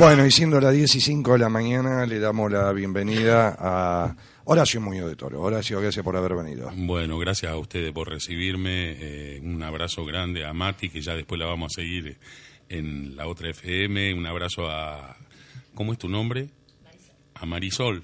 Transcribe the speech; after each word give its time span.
Bueno, 0.00 0.24
y 0.24 0.30
siendo 0.30 0.58
las 0.62 0.72
10 0.72 0.94
y 0.94 1.00
5 1.02 1.34
de 1.34 1.38
la 1.40 1.50
mañana, 1.50 2.06
le 2.06 2.18
damos 2.18 2.50
la 2.50 2.72
bienvenida 2.72 3.54
a 3.58 4.16
Horacio 4.44 4.80
Muñoz 4.80 5.10
de 5.10 5.14
Toro. 5.14 5.42
Horacio, 5.42 5.78
gracias 5.78 6.02
por 6.02 6.16
haber 6.16 6.36
venido. 6.36 6.70
Bueno, 6.74 7.18
gracias 7.18 7.52
a 7.52 7.58
ustedes 7.58 7.92
por 7.92 8.08
recibirme. 8.08 8.96
Eh, 8.98 9.40
un 9.42 9.62
abrazo 9.62 10.06
grande 10.06 10.46
a 10.46 10.54
Mati, 10.54 10.88
que 10.88 11.02
ya 11.02 11.14
después 11.14 11.38
la 11.38 11.44
vamos 11.44 11.74
a 11.74 11.82
seguir 11.82 12.16
en 12.70 13.14
la 13.14 13.26
otra 13.26 13.50
FM. 13.50 14.14
Un 14.14 14.26
abrazo 14.26 14.70
a. 14.70 15.18
¿Cómo 15.74 15.92
es 15.92 15.98
tu 15.98 16.08
nombre? 16.08 16.48
A 17.34 17.44
Marisol. 17.44 18.02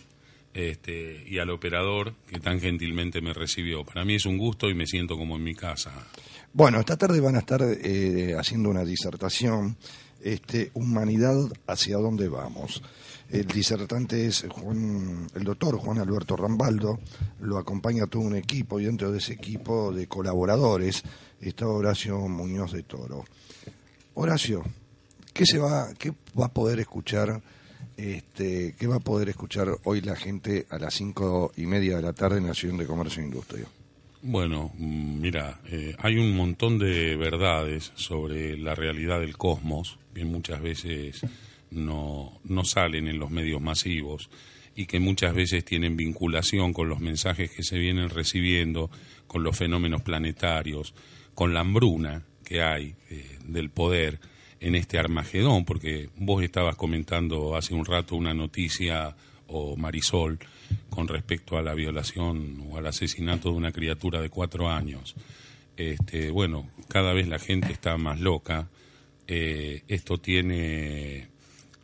Este, 0.52 1.24
y 1.26 1.38
al 1.38 1.48
operador 1.48 2.12
que 2.28 2.40
tan 2.40 2.60
gentilmente 2.60 3.22
me 3.22 3.32
recibió. 3.32 3.84
Para 3.86 4.04
mí 4.04 4.16
es 4.16 4.26
un 4.26 4.36
gusto 4.36 4.68
y 4.68 4.74
me 4.74 4.86
siento 4.86 5.16
como 5.16 5.36
en 5.36 5.44
mi 5.44 5.54
casa. 5.54 5.92
Bueno, 6.52 6.78
esta 6.78 6.98
tarde 6.98 7.20
van 7.20 7.36
a 7.36 7.38
estar 7.38 7.62
eh, 7.62 8.34
haciendo 8.38 8.68
una 8.68 8.84
disertación 8.84 9.78
este, 10.22 10.70
humanidad 10.74 11.36
hacia 11.66 11.98
dónde 11.98 12.28
vamos. 12.28 12.82
El 13.28 13.46
disertante 13.46 14.26
es 14.26 14.46
Juan, 14.48 15.26
el 15.34 15.42
doctor 15.42 15.76
Juan 15.78 15.98
Alberto 15.98 16.36
Rambaldo, 16.36 17.00
lo 17.40 17.58
acompaña 17.58 18.06
todo 18.06 18.22
un 18.22 18.36
equipo 18.36 18.78
y 18.78 18.84
dentro 18.84 19.10
de 19.10 19.18
ese 19.18 19.32
equipo 19.32 19.92
de 19.92 20.06
colaboradores 20.06 21.02
está 21.40 21.66
Horacio 21.66 22.18
Muñoz 22.28 22.72
de 22.72 22.84
Toro. 22.84 23.24
Horacio, 24.14 24.62
¿qué 25.32 25.44
se 25.44 25.58
va, 25.58 25.92
qué 25.98 26.12
va 26.38 26.46
a 26.46 26.52
poder 26.52 26.78
escuchar, 26.78 27.42
este, 27.96 28.74
qué 28.78 28.86
va 28.86 28.96
a 28.96 29.00
poder 29.00 29.28
escuchar 29.28 29.76
hoy 29.84 30.02
la 30.02 30.14
gente 30.14 30.66
a 30.70 30.78
las 30.78 30.94
cinco 30.94 31.52
y 31.56 31.66
media 31.66 31.96
de 31.96 32.02
la 32.02 32.12
tarde 32.12 32.38
en 32.38 32.46
la 32.46 32.54
Ciudad 32.54 32.78
de 32.78 32.86
Comercio 32.86 33.22
e 33.22 33.26
Industria? 33.26 33.66
Bueno, 34.22 34.72
mm, 34.76 35.20
mira, 35.20 35.60
eh, 35.66 35.94
hay 35.98 36.18
un 36.18 36.34
montón 36.34 36.78
de 36.78 37.16
verdades 37.16 37.92
sobre 37.94 38.56
la 38.56 38.74
realidad 38.74 39.20
del 39.20 39.36
cosmos 39.36 39.98
que 40.14 40.24
muchas 40.24 40.60
veces 40.62 41.20
no, 41.70 42.40
no 42.44 42.64
salen 42.64 43.08
en 43.08 43.18
los 43.18 43.30
medios 43.30 43.60
masivos 43.60 44.30
y 44.74 44.86
que 44.86 45.00
muchas 45.00 45.34
veces 45.34 45.64
tienen 45.64 45.96
vinculación 45.96 46.72
con 46.72 46.88
los 46.88 47.00
mensajes 47.00 47.50
que 47.50 47.62
se 47.62 47.78
vienen 47.78 48.10
recibiendo, 48.10 48.90
con 49.26 49.42
los 49.42 49.56
fenómenos 49.56 50.02
planetarios, 50.02 50.94
con 51.34 51.54
la 51.54 51.60
hambruna 51.60 52.22
que 52.44 52.62
hay 52.62 52.94
eh, 53.10 53.38
del 53.44 53.70
poder 53.70 54.20
en 54.60 54.74
este 54.74 54.98
Armagedón, 54.98 55.64
porque 55.64 56.08
vos 56.16 56.42
estabas 56.42 56.76
comentando 56.76 57.56
hace 57.56 57.74
un 57.74 57.84
rato 57.84 58.16
una 58.16 58.34
noticia, 58.34 59.14
o 59.48 59.76
Marisol, 59.76 60.38
con 60.90 61.08
respecto 61.08 61.56
a 61.56 61.62
la 61.62 61.74
violación 61.74 62.62
o 62.70 62.78
al 62.78 62.86
asesinato 62.86 63.50
de 63.50 63.56
una 63.56 63.72
criatura 63.72 64.20
de 64.20 64.30
cuatro 64.30 64.68
años. 64.70 65.14
Este, 65.76 66.30
bueno, 66.30 66.70
cada 66.88 67.12
vez 67.12 67.28
la 67.28 67.38
gente 67.38 67.72
está 67.72 67.96
más 67.98 68.20
loca. 68.20 68.68
Eh, 69.26 69.82
esto 69.88 70.18
tiene 70.18 71.28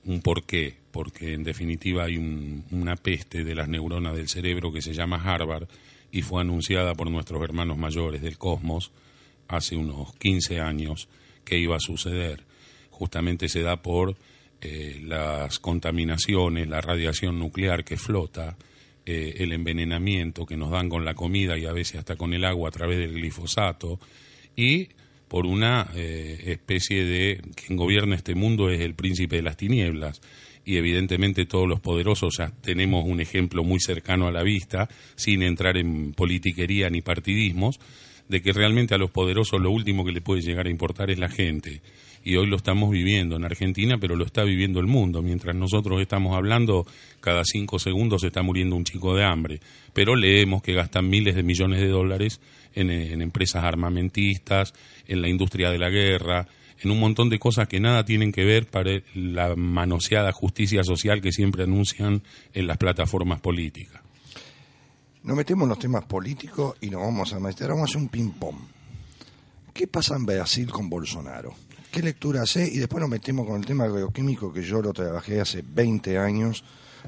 un 0.04 0.20
porqué, 0.20 0.74
porque 0.90 1.34
en 1.34 1.44
definitiva 1.44 2.04
hay 2.04 2.16
una 2.70 2.96
peste 2.96 3.44
de 3.44 3.54
las 3.54 3.68
neuronas 3.68 4.16
del 4.16 4.28
cerebro 4.28 4.72
que 4.72 4.82
se 4.82 4.94
llama 4.94 5.22
Harvard 5.22 5.68
y 6.10 6.22
fue 6.22 6.42
anunciada 6.42 6.94
por 6.94 7.10
nuestros 7.10 7.42
hermanos 7.42 7.78
mayores 7.78 8.22
del 8.22 8.38
cosmos 8.38 8.92
hace 9.48 9.76
unos 9.76 10.14
15 10.16 10.60
años 10.60 11.08
que 11.44 11.58
iba 11.58 11.76
a 11.76 11.80
suceder. 11.80 12.44
Justamente 12.90 13.48
se 13.48 13.62
da 13.62 13.82
por 13.82 14.16
eh, 14.60 15.00
las 15.04 15.58
contaminaciones, 15.58 16.68
la 16.68 16.80
radiación 16.80 17.38
nuclear 17.38 17.84
que 17.84 17.96
flota, 17.96 18.56
eh, 19.04 19.34
el 19.38 19.52
envenenamiento 19.52 20.46
que 20.46 20.56
nos 20.56 20.70
dan 20.70 20.88
con 20.88 21.04
la 21.04 21.14
comida 21.14 21.58
y 21.58 21.66
a 21.66 21.72
veces 21.72 21.96
hasta 21.96 22.16
con 22.16 22.34
el 22.34 22.44
agua 22.44 22.68
a 22.68 22.72
través 22.72 22.98
del 22.98 23.14
glifosato 23.14 23.98
y 24.56 24.88
por 25.28 25.46
una 25.46 25.88
eh, 25.94 26.40
especie 26.46 27.04
de 27.04 27.40
quien 27.54 27.76
gobierna 27.76 28.16
este 28.16 28.34
mundo 28.34 28.70
es 28.70 28.80
el 28.80 28.94
príncipe 28.94 29.36
de 29.36 29.42
las 29.42 29.56
tinieblas. 29.56 30.20
Y 30.64 30.76
evidentemente 30.76 31.46
todos 31.46 31.66
los 31.66 31.80
poderosos 31.80 32.36
ya 32.38 32.52
tenemos 32.60 33.04
un 33.04 33.20
ejemplo 33.20 33.64
muy 33.64 33.80
cercano 33.80 34.28
a 34.28 34.30
la 34.30 34.42
vista 34.42 34.88
sin 35.16 35.42
entrar 35.42 35.76
en 35.78 36.12
politiquería 36.12 36.90
ni 36.90 37.00
partidismos 37.00 37.80
de 38.28 38.42
que 38.42 38.52
realmente 38.52 38.94
a 38.94 38.98
los 38.98 39.10
poderosos 39.10 39.60
lo 39.60 39.70
último 39.70 40.04
que 40.04 40.12
le 40.12 40.20
puede 40.20 40.42
llegar 40.42 40.66
a 40.66 40.70
importar 40.70 41.10
es 41.10 41.18
la 41.18 41.28
gente 41.28 41.82
y 42.24 42.36
hoy 42.36 42.46
lo 42.46 42.56
estamos 42.56 42.90
viviendo 42.90 43.36
en 43.36 43.44
Argentina, 43.44 43.98
pero 43.98 44.16
lo 44.16 44.24
está 44.24 44.44
viviendo 44.44 44.80
el 44.80 44.86
mundo. 44.86 45.22
Mientras 45.22 45.56
nosotros 45.56 46.00
estamos 46.00 46.36
hablando, 46.36 46.86
cada 47.20 47.42
cinco 47.44 47.78
segundos 47.78 48.20
se 48.20 48.28
está 48.28 48.42
muriendo 48.42 48.76
un 48.76 48.84
chico 48.84 49.16
de 49.16 49.24
hambre. 49.24 49.60
Pero 49.92 50.14
leemos 50.14 50.62
que 50.62 50.72
gastan 50.72 51.08
miles 51.08 51.34
de 51.34 51.42
millones 51.42 51.80
de 51.80 51.88
dólares 51.88 52.40
en, 52.74 52.90
empresas 53.20 53.64
armamentistas, 53.64 54.72
en 55.06 55.20
la 55.20 55.28
industria 55.28 55.70
de 55.70 55.78
la 55.78 55.90
guerra, 55.90 56.46
en 56.80 56.90
un 56.90 57.00
montón 57.00 57.28
de 57.28 57.38
cosas 57.38 57.68
que 57.68 57.80
nada 57.80 58.04
tienen 58.04 58.32
que 58.32 58.44
ver 58.44 58.66
para 58.66 58.90
la 59.14 59.54
manoseada 59.56 60.32
justicia 60.32 60.82
social 60.84 61.20
que 61.20 61.32
siempre 61.32 61.64
anuncian 61.64 62.22
en 62.54 62.66
las 62.66 62.78
plataformas 62.78 63.40
políticas. 63.40 64.00
Nos 65.24 65.36
metemos 65.36 65.64
en 65.64 65.68
los 65.68 65.78
temas 65.78 66.04
políticos 66.04 66.76
y 66.80 66.90
nos 66.90 67.02
vamos 67.02 67.32
a 67.32 67.38
meter, 67.38 67.68
vamos 67.68 67.82
a 67.82 67.84
hacer 67.84 68.02
un 68.02 68.08
ping-pong. 68.08 68.56
¿Qué 69.72 69.86
pasa 69.86 70.16
en 70.16 70.26
Brasil 70.26 70.70
con 70.70 70.90
Bolsonaro? 70.90 71.54
¿Qué 71.92 72.00
lectura 72.00 72.40
hace? 72.40 72.66
Y 72.66 72.78
después 72.78 73.02
nos 73.02 73.10
metemos 73.10 73.46
con 73.46 73.60
el 73.60 73.66
tema 73.66 73.84
agroquímico, 73.84 74.50
que 74.50 74.62
yo 74.62 74.80
lo 74.80 74.94
trabajé 74.94 75.42
hace 75.42 75.62
20 75.62 76.16
años, 76.16 76.64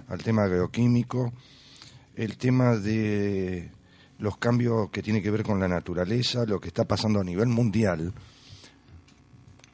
al 0.08 0.22
tema 0.22 0.42
agroquímico, 0.44 1.32
el 2.14 2.36
tema 2.36 2.76
de 2.76 3.70
los 4.18 4.36
cambios 4.36 4.90
que 4.90 5.02
tiene 5.02 5.22
que 5.22 5.30
ver 5.30 5.42
con 5.42 5.58
la 5.58 5.68
naturaleza, 5.68 6.44
lo 6.44 6.60
que 6.60 6.68
está 6.68 6.84
pasando 6.84 7.18
a 7.18 7.24
nivel 7.24 7.48
mundial. 7.48 8.12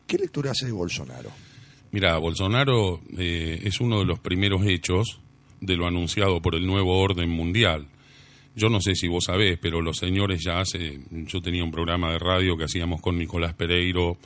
¿Qué 0.06 0.16
lectura 0.16 0.52
hace 0.52 0.66
de 0.66 0.72
Bolsonaro? 0.72 1.30
Mira, 1.90 2.16
Bolsonaro 2.18 3.00
eh, 3.18 3.62
es 3.64 3.80
uno 3.80 3.98
de 3.98 4.04
los 4.04 4.20
primeros 4.20 4.64
hechos 4.64 5.18
de 5.60 5.74
lo 5.74 5.88
anunciado 5.88 6.40
por 6.40 6.54
el 6.54 6.64
nuevo 6.64 7.00
orden 7.00 7.30
mundial. 7.30 7.88
Yo 8.54 8.68
no 8.68 8.80
sé 8.80 8.94
si 8.94 9.08
vos 9.08 9.24
sabés, 9.24 9.58
pero 9.60 9.80
los 9.80 9.96
señores 9.96 10.40
ya 10.44 10.60
hace, 10.60 11.00
yo 11.10 11.42
tenía 11.42 11.64
un 11.64 11.72
programa 11.72 12.12
de 12.12 12.20
radio 12.20 12.56
que 12.56 12.64
hacíamos 12.64 13.00
con 13.00 13.18
Nicolás 13.18 13.54
Pereiro 13.54 14.16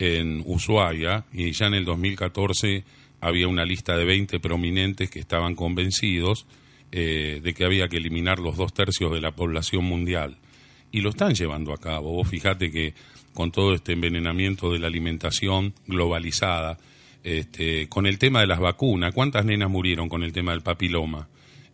en 0.00 0.42
Ushuaia 0.46 1.26
y 1.32 1.52
ya 1.52 1.66
en 1.66 1.74
el 1.74 1.84
2014 1.84 2.84
había 3.20 3.46
una 3.46 3.66
lista 3.66 3.96
de 3.96 4.06
20 4.06 4.40
prominentes 4.40 5.10
que 5.10 5.20
estaban 5.20 5.54
convencidos 5.54 6.46
eh, 6.90 7.40
de 7.42 7.54
que 7.54 7.64
había 7.64 7.86
que 7.88 7.98
eliminar 7.98 8.38
los 8.38 8.56
dos 8.56 8.72
tercios 8.72 9.12
de 9.12 9.20
la 9.20 9.32
población 9.32 9.84
mundial. 9.84 10.38
Y 10.90 11.02
lo 11.02 11.10
están 11.10 11.34
llevando 11.34 11.72
a 11.72 11.78
cabo. 11.78 12.14
Vos 12.14 12.28
fijate 12.28 12.70
que 12.70 12.94
con 13.34 13.52
todo 13.52 13.74
este 13.74 13.92
envenenamiento 13.92 14.72
de 14.72 14.78
la 14.80 14.86
alimentación 14.88 15.74
globalizada, 15.86 16.78
este, 17.22 17.86
con 17.88 18.06
el 18.06 18.18
tema 18.18 18.40
de 18.40 18.46
las 18.46 18.58
vacunas, 18.58 19.14
¿cuántas 19.14 19.44
nenas 19.44 19.70
murieron 19.70 20.08
con 20.08 20.22
el 20.22 20.32
tema 20.32 20.52
del 20.52 20.62
papiloma? 20.62 21.28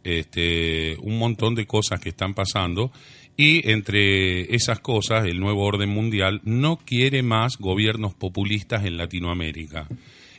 Este, 0.06 0.96
un 1.00 1.18
montón 1.18 1.56
de 1.56 1.66
cosas 1.66 1.98
que 1.98 2.10
están 2.10 2.32
pasando 2.32 2.92
y 3.36 3.68
entre 3.68 4.54
esas 4.54 4.78
cosas 4.78 5.26
el 5.26 5.40
nuevo 5.40 5.64
orden 5.64 5.88
mundial 5.88 6.40
no 6.44 6.76
quiere 6.76 7.24
más 7.24 7.56
gobiernos 7.58 8.14
populistas 8.14 8.84
en 8.84 8.98
Latinoamérica. 8.98 9.88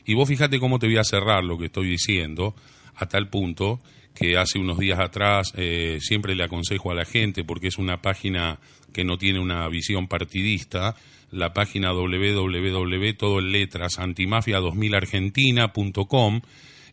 Y 0.06 0.14
vos 0.14 0.26
fíjate 0.26 0.58
cómo 0.58 0.78
te 0.78 0.86
voy 0.86 0.96
a 0.96 1.04
cerrar 1.04 1.44
lo 1.44 1.58
que 1.58 1.66
estoy 1.66 1.90
diciendo, 1.90 2.54
a 2.96 3.04
tal 3.04 3.28
punto 3.28 3.78
que 4.14 4.38
hace 4.38 4.58
unos 4.58 4.78
días 4.78 5.00
atrás 5.00 5.52
eh, 5.54 5.98
siempre 6.00 6.34
le 6.34 6.44
aconsejo 6.44 6.90
a 6.90 6.94
la 6.94 7.04
gente, 7.04 7.44
porque 7.44 7.68
es 7.68 7.76
una 7.76 8.00
página 8.00 8.58
que 8.94 9.04
no 9.04 9.18
tiene 9.18 9.38
una 9.38 9.68
visión 9.68 10.08
partidista, 10.08 10.96
la 11.30 11.52
página 11.52 11.92
www, 11.92 13.12
todo 13.18 13.40
en 13.40 13.52
letras, 13.52 13.98
antimafia2000argentina.com, 13.98 16.40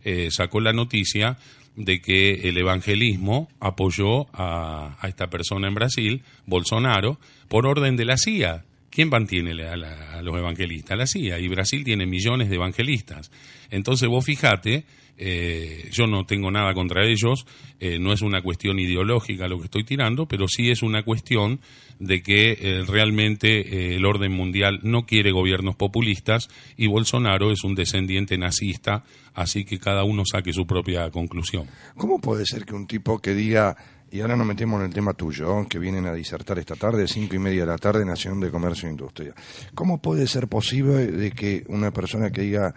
eh, 0.03 0.27
sacó 0.29 0.59
la 0.59 0.73
noticia 0.73 1.37
de 1.75 2.01
que 2.01 2.49
el 2.49 2.57
evangelismo 2.57 3.49
apoyó 3.59 4.27
a, 4.33 4.97
a 4.99 5.07
esta 5.07 5.27
persona 5.27 5.67
en 5.67 5.75
Brasil, 5.75 6.23
Bolsonaro, 6.45 7.19
por 7.47 7.67
orden 7.67 7.95
de 7.95 8.05
la 8.05 8.17
CIA 8.17 8.63
¿Quién 8.95 9.09
mantiene 9.09 9.61
a, 9.61 10.21
los 10.21 10.37
evangelistas? 10.37 10.97
La 10.97 11.05
CIA. 11.05 11.37
Y 11.39 11.49
Brasil 11.49 11.83
tiene 11.83 12.05
millones 12.05 12.47
de 12.47 12.55
evangelistas. 12.55 13.29
Entonces 13.69 14.07
vos 14.07 14.23
fijate, 14.23 14.85
eh, 15.17 15.89
yo 15.91 16.07
no 16.07 16.25
tengo 16.25 16.51
nada 16.51 16.73
contra 16.73 17.05
ellos, 17.05 17.45
eh, 17.79 17.99
no 17.99 18.11
es 18.11 18.21
una 18.21 18.41
cuestión 18.41 18.79
ideológica 18.79 19.47
lo 19.47 19.59
que 19.59 19.65
estoy 19.65 19.83
tirando, 19.83 20.27
pero 20.27 20.47
sí 20.47 20.69
es 20.69 20.81
una 20.83 21.03
cuestión 21.03 21.59
de 21.99 22.21
que 22.21 22.57
eh, 22.59 22.83
realmente 22.85 23.95
el 23.95 24.05
orden 24.05 24.33
mundial 24.33 24.79
no 24.83 25.05
quiere 25.05 25.31
gobiernos 25.31 25.75
populistas 25.75 26.49
y 26.75 26.87
Bolsonaro 26.87 27.51
es 27.51 27.63
un 27.63 27.75
descendiente 27.75 28.37
nazista, 28.37 29.03
así 29.33 29.63
que 29.63 29.79
cada 29.79 30.03
uno 30.03 30.23
saque 30.25 30.51
su 30.51 30.67
propia 30.67 31.09
conclusión. 31.11 31.67
¿Cómo 31.95 32.19
puede 32.19 32.45
ser 32.45 32.65
que 32.65 32.75
un 32.75 32.87
tipo 32.87 33.19
que 33.19 33.33
diga 33.33 33.77
y 34.11 34.21
ahora 34.21 34.35
nos 34.35 34.47
metemos 34.47 34.79
en 34.79 34.85
el 34.85 34.93
tema 34.93 35.13
tuyo, 35.13 35.67
que 35.67 35.79
vienen 35.79 36.05
a 36.05 36.13
disertar 36.13 36.59
esta 36.59 36.75
tarde, 36.75 37.07
cinco 37.07 37.35
y 37.35 37.39
media 37.39 37.61
de 37.61 37.67
la 37.67 37.77
tarde, 37.77 38.05
Nación 38.05 38.39
de 38.39 38.49
Comercio 38.49 38.87
e 38.87 38.91
Industria. 38.91 39.33
¿Cómo 39.73 40.01
puede 40.01 40.27
ser 40.27 40.47
posible 40.47 41.07
de 41.07 41.31
que 41.31 41.65
una 41.67 41.91
persona 41.91 42.31
que 42.31 42.41
diga 42.41 42.73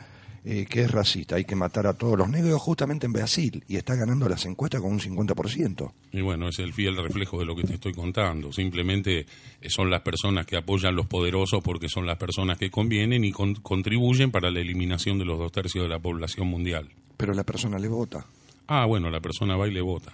eh, 0.50 0.64
que 0.64 0.80
es 0.80 0.90
racista, 0.90 1.36
hay 1.36 1.44
que 1.44 1.54
matar 1.54 1.86
a 1.86 1.92
todos 1.92 2.16
los 2.16 2.28
negros 2.28 2.58
justamente 2.62 3.04
en 3.04 3.12
Brasil 3.12 3.62
y 3.68 3.76
está 3.76 3.94
ganando 3.94 4.26
las 4.28 4.46
encuestas 4.46 4.80
con 4.80 4.92
un 4.92 4.98
50%? 4.98 5.92
Y 6.12 6.22
bueno, 6.22 6.48
es 6.48 6.58
el 6.58 6.72
fiel 6.72 6.96
reflejo 6.96 7.38
de 7.38 7.44
lo 7.44 7.54
que 7.54 7.64
te 7.64 7.74
estoy 7.74 7.92
contando. 7.92 8.50
Simplemente 8.50 9.26
eh, 9.60 9.68
son 9.68 9.90
las 9.90 10.00
personas 10.00 10.46
que 10.46 10.56
apoyan 10.56 10.94
a 10.94 10.96
los 10.96 11.06
poderosos 11.06 11.62
porque 11.62 11.90
son 11.90 12.06
las 12.06 12.16
personas 12.16 12.56
que 12.56 12.70
convienen 12.70 13.24
y 13.24 13.32
contribuyen 13.32 14.30
para 14.30 14.50
la 14.50 14.60
eliminación 14.60 15.18
de 15.18 15.26
los 15.26 15.38
dos 15.38 15.52
tercios 15.52 15.84
de 15.84 15.90
la 15.90 15.98
población 15.98 16.48
mundial. 16.48 16.88
Pero 17.18 17.34
la 17.34 17.44
persona 17.44 17.78
le 17.78 17.88
vota. 17.88 18.24
Ah, 18.68 18.86
bueno, 18.86 19.10
la 19.10 19.20
persona 19.20 19.56
va 19.56 19.68
y 19.68 19.72
le 19.72 19.82
vota 19.82 20.12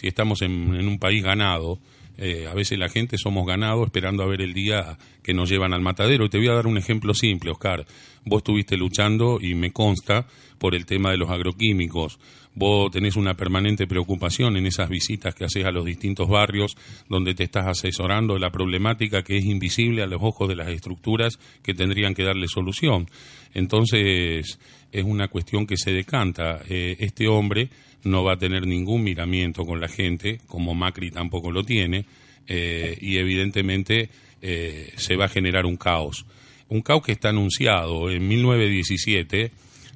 si 0.00 0.08
estamos 0.08 0.40
en, 0.40 0.88
un 0.88 0.98
país 0.98 1.22
ganado, 1.22 1.78
eh, 2.22 2.46
a 2.46 2.52
veces 2.52 2.78
la 2.78 2.90
gente 2.90 3.16
somos 3.16 3.46
ganados 3.46 3.86
esperando 3.86 4.22
a 4.22 4.26
ver 4.26 4.42
el 4.42 4.52
día 4.52 4.98
que 5.22 5.32
nos 5.32 5.48
llevan 5.48 5.72
al 5.72 5.80
matadero. 5.80 6.26
Y 6.26 6.28
te 6.28 6.36
voy 6.36 6.48
a 6.48 6.52
dar 6.52 6.66
un 6.66 6.76
ejemplo 6.76 7.14
simple, 7.14 7.50
Oscar. 7.50 7.86
Vos 8.26 8.38
estuviste 8.40 8.76
luchando, 8.76 9.38
y 9.40 9.54
me 9.54 9.72
consta, 9.72 10.26
por 10.58 10.74
el 10.74 10.84
tema 10.84 11.10
de 11.10 11.16
los 11.16 11.30
agroquímicos. 11.30 12.18
Vos 12.54 12.90
tenés 12.90 13.16
una 13.16 13.34
permanente 13.34 13.86
preocupación 13.86 14.56
en 14.56 14.66
esas 14.66 14.88
visitas 14.88 15.34
que 15.34 15.44
haces 15.44 15.64
a 15.64 15.70
los 15.70 15.84
distintos 15.84 16.28
barrios 16.28 16.76
donde 17.08 17.34
te 17.34 17.44
estás 17.44 17.66
asesorando 17.66 18.38
la 18.38 18.50
problemática 18.50 19.22
que 19.22 19.38
es 19.38 19.44
invisible 19.44 20.02
a 20.02 20.06
los 20.06 20.20
ojos 20.20 20.48
de 20.48 20.56
las 20.56 20.68
estructuras 20.68 21.38
que 21.62 21.74
tendrían 21.74 22.14
que 22.14 22.24
darle 22.24 22.48
solución. 22.48 23.06
Entonces, 23.54 24.58
es 24.92 25.04
una 25.04 25.28
cuestión 25.28 25.66
que 25.66 25.76
se 25.76 25.92
decanta. 25.92 26.60
Eh, 26.68 26.96
este 26.98 27.28
hombre 27.28 27.68
no 28.04 28.24
va 28.24 28.34
a 28.34 28.38
tener 28.38 28.66
ningún 28.66 29.02
miramiento 29.02 29.64
con 29.64 29.80
la 29.80 29.88
gente, 29.88 30.40
como 30.46 30.74
Macri 30.74 31.10
tampoco 31.10 31.52
lo 31.52 31.62
tiene, 31.62 32.04
eh, 32.46 32.96
y 33.00 33.18
evidentemente 33.18 34.10
eh, 34.42 34.92
se 34.96 35.16
va 35.16 35.26
a 35.26 35.28
generar 35.28 35.66
un 35.66 35.76
caos. 35.76 36.26
Un 36.68 36.82
caos 36.82 37.02
que 37.02 37.12
está 37.12 37.30
anunciado 37.30 38.10
en 38.10 38.26
1917, 38.26 39.50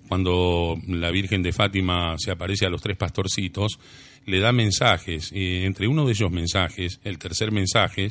cuando 0.08 0.78
la 0.86 1.10
Virgen 1.10 1.42
de 1.42 1.52
Fátima 1.52 2.16
se 2.18 2.30
aparece 2.30 2.66
a 2.66 2.70
los 2.70 2.82
tres 2.82 2.96
pastorcitos, 2.96 3.78
le 4.26 4.40
da 4.40 4.52
mensajes, 4.52 5.32
y 5.32 5.64
entre 5.64 5.86
uno 5.86 6.06
de 6.06 6.12
esos 6.12 6.30
mensajes, 6.30 7.00
el 7.04 7.18
tercer 7.18 7.52
mensaje, 7.52 8.08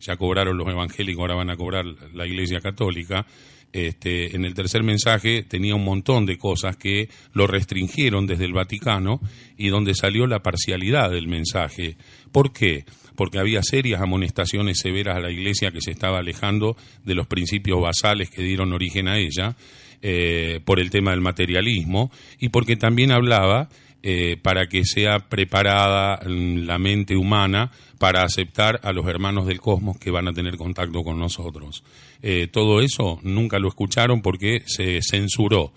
ya 0.00 0.16
cobraron 0.16 0.56
los 0.56 0.68
evangélicos, 0.68 1.22
ahora 1.22 1.34
van 1.34 1.50
a 1.50 1.56
cobrar 1.56 1.84
la 2.14 2.26
Iglesia 2.26 2.60
Católica, 2.60 3.26
este, 3.72 4.34
en 4.34 4.44
el 4.44 4.54
tercer 4.54 4.82
mensaje 4.82 5.42
tenía 5.42 5.74
un 5.74 5.84
montón 5.84 6.24
de 6.24 6.38
cosas 6.38 6.76
que 6.76 7.10
lo 7.34 7.46
restringieron 7.46 8.26
desde 8.26 8.46
el 8.46 8.54
Vaticano 8.54 9.20
y 9.58 9.68
donde 9.68 9.94
salió 9.94 10.26
la 10.26 10.40
parcialidad 10.40 11.10
del 11.10 11.28
mensaje. 11.28 11.96
¿Por 12.32 12.52
qué? 12.52 12.84
Porque 13.16 13.38
había 13.38 13.62
serias 13.62 14.00
amonestaciones 14.00 14.78
severas 14.78 15.16
a 15.16 15.20
la 15.20 15.30
Iglesia 15.30 15.72
que 15.72 15.82
se 15.82 15.90
estaba 15.90 16.20
alejando 16.20 16.76
de 17.04 17.14
los 17.14 17.26
principios 17.26 17.80
basales 17.80 18.30
que 18.30 18.42
dieron 18.42 18.72
origen 18.72 19.08
a 19.08 19.18
ella, 19.18 19.56
eh, 20.02 20.60
por 20.64 20.80
el 20.80 20.90
tema 20.90 21.10
del 21.10 21.20
materialismo, 21.20 22.10
y 22.38 22.48
porque 22.50 22.76
también 22.76 23.12
hablaba 23.12 23.68
eh, 24.02 24.36
para 24.40 24.68
que 24.68 24.84
sea 24.84 25.18
preparada 25.18 26.20
la 26.24 26.78
mente 26.78 27.16
humana 27.16 27.72
para 27.98 28.22
aceptar 28.22 28.78
a 28.84 28.92
los 28.92 29.06
hermanos 29.08 29.46
del 29.46 29.60
cosmos 29.60 29.98
que 29.98 30.12
van 30.12 30.28
a 30.28 30.32
tener 30.32 30.56
contacto 30.56 31.02
con 31.02 31.18
nosotros. 31.18 31.82
Eh, 32.22 32.46
todo 32.46 32.80
eso 32.80 33.18
nunca 33.22 33.58
lo 33.58 33.68
escucharon 33.68 34.22
porque 34.22 34.62
se 34.66 35.00
censuró. 35.02 35.72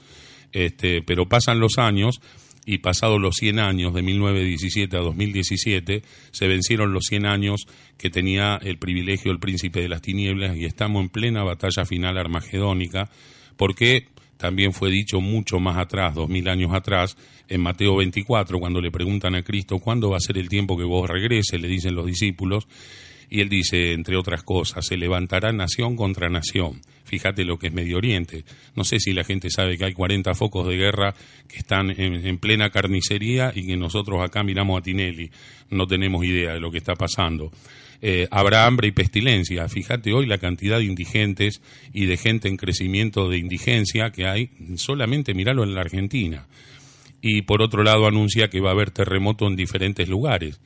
Este, 0.51 1.01
pero 1.01 1.27
pasan 1.27 1.59
los 1.59 1.77
años 1.77 2.21
y 2.65 2.79
pasados 2.79 3.19
los 3.19 3.35
100 3.37 3.57
años, 3.57 3.95
de 3.95 4.03
1917 4.03 4.95
a 4.95 4.99
2017, 4.99 6.03
se 6.29 6.47
vencieron 6.47 6.93
los 6.93 7.05
100 7.05 7.25
años 7.25 7.65
que 7.97 8.11
tenía 8.11 8.59
el 8.61 8.77
privilegio 8.77 9.31
el 9.31 9.39
príncipe 9.39 9.81
de 9.81 9.89
las 9.89 10.03
tinieblas 10.03 10.55
y 10.55 10.65
estamos 10.65 11.01
en 11.01 11.09
plena 11.09 11.43
batalla 11.43 11.83
final 11.85 12.15
armagedónica, 12.17 13.09
porque 13.59 14.07
también 14.37 14.71
fue 14.71 14.89
dicho 14.89 15.19
mucho 15.19 15.59
más 15.59 15.75
atrás, 15.75 16.15
dos 16.15 16.29
mil 16.29 16.47
años 16.47 16.73
atrás, 16.73 17.17
en 17.49 17.59
Mateo 17.59 17.97
24, 17.97 18.57
cuando 18.57 18.79
le 18.79 18.89
preguntan 18.89 19.35
a 19.35 19.43
Cristo, 19.43 19.79
¿cuándo 19.79 20.11
va 20.11 20.15
a 20.15 20.21
ser 20.21 20.37
el 20.37 20.47
tiempo 20.47 20.77
que 20.77 20.85
vos 20.85 21.09
regrese? 21.09 21.59
Le 21.59 21.67
dicen 21.67 21.93
los 21.93 22.05
discípulos, 22.05 22.69
y 23.29 23.41
él 23.41 23.49
dice, 23.49 23.91
entre 23.91 24.15
otras 24.15 24.43
cosas, 24.43 24.85
se 24.87 24.95
levantará 24.95 25.51
nación 25.51 25.97
contra 25.97 26.29
nación. 26.29 26.79
Fíjate 27.03 27.43
lo 27.43 27.59
que 27.59 27.67
es 27.67 27.73
Medio 27.73 27.97
Oriente. 27.97 28.45
No 28.77 28.85
sé 28.85 29.01
si 29.01 29.11
la 29.11 29.25
gente 29.25 29.49
sabe 29.49 29.77
que 29.77 29.83
hay 29.83 29.93
40 29.93 30.33
focos 30.35 30.65
de 30.65 30.77
guerra 30.77 31.13
que 31.49 31.57
están 31.57 31.89
en, 31.89 32.37
plena 32.37 32.69
carnicería 32.69 33.51
y 33.53 33.67
que 33.67 33.75
nosotros 33.75 34.21
acá 34.23 34.41
miramos 34.41 34.79
a 34.79 34.83
Tinelli. 34.83 35.29
No 35.69 35.85
tenemos 35.85 36.23
idea 36.23 36.53
de 36.53 36.61
lo 36.61 36.71
que 36.71 36.77
está 36.77 36.93
pasando. 36.95 37.51
Eh, 38.01 38.27
habrá 38.31 38.65
hambre 38.65 38.87
y 38.87 38.91
pestilencia. 38.91 39.67
Fíjate 39.67 40.13
hoy 40.13 40.25
la 40.25 40.37
cantidad 40.37 40.77
de 40.77 40.85
indigentes 40.85 41.61
y 41.93 42.05
de 42.05 42.17
gente 42.17 42.47
en 42.47 42.57
crecimiento 42.57 43.29
de 43.29 43.37
indigencia 43.37 44.11
que 44.11 44.25
hay, 44.25 44.51
solamente 44.75 45.33
miralo 45.33 45.63
en 45.63 45.73
la 45.73 45.81
Argentina. 45.81 46.47
Y 47.21 47.41
por 47.41 47.61
otro 47.61 47.83
lado 47.83 48.07
anuncia 48.07 48.49
que 48.49 48.61
va 48.61 48.69
a 48.69 48.73
haber 48.73 48.91
terremoto 48.91 49.47
en 49.47 49.55
diferentes 49.55 50.07
lugares. 50.07 50.59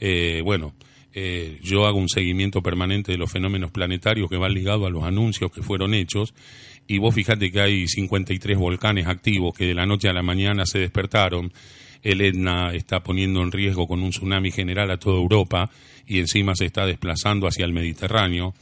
Eh, 0.00 0.40
bueno, 0.44 0.74
eh, 1.14 1.58
yo 1.62 1.86
hago 1.86 1.98
un 1.98 2.08
seguimiento 2.08 2.62
permanente 2.62 3.12
de 3.12 3.18
los 3.18 3.30
fenómenos 3.30 3.70
planetarios 3.70 4.28
que 4.28 4.36
van 4.36 4.54
ligados 4.54 4.86
a 4.86 4.90
los 4.90 5.04
anuncios 5.04 5.52
que 5.52 5.62
fueron 5.62 5.94
hechos 5.94 6.34
y 6.86 6.98
vos 6.98 7.14
fíjate 7.14 7.52
que 7.52 7.60
hay 7.60 7.86
53 7.86 8.58
volcanes 8.58 9.06
activos 9.06 9.54
que 9.54 9.66
de 9.66 9.74
la 9.74 9.86
noche 9.86 10.08
a 10.08 10.12
la 10.12 10.22
mañana 10.22 10.66
se 10.66 10.78
despertaron. 10.78 11.52
El 12.02 12.20
Etna 12.20 12.72
está 12.72 13.00
poniendo 13.00 13.42
en 13.42 13.52
riesgo 13.52 13.86
con 13.86 14.02
un 14.02 14.10
tsunami 14.10 14.50
general 14.50 14.90
a 14.90 14.98
toda 14.98 15.16
Europa 15.16 15.70
y 16.06 16.18
encima 16.18 16.54
se 16.54 16.66
está 16.66 16.86
desplazando 16.86 17.46
hacia 17.46 17.64
el 17.64 17.72
Mediterráneo. 17.72 18.54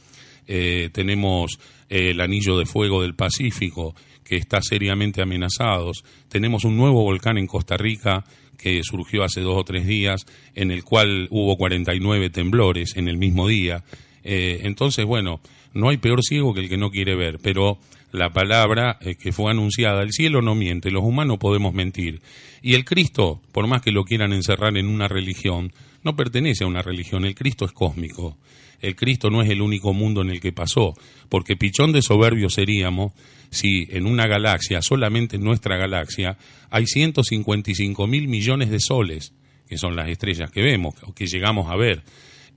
Eh, 0.47 0.89
tenemos 0.91 1.59
eh, 1.89 2.11
el 2.11 2.21
anillo 2.21 2.57
de 2.57 2.65
fuego 2.65 3.01
del 3.01 3.15
Pacífico 3.15 3.95
que 4.23 4.35
está 4.35 4.61
seriamente 4.61 5.21
amenazado. 5.21 5.91
Tenemos 6.29 6.63
un 6.63 6.77
nuevo 6.77 7.03
volcán 7.03 7.37
en 7.37 7.47
Costa 7.47 7.77
Rica 7.77 8.23
que 8.57 8.81
surgió 8.83 9.23
hace 9.23 9.41
dos 9.41 9.57
o 9.57 9.63
tres 9.63 9.87
días, 9.87 10.25
en 10.53 10.71
el 10.71 10.83
cual 10.83 11.27
hubo 11.31 11.57
49 11.57 12.29
temblores 12.29 12.95
en 12.95 13.07
el 13.07 13.17
mismo 13.17 13.47
día. 13.47 13.83
Eh, 14.23 14.59
entonces, 14.63 15.05
bueno, 15.05 15.41
no 15.73 15.89
hay 15.89 15.97
peor 15.97 16.21
ciego 16.23 16.53
que 16.53 16.61
el 16.61 16.69
que 16.69 16.77
no 16.77 16.91
quiere 16.91 17.15
ver, 17.15 17.39
pero 17.41 17.79
la 18.11 18.31
palabra 18.31 18.99
que 19.19 19.31
fue 19.31 19.51
anunciada, 19.51 20.01
el 20.03 20.11
cielo 20.11 20.41
no 20.41 20.55
miente, 20.55 20.91
los 20.91 21.03
humanos 21.03 21.37
podemos 21.39 21.73
mentir. 21.73 22.21
Y 22.61 22.75
el 22.75 22.85
Cristo, 22.85 23.41
por 23.51 23.67
más 23.67 23.81
que 23.81 23.91
lo 23.91 24.03
quieran 24.03 24.33
encerrar 24.33 24.77
en 24.77 24.87
una 24.87 25.07
religión, 25.07 25.71
no 26.03 26.15
pertenece 26.15 26.63
a 26.63 26.67
una 26.67 26.81
religión, 26.81 27.25
el 27.25 27.35
Cristo 27.35 27.65
es 27.65 27.71
cósmico. 27.71 28.37
El 28.81 28.95
Cristo 28.95 29.29
no 29.29 29.41
es 29.41 29.49
el 29.49 29.61
único 29.61 29.93
mundo 29.93 30.21
en 30.21 30.31
el 30.31 30.41
que 30.41 30.51
pasó, 30.51 30.93
porque 31.29 31.55
pichón 31.55 31.91
de 31.91 32.01
soberbio 32.01 32.49
seríamos 32.49 33.13
si 33.51 33.87
en 33.91 34.07
una 34.07 34.27
galaxia, 34.27 34.81
solamente 34.81 35.35
en 35.35 35.43
nuestra 35.43 35.77
galaxia, 35.77 36.37
hay 36.69 36.87
155 36.87 38.07
mil 38.07 38.27
millones 38.27 38.71
de 38.71 38.79
soles, 38.79 39.33
que 39.67 39.77
son 39.77 39.95
las 39.95 40.09
estrellas 40.09 40.49
que 40.51 40.61
vemos, 40.61 40.95
o 41.03 41.13
que 41.13 41.27
llegamos 41.27 41.69
a 41.69 41.75
ver. 41.75 42.03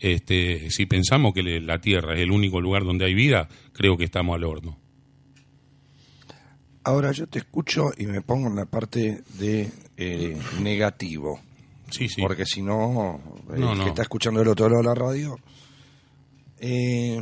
Este, 0.00 0.70
si 0.70 0.86
pensamos 0.86 1.34
que 1.34 1.42
la 1.42 1.80
Tierra 1.80 2.14
es 2.14 2.20
el 2.20 2.30
único 2.30 2.60
lugar 2.60 2.84
donde 2.84 3.04
hay 3.04 3.14
vida, 3.14 3.48
creo 3.72 3.96
que 3.96 4.04
estamos 4.04 4.34
al 4.34 4.44
horno. 4.44 4.83
Ahora 6.84 7.12
yo 7.12 7.26
te 7.26 7.38
escucho 7.38 7.90
y 7.96 8.06
me 8.06 8.20
pongo 8.20 8.48
en 8.48 8.56
la 8.56 8.66
parte 8.66 9.22
de 9.38 9.70
eh, 9.96 10.38
negativo. 10.60 11.40
Sí, 11.90 12.08
sí. 12.08 12.20
Porque 12.20 12.44
si 12.44 12.62
no, 12.62 13.20
el 13.54 13.82
que 13.82 13.88
está 13.88 14.02
escuchando 14.02 14.42
el 14.42 14.48
otro 14.48 14.68
lado 14.68 14.82
de 14.82 14.88
la 14.88 14.94
radio 14.94 15.38
eh, 16.58 17.20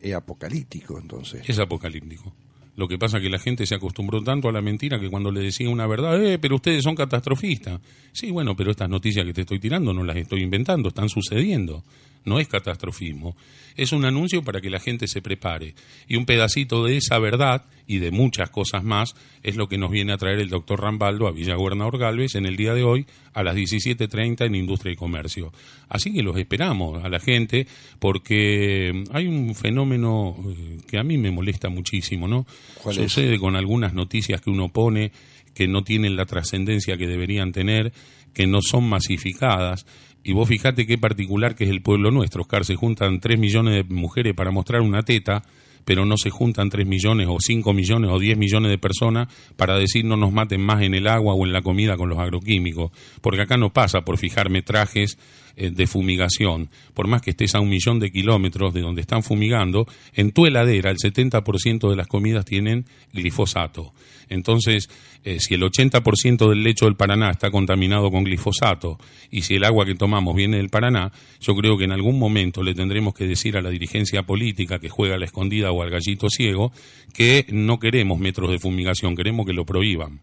es 0.00 0.14
apocalíptico, 0.14 0.98
entonces. 0.98 1.42
Es 1.48 1.58
apocalíptico. 1.58 2.32
Lo 2.76 2.88
que 2.88 2.98
pasa 2.98 3.18
es 3.18 3.22
que 3.22 3.30
la 3.30 3.38
gente 3.38 3.66
se 3.66 3.76
acostumbró 3.76 4.22
tanto 4.22 4.48
a 4.48 4.52
la 4.52 4.60
mentira 4.60 4.98
que 4.98 5.08
cuando 5.08 5.30
le 5.30 5.40
decía 5.40 5.68
una 5.70 5.86
verdad, 5.86 6.22
eh, 6.22 6.38
pero 6.38 6.56
ustedes 6.56 6.82
son 6.82 6.96
catastrofistas. 6.96 7.80
Sí, 8.12 8.30
bueno, 8.32 8.56
pero 8.56 8.72
estas 8.72 8.88
noticias 8.88 9.24
que 9.24 9.32
te 9.32 9.42
estoy 9.42 9.60
tirando 9.60 9.94
no 9.94 10.02
las 10.02 10.16
estoy 10.16 10.42
inventando, 10.42 10.88
están 10.88 11.08
sucediendo. 11.08 11.84
No 12.24 12.40
es 12.40 12.48
catastrofismo. 12.48 13.36
Es 13.76 13.92
un 13.92 14.04
anuncio 14.04 14.42
para 14.42 14.60
que 14.60 14.70
la 14.70 14.80
gente 14.80 15.08
se 15.08 15.20
prepare. 15.20 15.74
Y 16.08 16.16
un 16.16 16.26
pedacito 16.26 16.84
de 16.84 16.96
esa 16.96 17.18
verdad 17.18 17.64
y 17.86 17.98
de 17.98 18.10
muchas 18.10 18.50
cosas 18.50 18.82
más, 18.82 19.14
es 19.42 19.56
lo 19.56 19.68
que 19.68 19.78
nos 19.78 19.90
viene 19.90 20.12
a 20.12 20.16
traer 20.16 20.38
el 20.38 20.48
doctor 20.48 20.80
Rambaldo 20.80 21.26
a 21.26 21.32
Villa 21.32 21.54
Gobernador 21.54 21.98
Galvez 21.98 22.34
en 22.34 22.46
el 22.46 22.56
día 22.56 22.72
de 22.72 22.82
hoy 22.82 23.06
a 23.34 23.42
las 23.42 23.56
17.30 23.56 24.46
en 24.46 24.54
Industria 24.54 24.92
y 24.92 24.96
Comercio. 24.96 25.52
Así 25.88 26.12
que 26.12 26.22
los 26.22 26.36
esperamos 26.38 27.04
a 27.04 27.08
la 27.08 27.20
gente 27.20 27.66
porque 27.98 29.04
hay 29.12 29.26
un 29.26 29.54
fenómeno 29.54 30.34
eh, 30.46 30.78
que 30.88 30.98
a 30.98 31.02
mí 31.02 31.18
me 31.18 31.30
molesta 31.30 31.68
muchísimo, 31.68 32.26
¿no? 32.26 32.46
Sucede 32.90 33.38
con 33.38 33.56
algunas 33.56 33.92
noticias 33.92 34.40
que 34.40 34.50
uno 34.50 34.68
pone 34.70 35.12
que 35.54 35.68
no 35.68 35.84
tienen 35.84 36.16
la 36.16 36.26
trascendencia 36.26 36.96
que 36.96 37.06
deberían 37.06 37.52
tener, 37.52 37.92
que 38.34 38.46
no 38.46 38.60
son 38.60 38.88
masificadas. 38.88 39.86
Y 40.24 40.32
vos 40.32 40.48
fijate 40.48 40.86
qué 40.86 40.96
particular 40.96 41.54
que 41.54 41.64
es 41.64 41.70
el 41.70 41.82
pueblo 41.82 42.10
nuestro, 42.10 42.42
Oscar, 42.42 42.64
se 42.64 42.76
juntan 42.76 43.20
3 43.20 43.38
millones 43.38 43.74
de 43.74 43.94
mujeres 43.94 44.34
para 44.34 44.50
mostrar 44.50 44.80
una 44.80 45.02
teta 45.02 45.42
pero 45.84 46.04
no 46.04 46.16
se 46.16 46.30
juntan 46.30 46.70
3 46.70 46.86
millones 46.86 47.26
o 47.28 47.36
5 47.38 47.72
millones 47.72 48.10
o 48.10 48.18
10 48.18 48.38
millones 48.38 48.70
de 48.70 48.78
personas 48.78 49.28
para 49.56 49.78
decir 49.78 50.04
no 50.04 50.16
nos 50.16 50.32
maten 50.32 50.60
más 50.60 50.82
en 50.82 50.94
el 50.94 51.06
agua 51.06 51.34
o 51.34 51.44
en 51.44 51.52
la 51.52 51.62
comida 51.62 51.96
con 51.96 52.08
los 52.08 52.18
agroquímicos, 52.18 52.90
porque 53.20 53.42
acá 53.42 53.56
no 53.56 53.72
pasa 53.72 54.02
por 54.02 54.18
fijar 54.18 54.50
metrajes 54.50 55.18
eh, 55.56 55.70
de 55.70 55.86
fumigación, 55.86 56.70
por 56.94 57.08
más 57.08 57.22
que 57.22 57.30
estés 57.30 57.54
a 57.54 57.60
un 57.60 57.68
millón 57.68 58.00
de 58.00 58.10
kilómetros 58.10 58.74
de 58.74 58.80
donde 58.80 59.00
están 59.00 59.22
fumigando, 59.22 59.86
en 60.14 60.32
tu 60.32 60.46
heladera 60.46 60.90
el 60.90 60.96
70% 60.96 61.90
de 61.90 61.96
las 61.96 62.06
comidas 62.06 62.44
tienen 62.44 62.86
glifosato. 63.12 63.92
Entonces, 64.28 64.88
eh, 65.24 65.40
si 65.40 65.54
el 65.54 65.62
80% 65.62 66.48
del 66.48 66.62
lecho 66.62 66.86
del 66.86 66.96
Paraná 66.96 67.30
está 67.30 67.50
contaminado 67.50 68.10
con 68.10 68.24
glifosato 68.24 68.98
y 69.30 69.42
si 69.42 69.54
el 69.54 69.64
agua 69.64 69.84
que 69.84 69.94
tomamos 69.94 70.34
viene 70.34 70.56
del 70.56 70.70
Paraná, 70.70 71.12
yo 71.40 71.54
creo 71.54 71.76
que 71.76 71.84
en 71.84 71.92
algún 71.92 72.18
momento 72.18 72.62
le 72.62 72.74
tendremos 72.74 73.14
que 73.14 73.26
decir 73.26 73.56
a 73.56 73.62
la 73.62 73.70
dirigencia 73.70 74.22
política 74.22 74.78
que 74.78 74.88
juega 74.88 75.14
a 75.14 75.18
la 75.18 75.26
escondida 75.26 75.72
o 75.72 75.82
al 75.82 75.90
gallito 75.90 76.28
ciego 76.28 76.72
que 77.12 77.46
no 77.50 77.78
queremos 77.78 78.18
metros 78.18 78.50
de 78.50 78.58
fumigación, 78.58 79.14
queremos 79.14 79.46
que 79.46 79.52
lo 79.52 79.64
prohíban. 79.64 80.20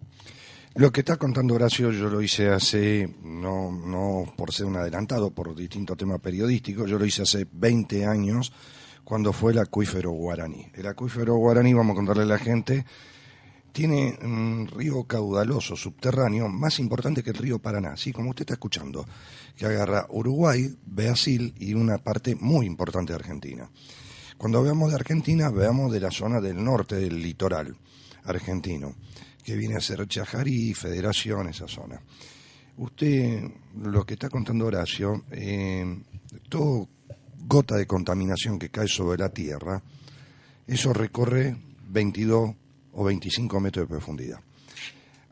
Lo 0.75 0.89
que 0.89 1.01
está 1.01 1.17
contando 1.17 1.55
Horacio 1.55 1.91
yo 1.91 2.09
lo 2.09 2.21
hice 2.21 2.49
hace, 2.49 3.13
no, 3.23 3.71
no 3.73 4.23
por 4.37 4.53
ser 4.53 4.67
un 4.67 4.77
adelantado, 4.77 5.31
por 5.31 5.53
distintos 5.53 5.97
temas 5.97 6.21
periodísticos, 6.21 6.89
yo 6.89 6.97
lo 6.97 7.05
hice 7.05 7.23
hace 7.23 7.45
20 7.51 8.05
años 8.05 8.53
cuando 9.03 9.33
fue 9.33 9.51
el 9.51 9.59
acuífero 9.59 10.11
guaraní. 10.11 10.71
El 10.73 10.87
acuífero 10.87 11.35
guaraní, 11.35 11.73
vamos 11.73 11.91
a 11.91 11.95
contarle 11.97 12.23
a 12.23 12.27
la 12.27 12.37
gente, 12.37 12.85
tiene 13.73 14.17
un 14.21 14.65
río 14.65 15.03
caudaloso 15.03 15.75
subterráneo 15.75 16.47
más 16.47 16.79
importante 16.79 17.21
que 17.21 17.31
el 17.31 17.37
río 17.37 17.59
Paraná, 17.59 17.91
así 17.91 18.13
como 18.13 18.29
usted 18.29 18.43
está 18.43 18.53
escuchando, 18.53 19.05
que 19.57 19.65
agarra 19.65 20.07
Uruguay, 20.09 20.73
Brasil 20.85 21.53
y 21.59 21.73
una 21.73 21.97
parte 21.97 22.35
muy 22.35 22.65
importante 22.65 23.11
de 23.11 23.19
Argentina. 23.19 23.69
Cuando 24.37 24.59
hablamos 24.59 24.89
de 24.89 24.95
Argentina, 24.95 25.49
veamos 25.49 25.91
de 25.91 25.99
la 25.99 26.11
zona 26.11 26.39
del 26.39 26.63
norte 26.63 26.95
del 26.95 27.21
litoral 27.21 27.75
argentino, 28.23 28.95
que 29.43 29.55
viene 29.55 29.75
a 29.75 29.81
ser 29.81 30.07
Chajarí, 30.07 30.73
Federación, 30.73 31.49
esa 31.49 31.67
zona. 31.67 32.01
Usted, 32.77 33.43
lo 33.81 34.05
que 34.05 34.13
está 34.13 34.29
contando 34.29 34.65
Horacio, 34.65 35.25
eh, 35.31 35.85
todo 36.49 36.87
gota 37.47 37.75
de 37.75 37.85
contaminación 37.85 38.57
que 38.57 38.69
cae 38.69 38.87
sobre 38.87 39.17
la 39.19 39.29
tierra, 39.29 39.81
eso 40.67 40.93
recorre 40.93 41.55
22 41.89 42.55
o 42.93 43.03
25 43.03 43.59
metros 43.59 43.87
de 43.87 43.95
profundidad. 43.95 44.39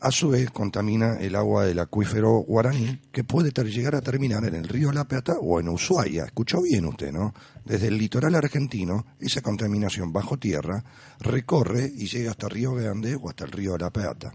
A 0.01 0.11
su 0.11 0.29
vez, 0.29 0.49
contamina 0.51 1.17
el 1.19 1.35
agua 1.35 1.65
del 1.65 1.79
acuífero 1.79 2.31
guaraní, 2.39 3.01
que 3.11 3.25
puede 3.25 3.51
llegar 3.69 3.95
a 3.95 4.01
terminar 4.01 4.45
en 4.45 4.55
el 4.55 4.69
río 4.69 4.93
La 4.93 5.05
Plata 5.05 5.33
o 5.41 5.59
en 5.59 5.67
Ushuaia. 5.67 6.23
Escuchó 6.23 6.61
bien 6.61 6.85
usted, 6.85 7.11
¿no? 7.11 7.33
Desde 7.65 7.87
el 7.87 7.97
litoral 7.97 8.33
argentino, 8.35 9.05
esa 9.19 9.41
contaminación 9.41 10.13
bajo 10.13 10.37
tierra 10.37 10.85
recorre 11.19 11.91
y 11.93 12.07
llega 12.07 12.31
hasta 12.31 12.47
Río 12.47 12.75
Grande 12.75 13.15
o 13.21 13.27
hasta 13.27 13.43
el 13.43 13.51
río 13.51 13.77
La 13.77 13.89
Plata. 13.89 14.33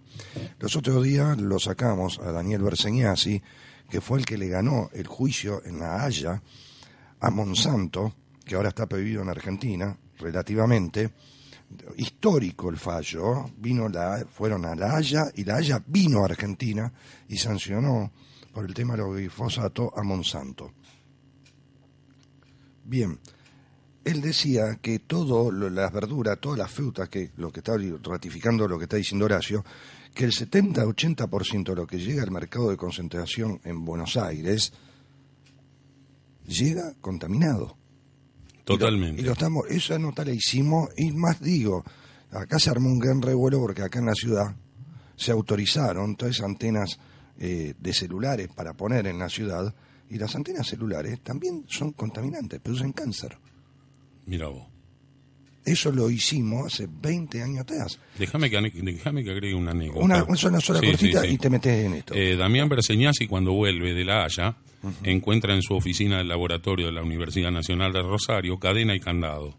Los 0.59 0.77
otros 0.77 1.03
días 1.03 1.41
lo 1.41 1.59
sacamos 1.59 2.19
a 2.19 2.31
Daniel 2.31 2.63
Berseñasi, 2.63 3.43
que 3.89 4.03
fue 4.03 4.19
el 4.19 4.27
que 4.27 4.37
le 4.37 4.49
ganó 4.49 4.91
el 4.93 5.07
juicio 5.07 5.63
en 5.65 5.79
La 5.79 6.05
Haya 6.05 6.43
a 7.21 7.31
Monsanto, 7.31 8.15
que 8.45 8.55
ahora 8.55 8.69
está 8.69 8.87
prohibido 8.87 9.23
en 9.23 9.31
Argentina, 9.31 9.97
relativamente, 10.19 11.11
histórico 11.97 12.71
el 12.71 12.77
fallo, 12.77 13.51
vino 13.57 13.89
la, 13.89 14.25
fueron 14.31 14.65
a 14.65 14.75
La 14.75 14.97
Haya 14.97 15.31
y 15.35 15.45
La 15.45 15.57
Haya 15.57 15.83
vino 15.87 16.23
a 16.23 16.27
Argentina 16.27 16.93
y 17.29 17.37
sancionó 17.37 18.13
por 18.53 18.65
el 18.65 18.75
tema 18.75 18.97
del 18.97 19.07
glifosato 19.13 19.93
a 19.97 20.03
Monsanto. 20.03 20.73
Bien, 22.85 23.19
él 24.05 24.21
decía 24.21 24.79
que 24.81 24.99
todo, 25.01 25.51
las 25.51 25.93
verduras, 25.93 26.39
todas 26.39 26.59
las 26.59 26.71
frutas, 26.71 27.09
que 27.09 27.33
lo 27.37 27.51
que 27.51 27.61
está 27.61 27.77
ratificando 28.03 28.69
lo 28.69 28.79
que 28.79 28.85
está 28.85 28.97
diciendo 28.97 29.25
Horacio, 29.25 29.65
que 30.15 30.25
el 30.25 30.33
70-80% 30.33 31.65
de 31.65 31.75
lo 31.75 31.87
que 31.87 31.99
llega 31.99 32.23
al 32.23 32.31
mercado 32.31 32.71
de 32.71 32.77
concentración 32.77 33.61
en 33.65 33.85
Buenos 33.85 34.17
Aires 34.17 34.73
llega 36.47 36.95
contaminado. 37.01 37.77
Totalmente. 38.65 39.21
Y, 39.21 39.25
lo, 39.25 39.33
estamos, 39.33 39.67
esa 39.69 39.99
nota 39.99 40.25
la 40.25 40.33
hicimos, 40.33 40.89
y 40.97 41.13
más 41.13 41.41
digo, 41.41 41.85
acá 42.31 42.59
se 42.59 42.71
armó 42.71 42.89
un 42.89 42.99
gran 42.99 43.21
revuelo 43.21 43.61
porque 43.61 43.83
acá 43.83 43.99
en 43.99 44.07
la 44.07 44.15
ciudad 44.15 44.57
se 45.17 45.33
autorizaron 45.33 46.17
todas 46.17 46.37
esas 46.37 46.47
antenas 46.47 46.99
eh, 47.39 47.75
de 47.79 47.93
celulares 47.93 48.49
para 48.49 48.75
poner 48.75 49.07
en 49.07 49.19
la 49.19 49.29
ciudad, 49.29 49.75
y 50.09 50.19
las 50.19 50.35
antenas 50.35 50.67
celulares 50.67 51.21
también 51.21 51.65
son 51.69 51.93
contaminantes, 51.93 52.61
producen 52.61 52.93
cáncer. 52.93 53.37
Mira 54.27 54.49
vos. 54.49 54.74
Eso 55.65 55.91
lo 55.91 56.11
hicimos 56.11 56.67
hace 56.67 56.87
20 56.89 57.43
años 57.43 57.61
atrás. 57.61 57.99
Déjame 58.19 58.51
que, 58.51 58.61
déjame 58.61 59.25
que 59.25 59.31
agregue 59.31 59.55
una 59.55 59.71
anécdota. 59.71 60.05
Una, 60.05 60.25
una 60.25 60.61
sola 60.61 60.81
cortita 60.81 61.27
y 61.27 61.39
te 61.39 61.49
metes 61.49 61.87
en 61.87 61.95
esto. 61.95 62.15
Eh, 62.15 62.37
Damián 62.37 62.69
Berseñasi, 62.69 63.27
cuando 63.27 63.53
vuelve 63.53 63.95
de 63.95 64.05
La 64.05 64.25
Haya, 64.25 64.57
encuentra 65.03 65.55
en 65.55 65.63
su 65.63 65.75
oficina 65.75 66.19
del 66.19 66.29
laboratorio 66.29 66.87
de 66.87 66.93
la 66.93 67.03
Universidad 67.03 67.51
Nacional 67.51 67.93
de 67.93 68.03
Rosario 68.03 68.59
cadena 68.59 68.95
y 68.95 69.01
candado. 69.01 69.57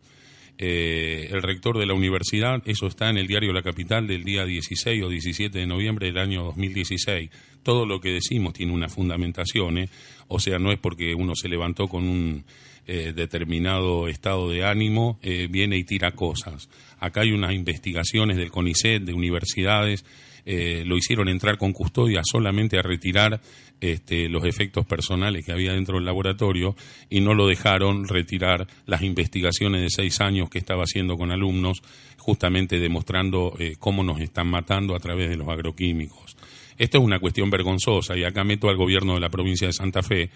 Eh, 0.58 1.28
el 1.32 1.42
rector 1.42 1.78
de 1.78 1.86
la 1.86 1.94
universidad, 1.94 2.62
eso 2.66 2.88
está 2.88 3.10
en 3.10 3.18
el 3.18 3.28
diario 3.28 3.52
La 3.52 3.62
Capital 3.62 4.08
del 4.08 4.24
día 4.24 4.46
16 4.46 5.04
o 5.04 5.10
17 5.10 5.58
de 5.58 5.66
noviembre 5.66 6.08
del 6.08 6.18
año 6.18 6.44
2016. 6.44 7.30
Todo 7.62 7.86
lo 7.86 8.00
que 8.00 8.12
decimos 8.12 8.54
tiene 8.54 8.72
una 8.72 8.88
fundamentación, 8.88 9.80
¿eh? 9.80 9.90
o 10.28 10.40
sea, 10.40 10.60
no 10.60 10.72
es 10.72 10.80
porque 10.80 11.14
uno 11.14 11.34
se 11.36 11.50
levantó 11.50 11.88
con 11.88 12.08
un 12.08 12.46
eh, 12.88 13.14
determinado 13.16 14.08
estado 14.08 14.50
de 14.50 14.66
ánimo, 14.66 15.20
viene 15.50 15.78
y 15.78 15.84
tira 15.84 16.12
cosas. 16.12 16.70
Acá 17.00 17.22
hay 17.22 17.32
unas 17.32 17.54
investigaciones 17.54 18.38
del 18.38 18.52
CONICET, 18.52 19.04
de 19.04 19.14
universidades, 19.14 20.06
lo 20.46 20.96
hicieron 20.96 21.28
entrar 21.28 21.58
con 21.58 21.74
custodia 21.74 22.22
solamente 22.24 22.78
a 22.78 22.84
retirar 22.84 23.42
este, 23.82 24.30
los 24.30 24.46
efectos 24.46 24.86
personales 24.86 25.46
que 25.46 25.52
había 25.52 25.74
dentro 25.74 25.96
del 25.98 26.06
laboratorio 26.06 26.76
y 27.10 27.20
no 27.20 27.34
lo 27.34 27.46
dejaron 27.46 28.08
retirar 28.08 28.68
las 28.86 29.02
investigaciones 29.02 29.82
de 29.82 29.90
seis 29.90 30.22
años 30.22 30.50
que 30.50 30.60
estaba 30.60 30.84
haciendo 30.84 31.18
con 31.18 31.30
alumnos, 31.30 31.84
justamente 32.18 32.80
demostrando 32.80 33.54
eh, 33.60 33.76
cómo 33.78 34.04
nos 34.04 34.22
están 34.22 34.48
matando 34.48 34.96
a 34.96 35.00
través 35.00 35.30
de 35.30 35.36
los 35.36 35.50
agroquímicos. 35.50 36.38
Esto 36.78 37.00
es 37.00 37.04
una 37.04 37.20
cuestión 37.20 37.50
vergonzosa 37.50 38.18
y 38.18 38.24
acá 38.24 38.46
meto 38.46 38.70
al 38.70 38.78
gobierno 38.78 39.16
de 39.16 39.20
la 39.20 39.30
provincia 39.30 39.68
de 39.68 39.74
Santa 39.74 40.02
Fe 40.02 40.30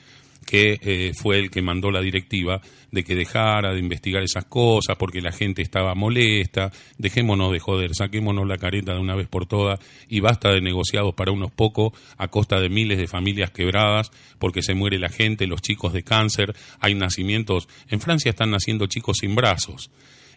que 0.50 0.80
eh, 0.82 1.12
fue 1.14 1.38
el 1.38 1.52
que 1.52 1.62
mandó 1.62 1.92
la 1.92 2.02
directiva 2.02 2.60
de 2.90 3.04
que 3.04 3.14
dejara 3.14 3.72
de 3.72 3.80
investigar 3.80 4.24
esas 4.24 4.46
cosas 4.46 4.98
porque 4.98 5.22
la 5.22 5.32
gente 5.32 5.62
estaba 5.62 5.94
molesta, 5.94 6.72
dejémonos 6.98 7.52
de 7.52 7.60
joder, 7.60 7.94
saquémonos 7.94 8.48
la 8.48 8.58
careta 8.58 8.96
de 8.96 9.00
una 9.00 9.14
vez 9.14 9.28
por 9.28 9.46
todas 9.46 9.80
y 10.08 10.22
basta 10.22 10.50
de 10.50 10.60
negociados 10.60 11.14
para 11.14 11.32
unos 11.32 11.52
pocos 11.52 11.94
a 12.18 12.30
costa 12.30 12.60
de 12.60 12.68
miles 12.68 12.98
de 12.98 13.06
familias 13.06 13.52
quebradas 13.52 14.10
porque 14.40 14.64
se 14.64 14.74
muere 14.74 14.98
la 14.98 15.10
gente, 15.10 15.46
los 15.46 15.62
chicos 15.62 15.94
de 15.94 16.02
cáncer, 16.02 16.56
hay 16.80 16.96
nacimientos, 16.96 17.70
en 17.88 18.02
Francia 18.02 18.32
están 18.32 18.50
naciendo 18.50 18.88
chicos 18.88 19.18
sin 19.22 19.36
brazos. 19.36 19.92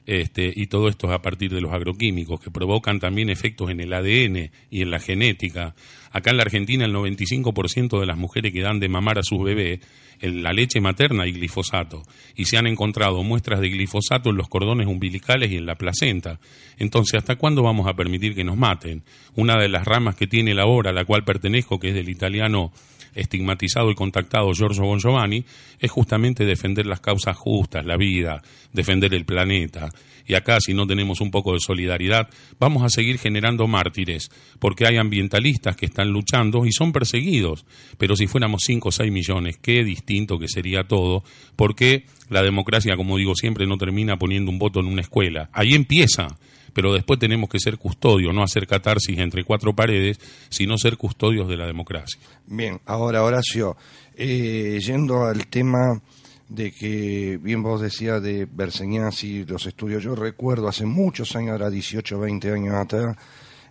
Este, 0.04 0.52
y 0.54 0.66
todo 0.66 0.88
esto 0.88 1.07
es 1.07 1.14
a 1.14 1.23
partir 1.23 1.52
de 1.54 1.61
los 1.61 1.73
agroquímicos 1.73 2.40
que 2.40 2.50
provocan 2.50 2.99
también 2.99 3.31
efectos 3.31 3.71
en 3.71 3.81
el 3.81 3.92
ADN 3.92 4.50
y 4.69 4.83
en 4.83 4.90
la 4.90 4.99
genética. 4.99 5.75
Acá 6.12 6.31
en 6.31 6.37
la 6.37 6.42
Argentina 6.42 6.85
el 6.85 6.95
95% 6.95 7.99
de 7.99 8.07
las 8.07 8.19
mujeres 8.19 8.52
que 8.52 8.61
dan 8.61 8.81
de 8.81 8.88
mamar 8.88 9.19
a 9.19 9.23
sus 9.23 9.42
bebés 9.42 9.81
en 10.21 10.42
la 10.42 10.52
leche 10.52 10.81
materna 10.81 11.26
y 11.26 11.33
glifosato 11.33 12.02
y 12.37 12.45
se 12.45 12.57
han 12.57 12.66
encontrado 12.66 13.23
muestras 13.23 13.61
de 13.61 13.71
glifosato 13.71 14.31
en 14.31 14.37
los 14.37 14.49
cordones 14.49 14.87
umbilicales 14.87 15.50
y 15.50 15.57
en 15.57 15.66
la 15.66 15.75
placenta. 15.75 16.38
Entonces, 16.78 17.19
¿hasta 17.19 17.37
cuándo 17.37 17.62
vamos 17.62 17.88
a 17.88 17.95
permitir 17.95 18.35
que 18.35 18.45
nos 18.45 18.57
maten? 18.57 19.02
Una 19.35 19.61
de 19.61 19.69
las 19.69 19.85
ramas 19.85 20.14
que 20.14 20.26
tiene 20.26 20.54
la 20.54 20.66
obra 20.66 20.90
a 20.90 20.95
la 20.95 21.04
cual 21.04 21.25
pertenezco, 21.25 21.78
que 21.78 21.88
es 21.88 21.95
del 21.95 22.09
italiano 22.09 22.73
estigmatizado 23.14 23.90
y 23.90 23.95
contactado 23.95 24.52
Giorgio 24.52 24.85
Bon 24.85 24.99
Giovanni 24.99 25.45
es 25.78 25.90
justamente 25.90 26.45
defender 26.45 26.87
las 26.87 27.00
causas 27.00 27.37
justas, 27.37 27.85
la 27.85 27.97
vida, 27.97 28.42
defender 28.73 29.14
el 29.14 29.25
planeta. 29.25 29.90
Y 30.26 30.35
acá, 30.35 30.59
si 30.61 30.73
no 30.73 30.87
tenemos 30.87 31.21
un 31.21 31.31
poco 31.31 31.52
de 31.52 31.61
solidaridad, 31.61 32.28
vamos 32.59 32.83
a 32.83 32.88
seguir 32.88 33.19
generando 33.19 33.66
mártires, 33.66 34.31
porque 34.59 34.87
hay 34.87 34.97
ambientalistas 34.97 35.76
que 35.76 35.87
están 35.87 36.01
luchando 36.09 36.64
y 36.66 36.73
son 36.73 36.92
perseguidos. 36.92 37.64
Pero 37.99 38.16
si 38.16 38.26
fuéramos 38.26 38.62
5 38.64 38.88
o 38.88 38.92
6 38.92 39.12
millones, 39.12 39.59
qué 39.61 39.85
distinto 39.85 40.38
que 40.38 40.49
sería 40.49 40.85
todo, 40.85 41.23
porque 41.56 42.06
la 42.28 42.42
democracia, 42.42 42.97
como 42.97 43.16
digo 43.16 43.35
siempre, 43.35 43.66
no 43.66 43.76
termina 43.76 44.16
poniendo 44.16 44.50
un 44.50 44.59
voto 44.59 44.80
en 44.80 44.87
una 44.87 45.02
escuela. 45.02 45.50
Ahí 45.52 45.75
empieza 45.75 46.37
pero 46.73 46.92
después 46.92 47.18
tenemos 47.18 47.49
que 47.49 47.59
ser 47.59 47.78
custodios, 47.78 48.35
no 48.35 48.42
hacer 48.42 48.66
catarsis 48.66 49.18
entre 49.18 49.44
cuatro 49.44 49.75
paredes, 49.75 50.18
sino 50.49 50.78
ser 50.78 50.97
custodios 50.97 51.49
de 51.49 51.56
la 51.56 51.66
democracia. 51.66 52.18
Bien, 52.47 52.80
ahora 52.87 53.23
Horacio, 53.23 53.76
eh, 54.16 54.80
yendo 54.82 55.25
al 55.25 55.47
tema 55.49 56.00
de 56.49 56.73
que 56.73 57.38
bien 57.40 57.62
vos 57.62 57.80
decías 57.80 58.23
de 58.23 58.47
Berseñas 58.50 59.25
y 59.25 59.44
los 59.44 59.66
estudios, 59.66 60.02
yo 60.02 60.14
recuerdo 60.14 60.68
hace 60.68 60.85
muchos 60.85 61.35
años, 61.37 61.52
ahora 61.52 61.71
18, 61.71 62.18
20 62.18 62.52
años 62.52 62.75
atrás, 62.75 63.16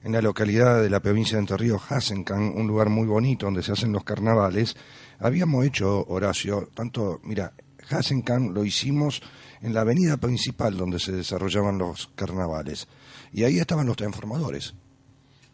en 0.03 0.11
la 0.11 0.21
localidad 0.21 0.81
de 0.81 0.89
la 0.89 0.99
provincia 0.99 1.35
de 1.35 1.41
Entre 1.41 1.57
Ríos, 1.57 1.81
Hasencan, 1.89 2.53
un 2.55 2.67
lugar 2.67 2.89
muy 2.89 3.07
bonito 3.07 3.45
donde 3.45 3.63
se 3.63 3.71
hacen 3.71 3.91
los 3.91 4.03
carnavales, 4.03 4.75
habíamos 5.19 5.65
hecho, 5.65 6.05
Horacio, 6.07 6.69
tanto, 6.73 7.19
mira, 7.23 7.53
Hasencan 7.89 8.53
lo 8.53 8.63
hicimos 8.63 9.21
en 9.61 9.73
la 9.73 9.81
avenida 9.81 10.17
principal 10.17 10.75
donde 10.75 10.99
se 10.99 11.11
desarrollaban 11.11 11.77
los 11.77 12.09
carnavales. 12.15 12.87
Y 13.31 13.43
ahí 13.43 13.59
estaban 13.59 13.85
los 13.85 13.97
transformadores. 13.97 14.73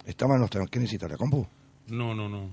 Estaban 0.06 0.40
los 0.40 0.50
¿Qué 0.50 0.80
necesita 0.80 1.08
la 1.08 1.18
compu? 1.18 1.46
No, 1.88 2.16
no, 2.16 2.30
no. 2.30 2.50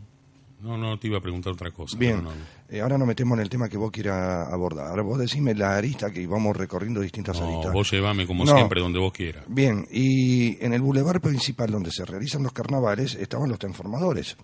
No, 0.64 0.78
no, 0.78 0.98
te 0.98 1.08
iba 1.08 1.18
a 1.18 1.20
preguntar 1.20 1.52
otra 1.52 1.70
cosa. 1.70 1.98
Bien, 1.98 2.22
eh, 2.70 2.80
ahora 2.80 2.96
nos 2.96 3.06
metemos 3.06 3.36
en 3.36 3.42
el 3.42 3.50
tema 3.50 3.68
que 3.68 3.76
vos 3.76 3.90
quieras 3.90 4.48
abordar. 4.50 4.86
Ahora 4.86 5.02
vos 5.02 5.18
decime 5.18 5.54
la 5.54 5.76
arista 5.76 6.10
que 6.10 6.26
vamos 6.26 6.56
recorriendo 6.56 7.02
distintas 7.02 7.38
no, 7.38 7.46
aristas. 7.46 7.70
vos 7.70 7.90
llevame 7.90 8.26
como 8.26 8.46
siempre 8.46 8.80
donde 8.80 8.98
vos 8.98 9.12
quieras. 9.12 9.44
Bien, 9.46 9.86
y 9.90 10.56
en 10.64 10.72
el 10.72 10.80
bulevar 10.80 11.20
principal 11.20 11.70
donde 11.70 11.90
se 11.90 12.06
realizan 12.06 12.42
los 12.42 12.52
carnavales 12.52 13.14
estaban 13.14 13.50
los 13.50 13.58
transformadores. 13.58 14.38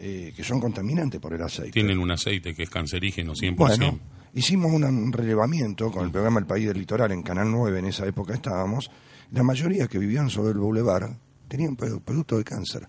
Eh, 0.00 0.32
que 0.34 0.42
son 0.42 0.60
contaminantes 0.60 1.20
por 1.20 1.32
el 1.32 1.42
aceite. 1.42 1.70
Tienen 1.70 2.00
un 2.00 2.10
aceite 2.10 2.52
que 2.52 2.64
es 2.64 2.70
cancerígeno 2.70 3.34
100%. 3.34 3.54
Bueno, 3.54 4.00
hicimos 4.34 4.72
un 4.72 5.12
relevamiento 5.12 5.92
con 5.92 6.04
el 6.04 6.10
programa 6.10 6.40
El 6.40 6.46
País 6.46 6.66
del 6.66 6.78
Litoral 6.78 7.12
en 7.12 7.22
Canal 7.22 7.48
9, 7.52 7.78
en 7.78 7.86
esa 7.86 8.04
época 8.04 8.34
estábamos. 8.34 8.90
La 9.30 9.44
mayoría 9.44 9.86
que 9.86 10.00
vivían 10.00 10.28
sobre 10.28 10.50
el 10.50 10.58
bulevar 10.58 11.16
tenían 11.46 11.76
producto 11.76 12.36
de 12.36 12.42
cáncer. 12.42 12.88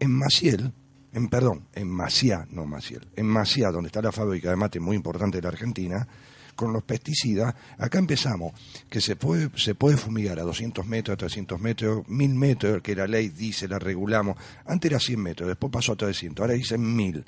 En 0.00 0.10
Maciel, 0.10 0.72
en 1.16 1.28
perdón, 1.28 1.62
en 1.72 1.88
Maciá, 1.88 2.46
no 2.50 2.66
Maciel, 2.66 3.08
en 3.16 3.26
Maciá, 3.26 3.70
donde 3.70 3.86
está 3.86 4.02
la 4.02 4.12
fábrica 4.12 4.50
de 4.50 4.56
mate 4.56 4.80
muy 4.80 4.96
importante 4.96 5.38
de 5.38 5.42
la 5.42 5.48
Argentina, 5.48 6.06
con 6.54 6.74
los 6.74 6.82
pesticidas, 6.82 7.54
acá 7.78 7.98
empezamos, 7.98 8.52
que 8.90 9.00
se 9.00 9.16
puede, 9.16 9.48
se 9.56 9.74
puede 9.74 9.96
fumigar 9.96 10.38
a 10.38 10.42
200 10.42 10.84
metros, 10.84 11.14
a 11.14 11.16
300 11.16 11.58
metros, 11.58 12.06
1000 12.06 12.34
metros, 12.34 12.82
que 12.82 12.94
la 12.94 13.06
ley 13.06 13.30
dice, 13.30 13.66
la 13.66 13.78
regulamos. 13.78 14.36
Antes 14.66 14.90
era 14.90 15.00
100 15.00 15.18
metros, 15.22 15.48
después 15.48 15.72
pasó 15.72 15.92
a 15.92 15.96
300, 15.96 16.42
ahora 16.42 16.52
dicen 16.52 16.94
1000. 16.94 17.24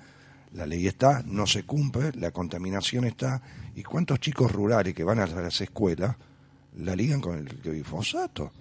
La 0.52 0.66
ley 0.66 0.86
está, 0.86 1.22
no 1.24 1.46
se 1.46 1.62
cumple, 1.62 2.12
la 2.12 2.30
contaminación 2.30 3.06
está. 3.06 3.40
¿Y 3.74 3.82
cuántos 3.82 4.20
chicos 4.20 4.52
rurales 4.52 4.92
que 4.92 5.02
van 5.04 5.18
a 5.18 5.26
las 5.26 5.62
escuelas 5.62 6.14
la 6.76 6.94
ligan 6.94 7.22
con 7.22 7.38
el 7.38 7.48
glifosato, 7.62 8.52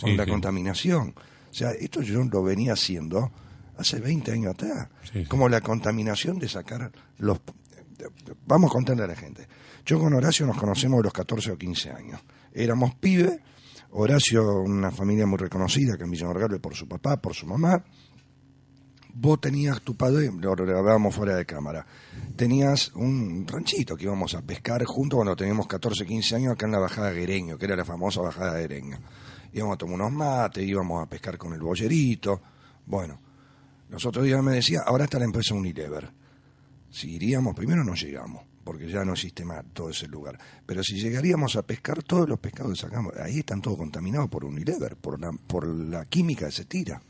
con 0.00 0.16
la 0.16 0.26
contaminación? 0.26 1.12
O 1.50 1.54
sea, 1.54 1.72
esto 1.72 2.02
yo 2.02 2.22
lo 2.22 2.44
venía 2.44 2.74
haciendo 2.74 3.32
hace 3.76 4.00
20 4.00 4.32
años 4.32 4.54
atrás. 4.54 4.88
Como 5.28 5.48
la 5.48 5.60
contaminación 5.60 6.38
de 6.38 6.48
sacar 6.48 6.90
los... 7.18 7.40
Vamos 8.46 8.70
a 8.70 8.72
contarle 8.72 9.04
a 9.04 9.06
la 9.06 9.16
gente. 9.16 9.46
Yo 9.84 9.98
con 9.98 10.12
Horacio 10.14 10.46
nos 10.46 10.56
conocemos 10.56 10.98
de 10.98 11.04
los 11.04 11.12
14 11.12 11.52
o 11.52 11.58
15 11.58 11.90
años. 11.90 12.20
Éramos 12.52 12.94
pibes. 12.96 13.38
Horacio, 13.92 14.60
una 14.60 14.90
familia 14.90 15.26
muy 15.26 15.38
reconocida, 15.38 15.96
que 15.96 16.04
en 16.04 16.10
Villa 16.10 16.28
por 16.60 16.74
su 16.74 16.86
papá, 16.86 17.16
por 17.20 17.34
su 17.34 17.46
mamá. 17.46 17.82
Vos 19.14 19.40
tenías 19.40 19.80
tu 19.80 19.96
padre, 19.96 20.30
lo 20.30 20.50
hablábamos 20.52 21.14
fuera 21.14 21.36
de 21.36 21.46
cámara, 21.46 21.86
tenías 22.36 22.92
un 22.94 23.46
ranchito 23.48 23.96
que 23.96 24.04
íbamos 24.04 24.34
a 24.34 24.42
pescar 24.42 24.84
juntos 24.84 25.16
cuando 25.16 25.34
teníamos 25.34 25.66
14, 25.66 26.04
15 26.04 26.36
años 26.36 26.52
acá 26.52 26.66
en 26.66 26.72
la 26.72 26.80
bajada 26.80 27.12
Guereño, 27.12 27.56
que 27.56 27.64
era 27.64 27.76
la 27.76 27.86
famosa 27.86 28.20
bajada 28.20 28.54
de 28.54 28.68
Guereño. 28.68 28.98
Íbamos 29.54 29.76
a 29.76 29.78
tomar 29.78 29.94
unos 29.94 30.12
mates, 30.12 30.62
íbamos 30.62 31.02
a 31.02 31.08
pescar 31.08 31.38
con 31.38 31.54
el 31.54 31.60
bollerito. 31.60 32.42
Bueno, 32.84 33.18
los 33.88 34.04
otros 34.04 34.24
días 34.24 34.42
me 34.42 34.52
decía, 34.52 34.80
ahora 34.86 35.04
está 35.04 35.18
la 35.18 35.24
empresa 35.24 35.54
Unilever. 35.54 36.10
Si 36.90 37.14
iríamos, 37.14 37.54
primero 37.54 37.84
no 37.84 37.94
llegamos, 37.94 38.42
porque 38.64 38.88
ya 38.88 39.04
no 39.04 39.12
existe 39.12 39.44
más 39.44 39.64
todo 39.72 39.90
ese 39.90 40.08
lugar. 40.08 40.38
Pero 40.64 40.82
si 40.82 40.98
llegaríamos 40.98 41.56
a 41.56 41.62
pescar, 41.62 42.02
todos 42.02 42.28
los 42.28 42.38
pescados 42.38 42.72
que 42.72 42.80
sacamos, 42.80 43.14
ahí 43.16 43.38
están 43.38 43.60
todos 43.60 43.76
contaminados 43.76 44.28
por 44.28 44.44
Unilever, 44.44 44.96
por 44.96 45.20
la, 45.20 45.32
por 45.32 45.66
la 45.66 46.04
química 46.06 46.46
que 46.46 46.52
se 46.52 46.64
tira. 46.64 47.00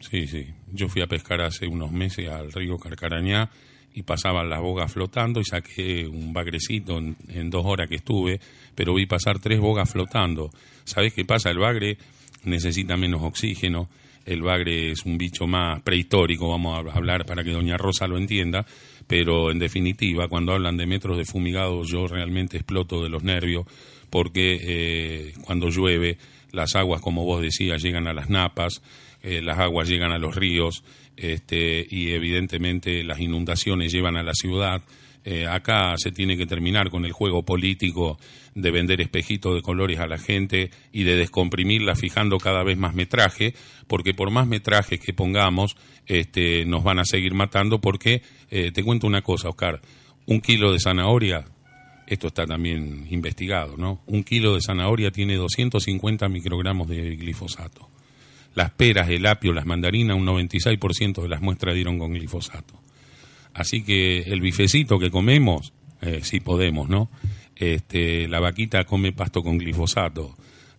Sí, 0.00 0.26
sí. 0.26 0.46
Yo 0.72 0.88
fui 0.88 1.02
a 1.02 1.06
pescar 1.06 1.40
hace 1.42 1.66
unos 1.66 1.92
meses 1.92 2.28
al 2.28 2.52
río 2.52 2.78
Carcarañá 2.78 3.50
y 3.92 4.02
pasaban 4.02 4.48
las 4.48 4.60
bogas 4.60 4.92
flotando 4.92 5.40
y 5.40 5.44
saqué 5.44 6.06
un 6.06 6.32
bagrecito 6.32 6.98
en, 6.98 7.16
en, 7.28 7.50
dos 7.50 7.66
horas 7.66 7.88
que 7.88 7.96
estuve, 7.96 8.40
pero 8.74 8.94
vi 8.94 9.06
pasar 9.06 9.40
tres 9.40 9.60
bogas 9.60 9.90
flotando. 9.90 10.50
¿Sabés 10.84 11.12
qué 11.12 11.24
pasa? 11.24 11.50
El 11.50 11.58
bagre 11.58 11.98
necesita 12.44 12.96
menos 12.96 13.22
oxígeno, 13.22 13.88
el 14.30 14.42
bagre 14.42 14.92
es 14.92 15.04
un 15.04 15.18
bicho 15.18 15.46
más 15.46 15.82
prehistórico, 15.82 16.48
vamos 16.48 16.76
a 16.76 16.96
hablar 16.96 17.26
para 17.26 17.42
que 17.42 17.50
doña 17.50 17.76
Rosa 17.76 18.06
lo 18.06 18.16
entienda, 18.16 18.64
pero 19.08 19.50
en 19.50 19.58
definitiva, 19.58 20.28
cuando 20.28 20.52
hablan 20.52 20.76
de 20.76 20.86
metros 20.86 21.18
de 21.18 21.24
fumigado, 21.24 21.82
yo 21.84 22.06
realmente 22.06 22.56
exploto 22.56 23.02
de 23.02 23.08
los 23.08 23.24
nervios, 23.24 23.66
porque 24.08 24.58
eh, 24.62 25.32
cuando 25.44 25.68
llueve, 25.68 26.16
las 26.52 26.76
aguas, 26.76 27.00
como 27.00 27.24
vos 27.24 27.42
decías, 27.42 27.82
llegan 27.82 28.06
a 28.06 28.12
las 28.12 28.30
napas, 28.30 28.82
eh, 29.22 29.42
las 29.42 29.58
aguas 29.58 29.88
llegan 29.88 30.12
a 30.12 30.18
los 30.18 30.36
ríos, 30.36 30.84
este, 31.16 31.84
y 31.88 32.10
evidentemente 32.10 33.02
las 33.02 33.20
inundaciones 33.20 33.92
llevan 33.92 34.16
a 34.16 34.22
la 34.22 34.34
ciudad, 34.34 34.82
eh, 35.24 35.46
acá 35.46 35.94
se 35.96 36.12
tiene 36.12 36.36
que 36.36 36.46
terminar 36.46 36.88
con 36.88 37.04
el 37.04 37.12
juego 37.12 37.42
político 37.42 38.18
de 38.54 38.70
vender 38.70 39.00
espejitos 39.00 39.54
de 39.54 39.62
colores 39.62 40.00
a 40.00 40.06
la 40.06 40.18
gente 40.18 40.70
y 40.92 41.04
de 41.04 41.16
descomprimirla 41.16 41.94
fijando 41.94 42.38
cada 42.38 42.62
vez 42.62 42.76
más 42.76 42.94
metraje, 42.94 43.54
porque 43.86 44.14
por 44.14 44.30
más 44.30 44.46
metraje 44.46 44.98
que 44.98 45.12
pongamos, 45.12 45.76
este, 46.06 46.64
nos 46.64 46.82
van 46.82 46.98
a 46.98 47.04
seguir 47.04 47.34
matando, 47.34 47.80
porque 47.80 48.22
eh, 48.50 48.72
te 48.72 48.82
cuento 48.82 49.06
una 49.06 49.22
cosa, 49.22 49.48
Oscar, 49.48 49.80
un 50.26 50.40
kilo 50.40 50.72
de 50.72 50.80
zanahoria, 50.80 51.44
esto 52.06 52.26
está 52.26 52.44
también 52.44 53.06
investigado, 53.10 53.76
¿no? 53.76 54.02
Un 54.06 54.24
kilo 54.24 54.54
de 54.54 54.60
zanahoria 54.60 55.12
tiene 55.12 55.36
250 55.36 56.28
microgramos 56.28 56.88
de 56.88 57.14
glifosato. 57.16 57.88
Las 58.56 58.72
peras, 58.72 59.08
el 59.10 59.26
apio, 59.26 59.52
las 59.52 59.64
mandarinas, 59.64 60.16
un 60.16 60.26
96% 60.26 61.22
de 61.22 61.28
las 61.28 61.40
muestras 61.40 61.74
dieron 61.74 62.00
con 62.00 62.12
glifosato. 62.12 62.80
Así 63.54 63.82
que 63.82 64.22
el 64.22 64.40
bifecito 64.40 64.98
que 64.98 65.10
comemos, 65.10 65.72
eh, 66.02 66.20
sí 66.22 66.40
podemos, 66.40 66.88
¿no? 66.88 67.10
Este, 67.60 68.26
la 68.26 68.40
vaquita 68.40 68.86
come 68.86 69.12
pasto 69.12 69.42
con 69.42 69.58
glifosato, 69.58 70.34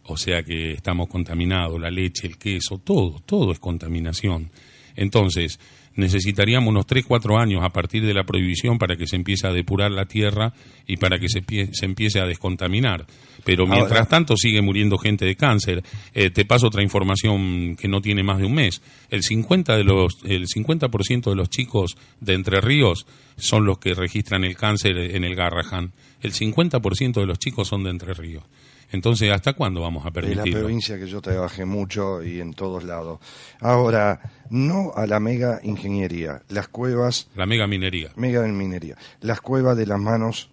o 0.06 0.18
sea 0.18 0.42
que 0.42 0.72
estamos 0.72 1.08
contaminados, 1.10 1.80
la 1.80 1.92
leche, 1.92 2.26
el 2.26 2.40
queso, 2.40 2.80
todo, 2.80 3.22
todo 3.24 3.52
es 3.52 3.60
contaminación. 3.60 4.50
Entonces, 4.96 5.60
necesitaríamos 5.96 6.70
unos 6.70 6.86
3, 6.86 7.06
4 7.06 7.38
años 7.38 7.64
a 7.64 7.70
partir 7.70 8.06
de 8.06 8.14
la 8.14 8.24
prohibición 8.24 8.78
para 8.78 8.96
que 8.96 9.08
se 9.08 9.16
empiece 9.16 9.48
a 9.48 9.52
depurar 9.52 9.92
la 9.92 10.06
tierra 10.06 10.54
y 10.88 10.98
para 10.98 11.20
que 11.20 11.28
se, 11.28 11.44
se 11.72 11.86
empiece 11.86 12.20
a 12.20 12.26
descontaminar. 12.26 13.06
Pero 13.44 13.68
mientras 13.68 14.08
tanto 14.08 14.36
sigue 14.38 14.62
muriendo 14.62 14.98
gente 14.98 15.26
de 15.26 15.36
cáncer. 15.36 15.84
Eh, 16.14 16.30
te 16.30 16.46
paso 16.46 16.68
otra 16.68 16.84
información 16.84 17.76
que 17.76 17.88
no 17.88 18.02
tiene 18.02 18.24
más 18.24 18.38
de 18.38 18.46
un 18.46 18.54
mes. 18.54 18.82
El 19.10 19.24
50%, 19.24 19.76
de 19.76 19.84
los, 19.84 20.18
el 20.24 20.48
50 20.48 20.88
de 20.88 21.36
los 21.36 21.50
chicos 21.50 21.98
de 22.20 22.34
Entre 22.34 22.62
Ríos 22.62 23.06
son 23.38 23.66
los 23.66 23.80
que 23.80 23.94
registran 23.94 24.44
el 24.44 24.56
cáncer 24.56 24.98
en 24.98 25.24
el 25.24 25.36
Garrahan. 25.36 25.92
El 26.22 26.34
50% 26.34 27.14
de 27.14 27.26
los 27.26 27.40
chicos 27.40 27.68
son 27.68 27.84
de 27.84 27.90
Entre 27.90 28.14
Ríos. 28.14 28.44
Entonces, 28.92 29.32
¿hasta 29.32 29.54
cuándo 29.54 29.82
vamos 29.82 30.06
a 30.06 30.12
permitirlo? 30.12 30.44
Es 30.46 30.54
la 30.54 30.60
provincia 30.60 31.00
que 31.00 31.08
yo 31.08 31.22
trabajé 31.22 31.66
mucho 31.66 32.24
y 32.24 32.42
en 32.42 32.54
todos 32.54 32.84
lados. 32.84 33.20
Ahora, 33.60 34.20
no 34.50 34.92
a 34.96 35.08
la 35.08 35.20
mega 35.20 35.60
ingeniería, 35.64 36.42
las 36.50 36.68
cuevas... 36.68 37.30
La 37.36 37.46
mega 37.46 37.68
minería. 37.68 38.12
Mega 38.16 38.46
minería. 38.48 38.98
Las 39.22 39.40
cuevas 39.40 39.78
de 39.78 39.86
las 39.86 40.00
manos 40.00 40.50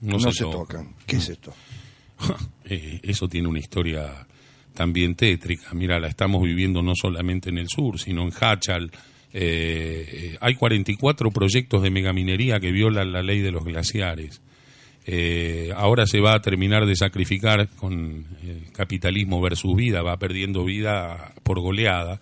no, 0.00 0.18
se, 0.18 0.44
tocan. 0.44 0.94
¿Qué 1.06 1.16
es 1.16 1.28
esto? 1.28 1.54
Eh, 2.72 3.00
eso 3.02 3.26
tiene 3.26 3.48
una 3.48 3.58
historia 3.58 4.28
también 4.74 5.16
tétrica. 5.16 5.74
Mira, 5.74 5.98
la 5.98 6.06
estamos 6.06 6.40
viviendo 6.40 6.82
no 6.82 6.92
solamente 6.94 7.50
en 7.50 7.58
el 7.58 7.68
sur, 7.68 7.98
sino 7.98 8.22
en 8.22 8.32
Hachal. 8.38 8.92
Eh, 9.32 10.08
eh, 10.12 10.38
hay 10.40 10.54
44 10.54 11.32
proyectos 11.32 11.82
de 11.82 11.90
megaminería 11.90 12.60
que 12.60 12.70
violan 12.70 13.10
la 13.10 13.22
ley 13.22 13.40
de 13.40 13.50
los 13.50 13.64
glaciares. 13.64 14.40
Ahora 15.74 16.06
se 16.06 16.20
va 16.20 16.34
a 16.34 16.40
terminar 16.40 16.86
de 16.86 16.94
sacrificar 16.94 17.68
con 17.76 18.26
el 18.42 18.70
capitalismo 18.72 19.40
versus 19.40 19.74
vida, 19.74 20.02
va 20.02 20.18
perdiendo 20.18 20.64
vida 20.64 21.32
por 21.42 21.60
goleada, 21.60 22.20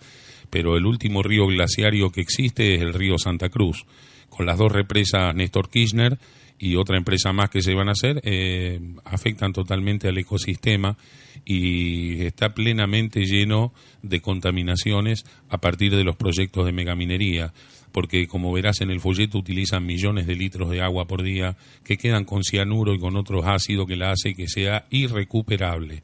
pero 0.49 0.77
el 0.77 0.85
último 0.85 1.21
río 1.21 1.47
glaciario 1.47 2.11
que 2.11 2.21
existe 2.21 2.75
es 2.75 2.81
el 2.81 2.93
río 2.93 3.17
Santa 3.17 3.49
Cruz, 3.49 3.85
con 4.29 4.45
las 4.45 4.57
dos 4.57 4.71
represas 4.71 5.35
Néstor 5.35 5.69
Kirchner 5.69 6.17
y 6.59 6.75
otra 6.75 6.97
empresa 6.97 7.31
más 7.31 7.49
que 7.49 7.61
se 7.61 7.73
van 7.73 7.87
a 7.87 7.93
hacer 7.93 8.21
eh, 8.23 8.79
afectan 9.05 9.53
totalmente 9.53 10.09
al 10.09 10.17
ecosistema 10.17 10.97
y 11.45 12.25
está 12.25 12.53
plenamente 12.53 13.23
lleno 13.23 13.73
de 14.03 14.19
contaminaciones 14.19 15.23
a 15.49 15.57
partir 15.59 15.95
de 15.95 16.03
los 16.03 16.17
proyectos 16.17 16.65
de 16.65 16.73
megaminería, 16.73 17.53
porque 17.91 18.27
como 18.27 18.51
verás 18.51 18.81
en 18.81 18.91
el 18.91 18.99
folleto 18.99 19.37
utilizan 19.37 19.85
millones 19.85 20.27
de 20.27 20.35
litros 20.35 20.69
de 20.69 20.81
agua 20.81 21.05
por 21.05 21.23
día 21.23 21.55
que 21.83 21.97
quedan 21.97 22.25
con 22.25 22.43
cianuro 22.43 22.93
y 22.93 22.99
con 22.99 23.15
otros 23.15 23.45
ácidos 23.45 23.87
que 23.87 23.95
la 23.95 24.11
hace 24.11 24.35
que 24.35 24.47
sea 24.47 24.85
irrecuperable. 24.89 26.01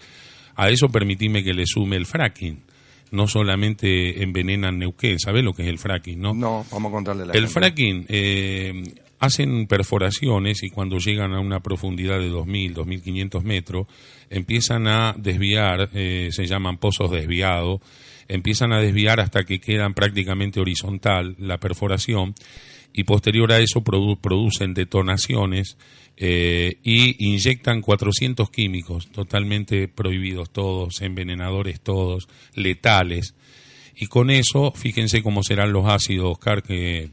A 0.55 0.69
eso 0.69 0.89
permitime 0.89 1.43
que 1.43 1.53
le 1.53 1.65
sume 1.65 1.97
el 1.97 2.05
fracking. 2.05 2.61
No 3.11 3.27
solamente 3.27 4.23
envenenan 4.23 4.79
Neuquén, 4.79 5.19
¿sabes 5.19 5.43
lo 5.43 5.53
que 5.53 5.63
es 5.63 5.69
el 5.69 5.77
fracking? 5.77 6.19
No, 6.19 6.33
no 6.33 6.65
vamos 6.71 6.89
a 6.89 6.93
contarle 6.93 7.25
la 7.25 7.33
El 7.33 7.47
fracking, 7.47 8.05
eh, 8.09 8.83
hacen 9.19 9.67
perforaciones 9.67 10.63
y 10.63 10.69
cuando 10.69 10.97
llegan 10.97 11.33
a 11.33 11.39
una 11.39 11.59
profundidad 11.59 12.19
de 12.19 12.31
2.000, 12.31 12.73
2.500 12.73 13.43
metros, 13.43 13.87
empiezan 14.29 14.87
a 14.87 15.13
desviar, 15.17 15.89
eh, 15.93 16.29
se 16.31 16.45
llaman 16.45 16.77
pozos 16.77 17.11
desviados, 17.11 17.81
empiezan 18.27 18.73
a 18.73 18.79
desviar 18.79 19.19
hasta 19.19 19.43
que 19.43 19.59
quedan 19.59 19.93
prácticamente 19.93 20.59
horizontal 20.59 21.35
la 21.39 21.57
perforación 21.59 22.33
y 22.97 23.03
posterior 23.03 23.51
a 23.51 23.59
eso 23.59 23.83
producen 23.83 24.73
detonaciones 24.73 25.77
eh, 26.15 26.77
y 26.81 27.27
inyectan 27.27 27.81
400 27.81 28.49
químicos 28.49 29.11
totalmente 29.11 29.89
prohibidos 29.89 30.49
todos, 30.49 31.01
envenenadores 31.01 31.81
todos, 31.81 32.29
letales. 32.53 33.35
Y 33.97 34.07
con 34.07 34.29
eso, 34.29 34.71
fíjense 34.71 35.21
cómo 35.21 35.43
serán 35.43 35.73
los 35.73 35.87
ácidos, 35.87 36.31
Oscar, 36.31 36.63
que 36.63 37.09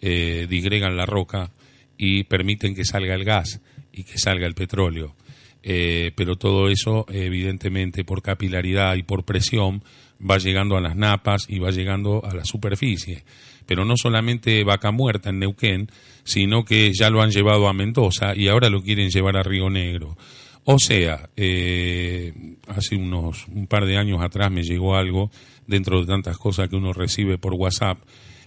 eh, 0.00 0.46
la 0.48 1.06
roca 1.06 1.50
y 1.98 2.24
permiten 2.24 2.74
que 2.74 2.84
salga 2.84 3.14
el 3.14 3.24
gas 3.24 3.60
y 3.92 4.04
que 4.04 4.18
salga 4.18 4.46
el 4.46 4.54
petróleo. 4.54 5.16
Eh, 5.64 6.12
pero 6.14 6.36
todo 6.36 6.68
eso, 6.68 7.06
evidentemente, 7.08 8.04
por 8.04 8.22
capilaridad 8.22 8.96
y 8.96 9.02
por 9.02 9.24
presión, 9.24 9.82
va 10.18 10.38
llegando 10.38 10.76
a 10.76 10.80
las 10.80 10.96
napas 10.96 11.46
y 11.48 11.58
va 11.58 11.70
llegando 11.70 12.24
a 12.24 12.34
la 12.34 12.44
superficie. 12.44 13.24
Pero 13.66 13.84
no 13.84 13.96
solamente 13.96 14.62
vaca 14.64 14.90
muerta 14.90 15.30
en 15.30 15.38
Neuquén, 15.38 15.88
sino 16.24 16.64
que 16.64 16.92
ya 16.92 17.10
lo 17.10 17.22
han 17.22 17.30
llevado 17.30 17.68
a 17.68 17.72
Mendoza 17.72 18.34
y 18.36 18.48
ahora 18.48 18.68
lo 18.68 18.82
quieren 18.82 19.08
llevar 19.08 19.36
a 19.36 19.42
Río 19.42 19.70
Negro. 19.70 20.16
O 20.64 20.78
sea, 20.78 21.28
eh, 21.36 22.32
hace 22.68 22.96
unos 22.96 23.46
un 23.48 23.66
par 23.66 23.84
de 23.84 23.98
años 23.98 24.22
atrás 24.22 24.50
me 24.50 24.62
llegó 24.62 24.96
algo 24.96 25.30
dentro 25.66 26.00
de 26.00 26.06
tantas 26.06 26.38
cosas 26.38 26.68
que 26.68 26.76
uno 26.76 26.92
recibe 26.92 27.38
por 27.38 27.54
WhatsApp 27.54 27.98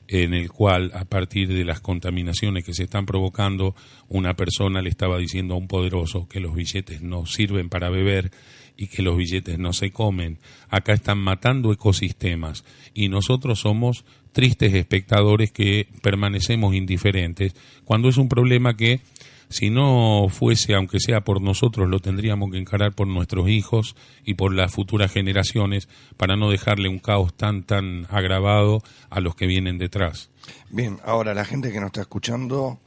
en 0.08 0.34
el 0.34 0.50
cual 0.52 0.92
a 0.94 1.06
partir 1.06 1.54
de 1.54 1.66
las 1.66 1.82
contaminaciones 1.82 2.64
que 2.64 2.74
se 2.74 2.84
están 2.84 3.06
provocando, 3.06 3.76
una 4.08 4.36
persona 4.36 4.82
le 4.82 4.90
estaba 4.90 5.18
diciendo 5.18 5.54
a 5.54 5.58
un 5.58 5.68
poderoso 5.68 6.28
que 6.28 6.40
los 6.40 6.56
billetes 6.56 7.02
no 7.02 7.26
sirven 7.26 7.70
para 7.70 7.90
beber 7.90 8.32
y 8.78 8.88
que 8.88 9.02
los 9.02 9.18
billetes 9.18 9.58
no 9.60 9.74
se 9.74 9.92
comen. 9.92 10.38
Acá 10.70 10.94
están 10.94 11.18
matando 11.18 11.74
ecosistemas 11.74 12.64
y 12.94 13.10
nosotros 13.10 13.60
somos 13.60 14.06
tristes 14.32 14.74
espectadores 14.76 15.52
que 15.52 15.88
permanecemos 16.02 16.76
indiferentes 16.76 17.56
cuando 17.84 18.08
es 18.08 18.18
un 18.18 18.30
problema 18.30 18.78
que 18.78 19.02
si 19.50 19.70
no 19.70 20.28
fuese, 20.30 20.76
aunque 20.76 21.00
sea 21.00 21.22
por 21.22 21.42
nosotros, 21.42 21.90
lo 21.90 22.00
tendríamos 22.00 22.52
que 22.52 22.58
encarar 22.58 22.94
por 22.94 23.08
nuestros 23.08 23.48
hijos 23.50 23.96
y 24.26 24.34
por 24.34 24.54
las 24.54 24.74
futuras 24.74 25.12
generaciones 25.12 25.88
para 26.18 26.36
no 26.36 26.50
dejarle 26.50 26.90
un 26.90 27.00
caos 27.00 27.34
tan, 27.34 27.64
tan 27.64 28.08
agravado 28.10 28.84
a 29.10 29.22
los 29.22 29.36
que 29.36 29.48
vienen 29.48 29.78
detrás. 29.78 30.30
Bien, 30.70 31.00
ahora 31.04 31.34
la 31.34 31.46
gente 31.46 31.72
que 31.72 31.80
nos 31.80 31.88
está 31.88 32.02
escuchando, 32.02 32.80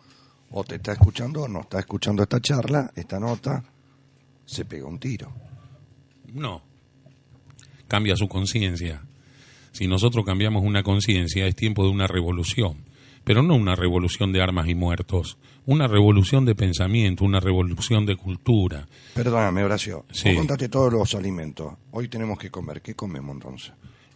o 0.51 0.65
te 0.65 0.77
está 0.77 0.93
escuchando, 0.93 1.43
o 1.43 1.49
no 1.49 1.63
está 1.63 1.79
escuchando 1.79 2.23
esta 2.23 2.41
charla, 2.41 2.91
esta 2.95 3.19
nota, 3.19 3.65
se 4.45 4.65
pega 4.67 4.87
un 4.87 4.99
tiro. 4.99 5.33
No. 6.35 6.63
Cambia 7.89 8.17
su 8.17 8.29
conciencia. 8.29 9.03
Si 9.73 9.87
nosotros 9.87 10.25
cambiamos 10.25 10.65
una 10.65 10.83
conciencia, 10.83 11.47
es 11.47 11.55
tiempo 11.55 11.85
de 11.85 11.91
una 11.91 12.07
revolución. 12.07 12.77
Pero 13.25 13.43
no 13.43 13.55
una 13.55 13.75
revolución 13.75 14.33
de 14.33 14.43
armas 14.43 14.69
y 14.69 14.75
muertos, 14.75 15.37
una 15.67 15.87
revolución 15.87 16.45
de 16.47 16.55
pensamiento, 16.55 17.25
una 17.25 17.39
revolución 17.39 18.07
de 18.07 18.17
cultura. 18.17 18.89
Perdóname, 19.15 19.63
Horacio. 19.63 20.05
Sí. 20.11 20.35
contate 20.35 20.69
todos 20.69 20.93
los 20.93 21.15
alimentos. 21.15 21.75
Hoy 21.91 22.09
tenemos 22.09 22.39
que 22.39 22.51
comer. 22.51 22.81
¿Qué 22.81 22.95
comemos 22.95 23.35
entonces? 23.35 23.73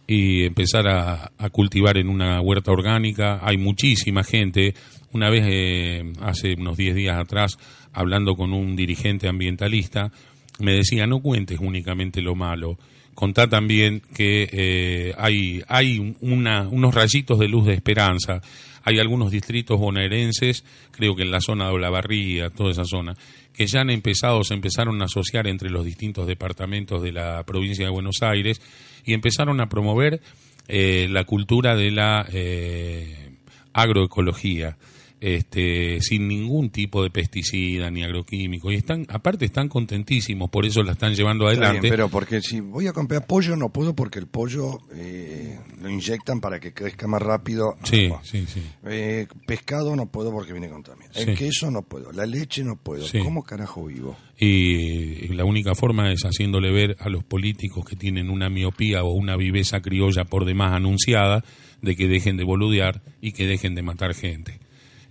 Y 0.07 0.43
empezar 0.43 0.87
a, 0.87 1.31
cultivar 1.51 1.97
en 1.97 2.09
una 2.09 2.41
huerta 2.41 2.71
orgánica. 2.71 3.39
Hay 3.41 3.57
muchísima 3.57 4.23
gente. 4.23 4.73
Una 5.13 5.29
vez, 5.29 5.43
eh, 5.47 6.13
hace 6.21 6.55
unos 6.55 6.75
10 6.75 6.95
días 6.95 7.17
atrás, 7.17 7.57
hablando 7.93 8.35
con 8.35 8.53
un 8.53 8.75
dirigente 8.75 9.27
ambientalista, 9.27 10.11
me 10.59 10.73
decía, 10.73 11.07
no 11.07 11.19
cuentes 11.21 11.59
únicamente 11.59 12.21
lo 12.21 12.35
malo, 12.35 12.77
contá 13.15 13.47
también 13.47 14.01
que 14.13 14.47
eh, 14.51 15.13
hay, 15.17 15.63
hay 15.67 16.15
unos 16.19 16.93
rayitos 16.93 17.39
de 17.39 17.47
luz 17.47 17.65
de 17.65 17.73
esperanza. 17.73 18.41
Hay 18.83 18.99
algunos 18.99 19.31
distritos 19.31 19.79
bonaerenses, 19.79 20.63
creo 20.91 21.15
que 21.15 21.23
en 21.23 21.31
la 21.31 21.41
zona 21.41 21.65
de 21.65 21.71
Olavarría, 21.71 22.51
toda 22.51 22.69
esa 22.69 22.85
zona, 22.85 23.15
que 23.51 23.65
ya 23.65 23.81
han 23.81 23.89
empezado, 23.89 24.43
se 24.43 24.53
empezaron 24.53 25.01
a 25.01 25.05
asociar 25.05 25.47
entre 25.47 25.71
los 25.71 25.83
distintos 25.83 26.27
departamentos 26.27 27.01
de 27.01 27.11
la 27.11 27.43
provincia 27.45 27.85
de 27.85 27.91
Buenos 27.91 28.21
Aires 28.21 28.61
y 29.03 29.13
empezaron 29.13 29.59
a 29.59 29.69
promover 29.69 30.21
eh, 30.67 31.07
la 31.09 31.23
cultura 31.23 31.75
de 31.75 31.89
la 31.89 32.27
eh, 32.31 33.31
agroecología 33.73 34.77
este, 35.19 36.01
sin 36.01 36.27
ningún 36.27 36.69
tipo 36.69 37.03
de 37.03 37.09
pesticida 37.09 37.89
ni 37.89 38.03
agroquímico. 38.03 38.71
Y 38.71 38.75
están, 38.75 39.05
aparte 39.09 39.45
están 39.45 39.69
contentísimos, 39.69 40.49
por 40.49 40.65
eso 40.65 40.83
la 40.83 40.93
están 40.93 41.15
llevando 41.15 41.47
adelante. 41.47 41.89
pero 41.89 42.09
porque 42.09 42.41
si 42.41 42.59
voy 42.59 42.87
a 42.87 42.93
comprar 42.93 43.25
pollo 43.25 43.55
no 43.55 43.69
puedo 43.69 43.95
porque 43.95 44.19
el 44.19 44.27
pollo 44.27 44.79
eh, 44.93 45.59
lo 45.81 45.89
inyectan 45.89 46.41
para 46.41 46.59
que 46.59 46.73
crezca 46.73 47.07
más 47.07 47.21
rápido. 47.21 47.75
Sí, 47.83 48.09
sí, 48.23 48.45
sí. 48.47 48.61
Eh, 48.85 49.27
pescado 49.45 49.95
no 49.95 50.07
puedo 50.07 50.31
porque 50.31 50.51
viene 50.51 50.69
contaminado. 50.69 51.19
El 51.19 51.37
queso 51.37 51.71
no 51.71 51.81
puedo. 51.81 52.11
La 52.11 52.25
leche 52.25 52.63
no 52.63 52.75
puedo. 52.75 53.05
¿Cómo 53.23 53.43
carajo 53.43 53.85
vivo? 53.85 54.17
Y 54.37 55.29
la 55.29 55.45
única 55.45 55.75
forma 55.75 56.11
es 56.11 56.23
haciéndole 56.23 56.71
ver 56.71 56.97
a 56.99 57.09
los 57.09 57.23
políticos 57.23 57.85
que 57.85 57.95
tienen 57.95 58.29
una 58.29 58.49
miopía 58.49 59.03
o 59.03 59.13
una 59.13 59.37
viveza 59.37 59.81
criolla 59.81 60.25
por 60.25 60.45
demás 60.45 60.73
anunciada 60.73 61.43
de 61.81 61.95
que 61.95 62.07
dejen 62.07 62.35
de 62.35 62.43
boludear 62.43 63.01
y 63.21 63.31
que 63.31 63.45
dejen 63.47 63.75
de 63.75 63.83
matar 63.83 64.13
gente. 64.13 64.59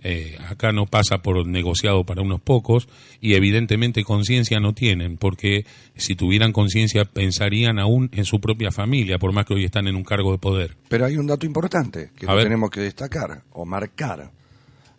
Eh, 0.07 0.37
acá 0.47 0.71
no 0.71 0.85
pasa 0.85 1.23
por 1.23 1.47
negociado 1.47 2.03
para 2.03 2.21
unos 2.21 2.39
pocos 2.39 2.87
y 3.21 3.33
evidentemente 3.33 4.03
conciencia 4.03 4.59
no 4.59 4.75
tienen, 4.75 5.17
porque 5.17 5.65
si 5.95 6.15
tuvieran 6.15 6.51
conciencia 6.51 7.05
pensarían 7.05 7.79
aún 7.79 8.11
en 8.13 8.23
su 8.23 8.39
propia 8.39 8.69
familia, 8.69 9.17
por 9.17 9.33
más 9.33 9.47
que 9.47 9.55
hoy 9.55 9.65
están 9.65 9.87
en 9.87 9.95
un 9.95 10.03
cargo 10.03 10.31
de 10.31 10.37
poder. 10.37 10.77
Pero 10.89 11.05
hay 11.05 11.17
un 11.17 11.25
dato 11.25 11.47
importante 11.47 12.11
que 12.15 12.27
tenemos 12.27 12.69
que 12.69 12.81
destacar 12.81 13.45
o 13.49 13.65
marcar. 13.65 14.31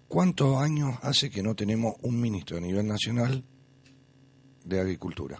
¿Cuántos 0.08 0.60
años 0.60 0.98
hace 1.02 1.30
que 1.30 1.40
no 1.40 1.54
tenemos 1.54 1.94
un 2.02 2.20
ministro 2.20 2.56
a 2.56 2.60
nivel 2.60 2.88
nacional 2.88 3.44
de 4.64 4.80
Agricultura? 4.80 5.38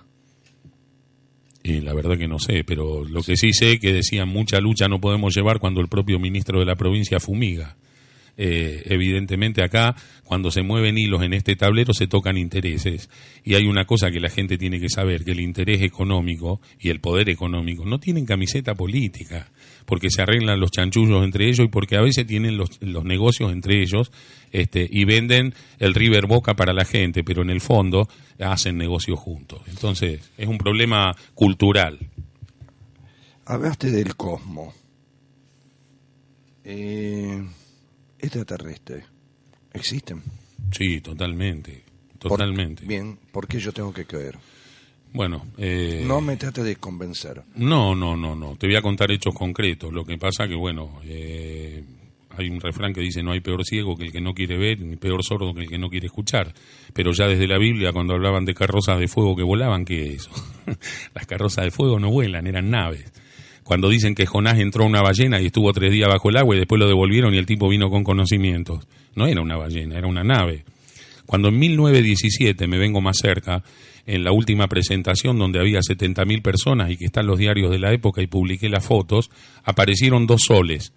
Y 1.65 1.81
la 1.81 1.93
verdad 1.93 2.17
que 2.17 2.29
no 2.29 2.39
sé, 2.39 2.63
pero 2.63 3.05
lo 3.05 3.21
que 3.21 3.37
sí 3.37 3.53
sé 3.53 3.81
que 3.81 3.93
decían 3.93 4.29
mucha 4.29 4.61
lucha 4.61 4.87
no 4.87 5.01
podemos 5.01 5.35
llevar 5.35 5.59
cuando 5.59 5.81
el 5.81 5.89
propio 5.89 6.21
ministro 6.21 6.61
de 6.61 6.67
la 6.67 6.77
provincia 6.77 7.19
fumiga. 7.19 7.77
Eh, 8.39 8.83
evidentemente 8.87 9.63
acá, 9.63 9.97
cuando 10.25 10.51
se 10.51 10.63
mueven 10.63 10.99
hilos 10.99 11.23
en 11.23 11.33
este 11.33 11.57
tablero, 11.57 11.95
se 11.95 12.07
tocan 12.07 12.37
intereses. 12.37 13.09
Y 13.45 13.55
hay 13.55 13.67
una 13.67 13.87
cosa 13.87 14.11
que 14.11 14.21
la 14.21 14.29
gente 14.29 14.59
tiene 14.59 14.79
que 14.79 14.89
saber, 14.89 15.25
que 15.25 15.33
el 15.33 15.41
interés 15.41 15.83
económico 15.83 16.61
y 16.79 16.91
el 16.91 17.01
poder 17.01 17.31
económico 17.31 17.87
no 17.87 17.99
tienen 17.99 18.27
camiseta 18.27 18.75
política, 18.75 19.51
porque 19.87 20.11
se 20.11 20.23
arreglan 20.23 20.61
los 20.61 20.71
chanchullos 20.71 21.25
entre 21.25 21.47
ellos 21.47 21.67
y 21.67 21.69
porque 21.69 21.97
a 21.97 22.03
veces 22.03 22.27
tienen 22.27 22.57
los, 22.57 22.83
los 22.83 23.05
negocios 23.05 23.53
entre 23.53 23.81
ellos 23.81 24.13
este, 24.53 24.87
y 24.91 25.05
venden 25.05 25.55
el 25.79 25.95
River 25.95 26.27
Boca 26.27 26.55
para 26.55 26.75
la 26.75 26.85
gente, 26.85 27.25
pero 27.25 27.43
en 27.43 27.51
el 27.51 27.61
fondo 27.61 28.09
hacen 28.39 28.77
negocios 28.77 29.19
juntos. 29.19 29.63
Entonces, 29.69 30.21
es 30.37 30.47
un 30.47 30.59
problema 30.59 31.15
cultural. 31.35 31.99
Hablaste 33.47 33.91
del 33.91 34.17
cosmos. 34.17 34.75
Eh, 36.65 37.45
extraterrestres 38.19 39.05
existen. 39.73 40.23
Sí, 40.73 41.01
totalmente, 41.01 41.83
totalmente. 42.19 42.85
bien, 42.85 43.19
¿por 43.33 43.47
qué 43.47 43.59
yo 43.59 43.73
tengo 43.73 43.93
que 43.93 44.05
creer? 44.05 44.39
Bueno, 45.13 45.47
eh, 45.57 46.05
no 46.07 46.21
me 46.21 46.37
trate 46.37 46.63
de 46.63 46.77
convencer. 46.77 47.43
No, 47.55 47.95
no, 47.95 48.17
no, 48.17 48.35
no. 48.35 48.57
Te 48.57 48.67
voy 48.67 48.77
a 48.77 48.83
contar 48.83 49.11
hechos 49.11 49.35
concretos. 49.35 49.91
Lo 49.93 50.05
que 50.05 50.19
pasa 50.19 50.47
que, 50.47 50.55
bueno, 50.55 51.01
eh, 51.05 51.83
hay 52.37 52.51
un 52.51 52.61
refrán 52.61 52.93
que 52.93 53.01
dice 53.01 53.23
no 53.23 53.33
hay 53.33 53.41
peor 53.41 53.65
ciego 53.65 53.97
que 53.97 54.05
el 54.05 54.13
que 54.13 54.21
no 54.21 54.35
quiere 54.35 54.59
ver, 54.59 54.81
ni 54.81 54.97
peor 54.97 55.23
sordo 55.25 55.55
que 55.55 55.63
el 55.63 55.69
que 55.69 55.79
no 55.79 55.89
quiere 55.89 56.07
escuchar. 56.07 56.53
Pero 56.93 57.13
ya 57.13 57.27
desde 57.27 57.47
la 57.47 57.57
Biblia, 57.57 57.93
cuando 57.93 58.13
hablaban 58.13 58.45
de 58.45 58.55
carrozas 58.55 58.99
de 58.99 59.09
fuego 59.09 59.37
que 59.37 59.43
volaban, 59.43 59.85
¿qué 59.85 60.07
es 60.07 60.15
eso? 60.17 60.31
Las 61.15 61.27
carrozas 61.27 61.65
de 61.65 61.71
fuego 61.71 61.99
no 61.99 62.11
vuelan, 62.11 62.47
eran 62.47 62.69
naves 62.69 63.11
cuando 63.67 63.89
dicen 63.89 64.15
que 64.15 64.27
Jonás 64.27 64.61
entró 64.61 64.85
a 64.85 64.87
una 64.87 65.03
ballena 65.03 65.41
y 65.41 65.47
estuvo 65.47 65.73
tres 65.73 65.91
días 65.91 66.09
bajo 66.09 66.31
el 66.31 66.37
agua 66.37 66.55
y 66.55 66.59
después 66.61 66.79
lo 66.79 66.87
devolvieron 66.87 67.35
y 67.35 67.39
el 67.39 67.47
tipo 67.47 67.69
vino 67.69 67.91
con 67.91 68.05
conocimientos. 68.05 68.87
No 69.17 69.27
era 69.27 69.43
una 69.43 69.57
ballena, 69.57 69.99
era 69.99 70.07
una 70.07 70.23
nave. 70.23 70.65
Cuando 71.27 71.49
en 71.49 71.59
1917 71.59 72.69
me 72.69 72.79
vengo 72.79 73.01
más 73.01 73.17
cerca, 73.21 73.65
en 74.07 74.23
la 74.23 74.31
última 74.31 74.69
presentación 74.69 75.37
donde 75.37 75.59
había 75.59 75.81
70.000 75.81 76.43
personas 76.43 76.93
y 76.93 76.97
que 76.97 77.07
están 77.07 77.27
los 77.27 77.41
diarios 77.41 77.73
de 77.73 77.81
la 77.81 77.93
época 77.93 78.23
y 78.23 78.29
publiqué 78.29 78.69
las 78.69 78.87
fotos, 78.87 79.31
aparecieron 79.65 80.29
dos 80.29 80.43
soles 80.47 80.93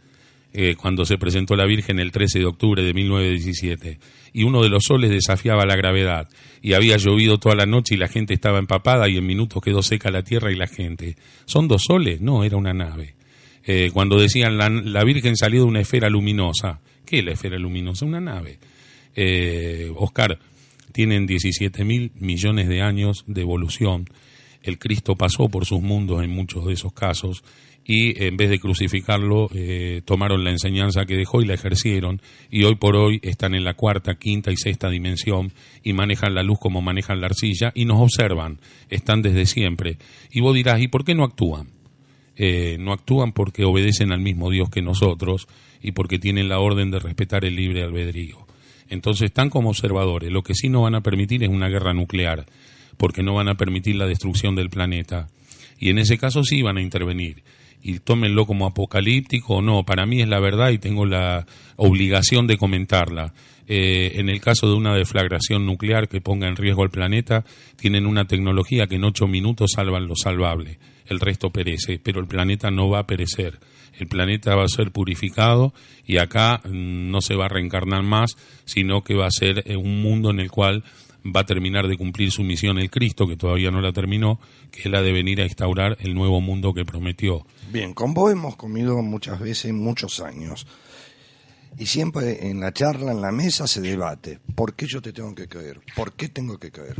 eh, 0.51 0.75
cuando 0.75 1.05
se 1.05 1.17
presentó 1.17 1.55
la 1.55 1.65
Virgen 1.65 1.99
el 1.99 2.11
13 2.11 2.39
de 2.39 2.45
octubre 2.45 2.83
de 2.83 2.93
1917. 2.93 3.99
Y 4.33 4.43
uno 4.43 4.63
de 4.63 4.69
los 4.69 4.83
soles 4.85 5.11
desafiaba 5.11 5.65
la 5.65 5.75
gravedad. 5.75 6.27
Y 6.61 6.73
había 6.73 6.97
llovido 6.97 7.37
toda 7.37 7.55
la 7.55 7.65
noche 7.65 7.95
y 7.95 7.97
la 7.97 8.07
gente 8.07 8.33
estaba 8.33 8.57
empapada 8.59 9.07
y 9.09 9.17
en 9.17 9.25
minutos 9.25 9.61
quedó 9.61 9.83
seca 9.83 10.09
la 10.09 10.23
tierra 10.23 10.51
y 10.51 10.55
la 10.55 10.67
gente. 10.67 11.15
¿Son 11.45 11.67
dos 11.67 11.83
soles? 11.87 12.19
No, 12.21 12.43
era 12.43 12.57
una 12.57 12.73
nave. 12.73 13.15
Eh, 13.63 13.91
cuando 13.93 14.19
decían 14.19 14.57
la, 14.57 15.03
Virgen 15.03 15.35
salió 15.35 15.61
de 15.61 15.67
una 15.67 15.81
esfera 15.81 16.09
luminosa. 16.09 16.79
¿Qué 17.05 17.19
es 17.19 17.25
la 17.25 17.33
esfera 17.33 17.59
luminosa? 17.59 18.05
Una 18.05 18.19
nave. 18.19 18.57
Eh, 19.15 19.91
Oscar, 19.95 20.39
tienen 20.91 21.27
17 21.27 21.83
mil 21.83 22.11
millones 22.15 22.67
de 22.67 22.81
años 22.81 23.23
de 23.27 23.41
evolución. 23.41 24.09
El 24.63 24.79
Cristo 24.79 25.15
pasó 25.15 25.49
por 25.49 25.65
sus 25.65 25.81
mundos 25.81 26.23
en 26.23 26.31
muchos 26.31 26.65
de 26.65 26.73
esos 26.73 26.93
casos 26.93 27.43
y 27.89 28.23
en 28.23 28.37
vez 28.37 28.51
de 28.51 28.59
crucificarlo 28.59 29.49
eh, 29.51 30.03
tomaron 30.05 30.43
la 30.43 30.51
enseñanza 30.51 31.05
que 31.05 31.15
dejó 31.15 31.41
y 31.41 31.47
la 31.47 31.55
ejercieron 31.55 32.21
y 32.51 32.63
hoy 32.63 32.75
por 32.75 32.95
hoy 32.95 33.19
están 33.23 33.55
en 33.55 33.63
la 33.63 33.73
cuarta, 33.73 34.13
quinta 34.13 34.51
y 34.51 34.57
sexta 34.57 34.91
dimensión 34.91 35.51
y 35.83 35.93
manejan 35.93 36.35
la 36.35 36.43
luz 36.43 36.59
como 36.59 36.83
manejan 36.83 37.19
la 37.19 37.25
arcilla 37.25 37.71
y 37.73 37.85
nos 37.85 37.99
observan, 37.99 38.59
están 38.91 39.23
desde 39.23 39.47
siempre. 39.47 39.97
Y 40.29 40.39
vos 40.39 40.53
dirás, 40.53 40.79
¿y 40.79 40.87
por 40.87 41.03
qué 41.03 41.15
no 41.15 41.23
actúan? 41.23 41.69
Eh, 42.35 42.77
no 42.79 42.93
actúan 42.93 43.31
porque 43.31 43.65
obedecen 43.65 44.11
al 44.11 44.21
mismo 44.21 44.51
Dios 44.51 44.69
que 44.69 44.83
nosotros 44.83 45.47
y 45.81 45.93
porque 45.93 46.19
tienen 46.19 46.47
la 46.47 46.59
orden 46.59 46.91
de 46.91 46.99
respetar 46.99 47.43
el 47.43 47.55
libre 47.55 47.81
albedrío. 47.81 48.37
Entonces 48.87 49.29
están 49.29 49.49
como 49.49 49.69
observadores. 49.69 50.31
Lo 50.31 50.43
que 50.43 50.53
sí 50.53 50.69
no 50.69 50.83
van 50.83 50.93
a 50.93 51.01
permitir 51.01 51.41
es 51.41 51.49
una 51.49 51.69
guerra 51.69 51.95
nuclear, 51.95 52.45
porque 52.97 53.23
no 53.23 53.33
van 53.33 53.49
a 53.49 53.55
permitir 53.55 53.95
la 53.95 54.05
destrucción 54.05 54.53
del 54.53 54.69
planeta. 54.69 55.27
Y 55.79 55.89
en 55.89 55.97
ese 55.97 56.19
caso 56.19 56.43
sí 56.43 56.61
van 56.61 56.77
a 56.77 56.83
intervenir 56.83 57.41
y 57.81 57.99
tómenlo 57.99 58.45
como 58.45 58.65
apocalíptico 58.65 59.55
o 59.55 59.61
no, 59.61 59.83
para 59.83 60.05
mí 60.05 60.21
es 60.21 60.27
la 60.27 60.39
verdad 60.39 60.71
y 60.71 60.77
tengo 60.77 61.05
la 61.05 61.45
obligación 61.75 62.47
de 62.47 62.57
comentarla. 62.57 63.33
Eh, 63.71 64.19
en 64.19 64.29
el 64.29 64.41
caso 64.41 64.67
de 64.67 64.73
una 64.73 64.95
deflagración 64.95 65.65
nuclear 65.65 66.07
que 66.07 66.21
ponga 66.21 66.47
en 66.47 66.55
riesgo 66.55 66.81
al 66.81 66.89
planeta, 66.89 67.45
tienen 67.75 68.07
una 68.07 68.25
tecnología 68.25 68.87
que 68.87 68.95
en 68.95 69.03
ocho 69.03 69.27
minutos 69.27 69.73
salvan 69.75 70.07
lo 70.07 70.15
salvable, 70.15 70.79
el 71.05 71.19
resto 71.19 71.51
perece, 71.51 71.99
pero 72.03 72.19
el 72.19 72.27
planeta 72.27 72.71
no 72.71 72.89
va 72.89 72.99
a 72.99 73.07
perecer, 73.07 73.59
el 73.93 74.07
planeta 74.07 74.55
va 74.55 74.63
a 74.63 74.69
ser 74.69 74.91
purificado 74.91 75.73
y 76.03 76.17
acá 76.17 76.61
mm, 76.65 77.11
no 77.11 77.21
se 77.21 77.35
va 77.35 77.45
a 77.45 77.49
reencarnar 77.49 78.01
más, 78.01 78.37
sino 78.65 79.03
que 79.03 79.13
va 79.13 79.27
a 79.27 79.31
ser 79.31 79.63
eh, 79.65 79.75
un 79.75 80.01
mundo 80.01 80.31
en 80.31 80.39
el 80.39 80.49
cual 80.49 80.83
va 81.25 81.41
a 81.41 81.45
terminar 81.45 81.87
de 81.87 81.97
cumplir 81.97 82.31
su 82.31 82.43
misión 82.43 82.79
el 82.79 82.89
Cristo, 82.89 83.27
que 83.27 83.35
todavía 83.35 83.71
no 83.71 83.81
la 83.81 83.91
terminó, 83.91 84.39
que 84.71 84.81
es 84.81 84.85
la 84.85 85.01
de 85.01 85.11
venir 85.11 85.41
a 85.41 85.45
instaurar 85.45 85.97
el 85.99 86.13
nuevo 86.13 86.41
mundo 86.41 86.73
que 86.73 86.85
prometió. 86.85 87.45
Bien, 87.71 87.93
con 87.93 88.13
vos 88.13 88.31
hemos 88.31 88.55
comido 88.55 89.01
muchas 89.01 89.39
veces, 89.39 89.73
muchos 89.73 90.19
años. 90.19 90.65
Y 91.77 91.85
siempre 91.85 92.49
en 92.49 92.59
la 92.59 92.73
charla, 92.73 93.11
en 93.11 93.21
la 93.21 93.31
mesa, 93.31 93.67
se 93.67 93.81
debate. 93.81 94.39
¿Por 94.55 94.75
qué 94.75 94.85
yo 94.87 95.01
te 95.01 95.13
tengo 95.13 95.33
que 95.35 95.47
creer? 95.47 95.79
¿Por 95.95 96.13
qué 96.13 96.29
tengo 96.29 96.57
que 96.57 96.71
creer? 96.71 96.95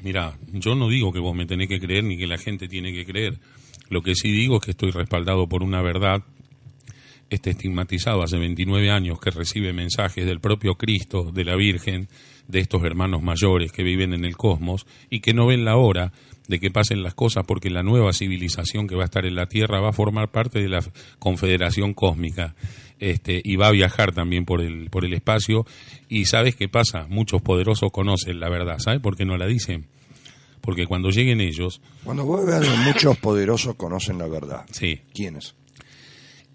Mira, 0.00 0.38
yo 0.52 0.74
no 0.74 0.88
digo 0.88 1.12
que 1.12 1.20
vos 1.20 1.34
me 1.34 1.46
tenés 1.46 1.68
que 1.68 1.80
creer 1.80 2.04
ni 2.04 2.16
que 2.16 2.26
la 2.26 2.38
gente 2.38 2.68
tiene 2.68 2.92
que 2.92 3.04
creer. 3.04 3.38
Lo 3.88 4.02
que 4.02 4.14
sí 4.14 4.30
digo 4.30 4.56
es 4.56 4.62
que 4.62 4.70
estoy 4.70 4.90
respaldado 4.90 5.48
por 5.48 5.62
una 5.62 5.82
verdad 5.82 6.22
este 7.34 7.50
estigmatizado 7.50 8.22
hace 8.22 8.36
29 8.36 8.90
años 8.90 9.18
que 9.18 9.30
recibe 9.30 9.72
mensajes 9.72 10.26
del 10.26 10.40
propio 10.40 10.74
Cristo, 10.74 11.30
de 11.32 11.44
la 11.44 11.56
Virgen, 11.56 12.08
de 12.52 12.60
estos 12.60 12.84
hermanos 12.84 13.22
mayores 13.22 13.72
que 13.72 13.82
viven 13.82 14.12
en 14.12 14.24
el 14.24 14.36
cosmos 14.36 14.86
y 15.10 15.20
que 15.20 15.32
no 15.32 15.46
ven 15.46 15.64
la 15.64 15.76
hora 15.76 16.12
de 16.48 16.60
que 16.60 16.70
pasen 16.70 17.02
las 17.02 17.14
cosas 17.14 17.44
porque 17.46 17.70
la 17.70 17.82
nueva 17.82 18.12
civilización 18.12 18.86
que 18.86 18.94
va 18.94 19.02
a 19.02 19.04
estar 19.06 19.24
en 19.24 19.34
la 19.34 19.46
Tierra 19.46 19.80
va 19.80 19.88
a 19.88 19.92
formar 19.92 20.30
parte 20.30 20.60
de 20.60 20.68
la 20.68 20.84
Confederación 21.18 21.94
Cósmica 21.94 22.54
este, 23.00 23.40
y 23.42 23.56
va 23.56 23.68
a 23.68 23.72
viajar 23.72 24.12
también 24.12 24.44
por 24.44 24.60
el, 24.60 24.90
por 24.90 25.06
el 25.06 25.14
espacio. 25.14 25.64
Y 26.08 26.26
¿sabes 26.26 26.54
qué 26.54 26.68
pasa? 26.68 27.06
Muchos 27.08 27.40
poderosos 27.40 27.90
conocen 27.90 28.38
la 28.38 28.50
verdad. 28.50 28.78
¿Sabes 28.78 29.00
por 29.00 29.16
qué 29.16 29.24
no 29.24 29.38
la 29.38 29.46
dicen? 29.46 29.86
Porque 30.60 30.86
cuando 30.86 31.08
lleguen 31.08 31.40
ellos... 31.40 31.80
Cuando 32.04 32.24
vos 32.24 32.44
veas 32.44 32.68
muchos 32.84 33.16
poderosos 33.16 33.74
conocen 33.76 34.18
la 34.18 34.28
verdad. 34.28 34.66
Sí. 34.70 35.00
¿Quiénes? 35.14 35.54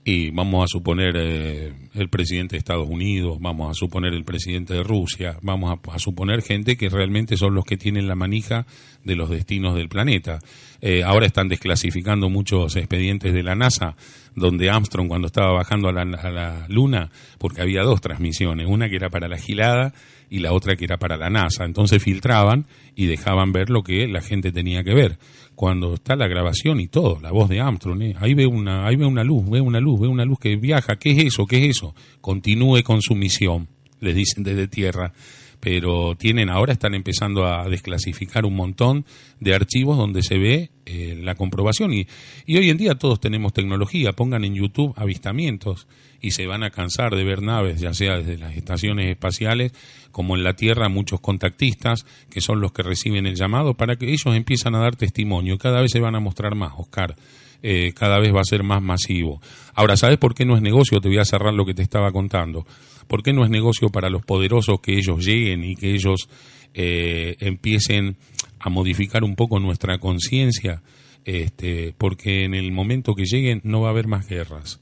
Y 0.10 0.30
vamos 0.30 0.64
a 0.64 0.68
suponer 0.68 1.18
eh, 1.18 1.74
el 1.94 2.08
presidente 2.08 2.56
de 2.56 2.60
Estados 2.60 2.88
Unidos, 2.88 3.40
vamos 3.42 3.70
a 3.70 3.74
suponer 3.74 4.14
el 4.14 4.24
presidente 4.24 4.74
de 4.74 4.82
Rusia, 4.82 5.38
vamos 5.42 5.78
a, 5.86 6.00
suponer 6.00 6.42
gente 6.44 6.78
que 6.78 6.88
realmente 6.88 7.36
son 7.36 7.54
los 7.54 7.66
que 7.66 7.76
tienen 7.76 8.08
la 8.08 8.16
manija 8.16 8.66
de 9.04 9.18
los 9.18 9.30
destinos 9.30 9.76
del 9.76 9.90
planeta. 9.90 10.40
Eh, 10.80 11.04
ahora 11.04 11.26
están 11.26 11.50
desclasificando 11.50 12.30
muchos 12.30 12.78
expedientes 12.78 13.34
de 13.34 13.44
la 13.44 13.56
NASA, 13.56 13.98
donde 14.34 14.70
Armstrong 14.70 15.10
cuando 15.10 15.28
estaba 15.28 15.52
bajando 15.52 15.90
a 15.90 15.92
la, 15.92 16.04
a 16.04 16.32
la 16.32 16.66
Luna, 16.70 17.12
porque 17.38 17.62
había 17.62 17.82
dos 17.82 18.00
transmisiones, 18.00 18.66
una 18.66 18.88
que 18.88 18.96
era 18.96 19.10
para 19.10 19.28
la 19.28 19.38
gilada 19.38 19.94
y 20.30 20.40
la 20.40 20.54
otra 20.54 20.78
que 20.78 20.86
era 20.86 20.96
para 20.96 21.18
la 21.18 21.30
NASA. 21.30 21.66
Entonces 21.66 22.02
filtraban 22.02 22.66
y 22.96 23.08
dejaban 23.08 23.52
ver 23.52 23.70
lo 23.70 23.84
que 23.84 24.08
la 24.08 24.22
gente 24.22 24.54
tenía 24.54 24.86
que 24.86 24.94
ver 24.94 25.18
cuando 25.58 25.96
está 25.96 26.16
la 26.16 26.28
grabación 26.28 26.80
y 26.80 26.88
todo, 26.88 27.20
la 27.20 27.32
voz 27.32 27.50
de 27.50 27.60
Armstrong, 27.60 28.00
¿eh? 28.04 28.16
ahí 28.20 28.36
ve 28.36 28.46
una, 28.46 28.86
ahí 28.86 28.96
ve 28.96 29.08
una 29.08 29.24
luz, 29.24 29.50
ve 29.50 29.60
una 29.60 29.80
luz, 29.80 30.00
ve 30.00 30.08
una 30.08 30.24
luz 30.24 30.38
que 30.38 30.56
viaja, 30.56 30.98
¿qué 30.98 31.10
es 31.10 31.26
eso? 31.26 31.48
¿Qué 31.48 31.58
es 31.66 31.78
eso? 31.78 31.96
Continúe 32.22 32.84
con 32.84 33.02
su 33.02 33.16
misión, 33.16 33.68
les 34.00 34.14
dicen 34.14 34.44
desde 34.44 34.68
tierra 34.68 35.14
pero 35.60 36.16
tienen 36.16 36.50
ahora 36.50 36.74
están 36.74 36.94
empezando 36.94 37.46
a 37.46 37.68
desclasificar 37.68 38.46
un 38.46 38.56
montón 38.56 39.06
de 39.40 39.56
archivos 39.56 39.98
donde 39.98 40.22
se 40.22 40.38
ve 40.38 40.70
eh, 40.86 41.20
la 41.22 41.36
comprobación 41.36 41.94
y, 41.94 42.08
y, 42.46 42.58
hoy 42.58 42.70
en 42.70 42.78
día 42.78 42.96
todos 42.96 43.20
tenemos 43.20 43.54
tecnología, 43.54 44.14
pongan 44.14 44.46
en 44.46 44.56
YouTube 44.56 44.94
avistamientos 44.96 45.88
y 46.22 46.32
se 46.32 46.48
van 46.48 46.64
a 46.64 46.70
cansar 46.70 47.16
de 47.16 47.24
ver 47.24 47.42
naves, 47.42 47.80
ya 47.80 47.94
sea 47.94 48.18
desde 48.18 48.38
las 48.38 48.56
estaciones 48.56 49.08
espaciales 49.08 49.74
como 50.12 50.36
en 50.36 50.44
la 50.44 50.54
Tierra, 50.54 50.90
muchos 50.90 51.20
contactistas 51.20 52.06
que 52.30 52.42
son 52.42 52.60
los 52.60 52.72
que 52.72 52.84
reciben 52.84 53.26
el 53.26 53.36
llamado 53.36 53.74
para 53.74 53.96
que 53.96 54.10
ellos 54.10 54.36
empiezan 54.36 54.76
a 54.76 54.80
dar 54.80 54.96
testimonio, 54.96 55.58
cada 55.58 55.82
vez 55.82 55.92
se 55.92 56.00
van 56.00 56.16
a 56.16 56.20
mostrar 56.20 56.56
más, 56.56 56.74
Oscar. 56.78 57.16
Eh, 57.64 57.92
cada 57.94 58.20
vez 58.20 58.32
va 58.34 58.42
a 58.42 58.44
ser 58.44 58.62
más 58.62 58.84
masivo. 58.84 59.42
Ahora, 59.74 59.98
¿sabes 59.98 60.20
por 60.20 60.36
qué 60.36 60.46
no 60.46 60.56
es 60.56 60.62
negocio? 60.62 61.02
Te 61.02 61.08
voy 61.08 61.18
a 61.18 61.26
cerrar 61.26 61.56
lo 61.56 61.66
que 61.66 61.74
te 61.74 61.82
estaba 61.82 62.12
contando 62.12 62.68
¿Por 63.08 63.24
qué 63.24 63.34
no 63.34 63.44
es 63.44 63.50
negocio 63.50 63.90
para 63.90 64.10
los 64.10 64.24
poderosos 64.24 64.80
que 64.82 64.98
ellos 64.98 65.26
lleguen 65.26 65.64
y 65.64 65.76
que 65.76 65.94
ellos 65.94 66.30
eh, 66.74 67.36
empiecen 67.40 68.18
a 68.60 68.70
modificar 68.70 69.24
un 69.24 69.36
poco 69.36 69.60
nuestra 69.60 69.98
conciencia? 70.00 70.82
Este, 71.26 71.94
porque 71.98 72.46
en 72.46 72.54
el 72.54 72.72
momento 72.72 73.14
que 73.14 73.26
lleguen 73.26 73.60
no 73.64 73.82
va 73.82 73.90
a 73.90 73.92
haber 73.92 74.08
más 74.08 74.28
guerras, 74.28 74.80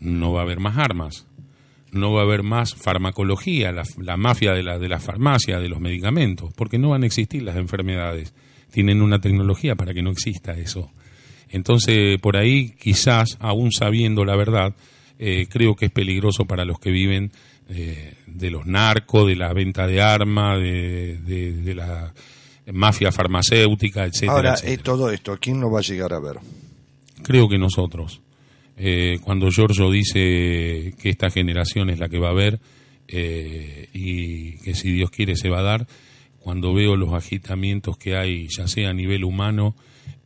no 0.00 0.32
va 0.32 0.40
a 0.40 0.44
haber 0.44 0.60
más 0.60 0.78
armas, 0.78 1.26
no 1.92 2.12
va 2.12 2.20
a 2.20 2.24
haber 2.24 2.42
más 2.42 2.74
farmacología, 2.74 3.72
la, 3.72 4.16
mafia 4.16 4.52
de 4.52 4.62
la, 4.62 4.78
de 4.78 4.88
la 4.88 5.00
farmacia, 5.00 5.58
de 5.58 5.68
los 5.68 5.80
medicamentos, 5.80 6.52
porque 6.54 6.78
no 6.78 6.90
van 6.90 7.02
a 7.02 7.06
existir 7.06 7.42
las 7.42 7.56
enfermedades. 7.56 8.34
Tienen 8.70 9.02
una 9.02 9.20
tecnología 9.20 9.74
para 9.74 9.94
que 9.94 10.02
no 10.02 10.10
exista 10.10 10.52
eso. 10.52 10.90
Entonces, 11.50 12.20
por 12.20 12.36
ahí, 12.36 12.70
quizás, 12.78 13.38
aún 13.40 13.72
sabiendo 13.72 14.24
la 14.24 14.36
verdad, 14.36 14.74
eh, 15.18 15.46
creo 15.48 15.74
que 15.74 15.86
es 15.86 15.90
peligroso 15.90 16.44
para 16.44 16.64
los 16.64 16.78
que 16.78 16.90
viven 16.90 17.32
eh, 17.68 18.14
de 18.26 18.50
los 18.50 18.66
narcos, 18.66 19.26
de 19.26 19.36
la 19.36 19.52
venta 19.52 19.86
de 19.86 20.00
armas, 20.00 20.60
de, 20.60 21.72
la 21.74 22.12
mafia 22.72 23.10
farmacéutica, 23.10 24.04
etcétera. 24.04 24.32
Ahora, 24.32 24.54
eh, 24.62 24.78
todo 24.78 25.10
esto, 25.10 25.36
¿quién 25.40 25.60
lo 25.60 25.70
va 25.70 25.80
a 25.80 25.82
llegar 25.82 26.12
a 26.12 26.20
ver? 26.20 26.36
Creo 27.22 27.48
que 27.48 27.58
nosotros. 27.58 28.20
cuando 29.22 29.50
Giorgio 29.50 29.90
dice 29.90 30.94
que 31.00 31.10
esta 31.10 31.30
generación 31.30 31.90
es 31.90 31.98
la 31.98 32.08
que 32.08 32.20
va 32.20 32.30
a 32.30 32.34
ver 32.34 32.60
y 33.08 34.58
que 34.58 34.74
si 34.74 34.92
Dios 34.92 35.10
quiere 35.10 35.34
se 35.34 35.48
va 35.48 35.58
a 35.58 35.62
dar, 35.62 35.86
cuando 36.38 36.72
veo 36.72 36.96
los 36.96 37.12
agitamientos 37.12 37.98
que 37.98 38.16
hay, 38.16 38.46
ya 38.48 38.68
sea 38.68 38.90
a 38.90 38.94
nivel 38.94 39.24
humano, 39.24 39.74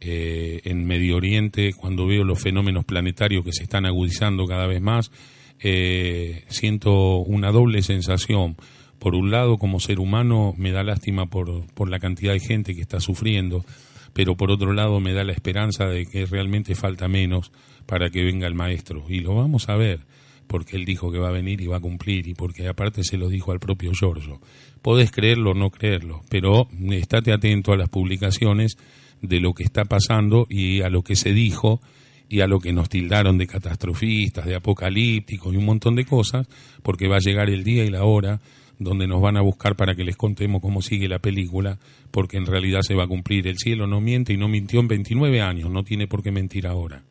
eh, 0.05 0.61
en 0.65 0.85
Medio 0.85 1.17
Oriente, 1.17 1.73
cuando 1.75 2.07
veo 2.07 2.25
los 2.25 2.43
fenómenos 2.43 2.85
planetarios 2.85 3.45
que 3.45 3.53
se 3.53 3.63
están 3.63 3.87
agudizando 3.87 4.47
cada 4.47 4.67
vez 4.67 4.81
más, 4.81 5.13
eh, 5.61 6.43
siento 6.49 7.19
una 7.19 7.53
doble 7.53 7.83
sensación. 7.83 8.57
Por 8.99 9.15
un 9.15 9.31
lado, 9.31 9.59
como 9.59 9.79
ser 9.79 10.01
humano, 10.01 10.55
me 10.57 10.73
da 10.73 10.83
lástima 10.83 11.27
por, 11.27 11.67
por 11.75 11.89
la 11.89 12.01
cantidad 12.01 12.33
de 12.33 12.41
gente 12.41 12.75
que 12.75 12.81
está 12.81 12.99
sufriendo, 12.99 13.65
pero 14.13 14.37
por 14.37 14.51
otro 14.51 14.73
lado 14.73 14.99
me 14.99 15.13
da 15.13 15.23
la 15.23 15.33
esperanza 15.33 15.87
de 15.87 16.07
que 16.07 16.27
realmente 16.27 16.75
falta 16.75 17.07
menos 17.07 17.53
para 17.87 18.11
que 18.11 18.25
venga 18.25 18.49
el 18.49 18.55
maestro. 18.55 19.05
Y 19.09 19.21
lo 19.21 19.37
vamos 19.37 19.69
a 19.69 19.77
ver, 19.77 20.01
porque 20.49 20.77
él 20.77 20.85
dijo 20.85 21.13
que 21.13 21.19
va 21.19 21.29
a 21.29 21.33
venir 21.33 21.61
y 21.61 21.69
va 21.69 21.77
a 21.77 21.81
cumplir, 21.81 22.27
y 22.27 22.35
porque 22.35 22.67
aparte 22.67 23.05
se 23.05 23.19
lo 23.19 23.29
dijo 23.29 23.53
al 23.53 23.61
propio 23.61 23.93
Giorgio. 23.93 24.41
Podés 24.83 25.13
creerlo 25.13 25.53
o 25.53 25.55
no 25.55 25.71
creerlo, 25.71 26.23
pero 26.29 26.67
estate 26.91 27.33
atento 27.33 27.73
a 27.73 27.77
las 27.77 27.89
publicaciones 27.89 28.77
de 29.23 29.41
lo 29.41 29.55
que 29.55 29.63
está 29.63 29.85
pasando 29.85 30.47
y 30.51 30.83
a 30.83 30.91
lo 30.91 31.03
que 31.03 31.17
se 31.17 31.33
dijo 31.33 31.81
y 32.29 32.41
a 32.41 32.47
lo 32.47 32.61
que 32.61 32.73
nos 32.73 32.89
tildaron 32.89 33.39
de 33.39 33.47
catastrofistas, 33.47 34.47
de 34.47 34.55
apocalípticos 34.55 35.53
y 35.53 35.57
un 35.57 35.65
montón 35.65 35.95
de 35.95 36.05
cosas, 36.05 36.47
porque 36.83 37.09
va 37.09 37.17
a 37.17 37.21
llegar 37.21 37.49
el 37.49 37.63
día 37.65 37.85
y 37.85 37.91
la 37.91 38.05
hora 38.05 38.41
donde 38.79 39.07
nos 39.07 39.21
van 39.21 39.37
a 39.37 39.43
buscar 39.43 39.77
para 39.77 39.95
que 39.95 40.05
les 40.05 40.17
contemos 40.17 40.61
cómo 40.61 40.83
sigue 40.83 41.09
la 41.09 41.19
película, 41.19 41.79
porque 42.11 42.37
en 42.37 42.47
realidad 42.47 42.81
se 42.83 42.95
va 42.95 43.05
a 43.05 43.09
cumplir. 43.09 43.47
El 43.47 43.59
cielo 43.59 43.87
no 43.87 44.01
miente 44.01 44.33
y 44.33 44.37
no 44.37 44.49
mintió 44.49 44.81
en 44.81 44.89
29 44.89 45.41
años, 45.41 45.71
no 45.71 45.85
tiene 45.85 46.09
por 46.09 46.23
qué 46.23 46.33
mentir 46.33 46.67
ahora. 46.67 47.03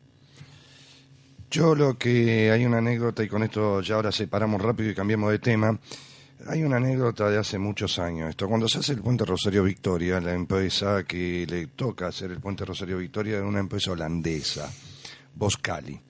Yo 1.50 1.74
lo 1.74 1.98
que 1.98 2.50
hay 2.50 2.64
una 2.64 2.78
anécdota, 2.78 3.22
y 3.22 3.28
con 3.28 3.42
esto 3.42 3.80
ya 3.80 3.96
ahora 3.96 4.10
separamos 4.10 4.60
rápido 4.60 4.90
y 4.90 4.94
cambiamos 4.94 5.30
de 5.30 5.38
tema. 5.38 5.78
Hay 6.46 6.64
una 6.64 6.78
anécdota 6.78 7.30
de 7.30 7.38
hace 7.38 7.58
muchos 7.58 7.98
años. 8.00 8.30
Esto, 8.30 8.48
cuando 8.48 8.68
se 8.68 8.78
hace 8.78 8.94
el 8.94 9.00
puente 9.00 9.24
Rosario 9.24 9.62
Victoria, 9.62 10.20
la 10.20 10.32
empresa 10.32 11.04
que 11.04 11.46
le 11.48 11.68
toca 11.68 12.08
hacer 12.08 12.32
el 12.32 12.40
puente 12.40 12.64
Rosario 12.64 12.98
Victoria 12.98 13.36
es 13.36 13.44
una 13.44 13.60
empresa 13.60 13.92
holandesa, 13.92 14.68
Boscali. 15.34 16.00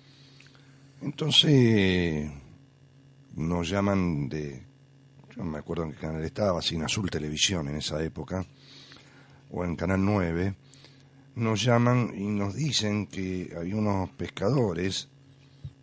Entonces 1.03 2.31
nos 3.35 3.69
llaman 3.69 4.29
de, 4.29 4.63
yo 5.37 5.45
no 5.45 5.51
me 5.51 5.59
acuerdo 5.59 5.85
en 5.85 5.93
qué 5.93 5.99
canal 5.99 6.25
estaba, 6.25 6.63
sin 6.63 6.83
Azul 6.83 7.11
Televisión 7.11 7.69
en 7.69 7.77
esa 7.77 8.03
época, 8.03 8.45
o 9.51 9.65
en 9.65 9.77
Canal 9.77 10.03
9, 10.03 10.55
nos 11.35 11.63
llaman 11.63 12.13
y 12.17 12.29
nos 12.29 12.55
dicen 12.55 13.07
que 13.07 13.53
había 13.59 13.77
unos 13.77 14.09
pescadores 14.11 15.09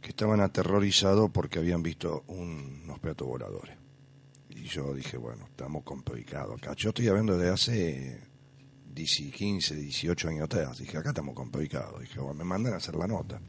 que 0.01 0.09
estaban 0.09 0.41
aterrorizados 0.41 1.29
porque 1.29 1.59
habían 1.59 1.83
visto 1.83 2.23
unos 2.27 2.99
peatos 2.99 3.27
voladores. 3.27 3.78
Y 4.59 4.67
yo 4.67 4.93
dije, 4.93 5.17
bueno, 5.17 5.45
estamos 5.49 5.83
complicados 5.83 6.57
acá. 6.61 6.73
Yo 6.75 6.89
estoy 6.89 7.07
hablando 7.07 7.37
de 7.37 7.49
hace 7.49 8.29
15, 9.07 9.75
18 9.75 10.29
años 10.29 10.43
atrás. 10.43 10.77
Dije, 10.79 10.97
acá 10.97 11.09
estamos 11.09 11.33
complicados. 11.33 12.01
Dije, 12.01 12.19
bueno, 12.19 12.33
me 12.33 12.43
mandan 12.43 12.73
a 12.73 12.77
hacer 12.77 12.95
la 12.95 13.07
nota. 13.07 13.39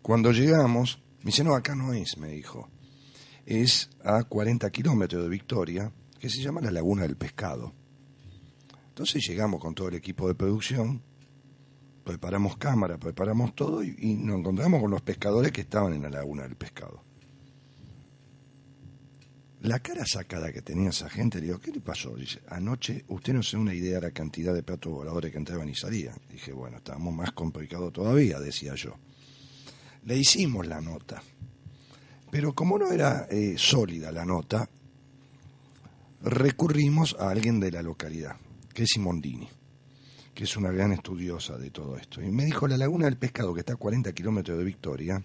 Cuando 0.00 0.32
llegamos, 0.32 1.00
me 1.20 1.26
dice, 1.26 1.44
no, 1.44 1.54
acá 1.54 1.74
no 1.74 1.92
es, 1.92 2.16
me 2.18 2.28
dijo. 2.28 2.68
Es 3.46 3.90
a 4.04 4.24
40 4.24 4.68
kilómetros 4.70 5.22
de 5.22 5.28
Victoria, 5.28 5.92
que 6.18 6.28
se 6.28 6.40
llama 6.40 6.60
la 6.60 6.70
Laguna 6.70 7.02
del 7.02 7.16
Pescado. 7.16 7.72
Entonces 8.88 9.24
llegamos 9.26 9.60
con 9.60 9.74
todo 9.74 9.88
el 9.88 9.94
equipo 9.94 10.26
de 10.28 10.34
producción, 10.34 11.02
preparamos 12.04 12.56
cámara, 12.56 12.98
preparamos 12.98 13.54
todo 13.54 13.82
y, 13.82 13.94
y 13.98 14.14
nos 14.14 14.40
encontramos 14.40 14.80
con 14.80 14.90
los 14.90 15.02
pescadores 15.02 15.52
que 15.52 15.62
estaban 15.62 15.94
en 15.94 16.02
la 16.02 16.10
Laguna 16.10 16.42
del 16.42 16.56
Pescado. 16.56 17.02
La 19.62 19.78
cara 19.78 20.04
sacada 20.04 20.52
que 20.52 20.60
tenía 20.60 20.90
esa 20.90 21.08
gente, 21.08 21.38
le 21.38 21.46
digo, 21.46 21.60
¿qué 21.60 21.70
le 21.70 21.80
pasó? 21.80 22.16
Dice, 22.16 22.40
anoche 22.48 23.04
usted 23.06 23.32
no 23.32 23.44
se 23.44 23.56
da 23.56 23.62
una 23.62 23.72
idea 23.72 24.00
de 24.00 24.08
la 24.08 24.10
cantidad 24.10 24.52
de 24.52 24.64
platos 24.64 24.92
voladores 24.92 25.30
que 25.30 25.38
entraban 25.38 25.68
y 25.68 25.74
salían. 25.76 26.16
Dije, 26.28 26.52
bueno, 26.52 26.78
estábamos 26.78 27.14
más 27.14 27.30
complicados 27.30 27.92
todavía, 27.92 28.40
decía 28.40 28.74
yo. 28.74 28.96
Le 30.04 30.16
hicimos 30.16 30.66
la 30.66 30.80
nota. 30.80 31.22
Pero 32.28 32.54
como 32.54 32.76
no 32.76 32.90
era 32.90 33.28
eh, 33.30 33.54
sólida 33.56 34.10
la 34.10 34.24
nota, 34.24 34.68
recurrimos 36.22 37.14
a 37.20 37.30
alguien 37.30 37.60
de 37.60 37.70
la 37.70 37.82
localidad, 37.82 38.34
que 38.74 38.82
es 38.82 38.88
Simondini, 38.94 39.48
que 40.34 40.42
es 40.42 40.56
una 40.56 40.72
gran 40.72 40.92
estudiosa 40.92 41.56
de 41.56 41.70
todo 41.70 41.96
esto. 41.96 42.20
Y 42.20 42.32
me 42.32 42.44
dijo, 42.44 42.66
la 42.66 42.76
laguna 42.76 43.04
del 43.04 43.16
pescado, 43.16 43.54
que 43.54 43.60
está 43.60 43.74
a 43.74 43.76
40 43.76 44.12
kilómetros 44.12 44.58
de 44.58 44.64
Victoria, 44.64 45.22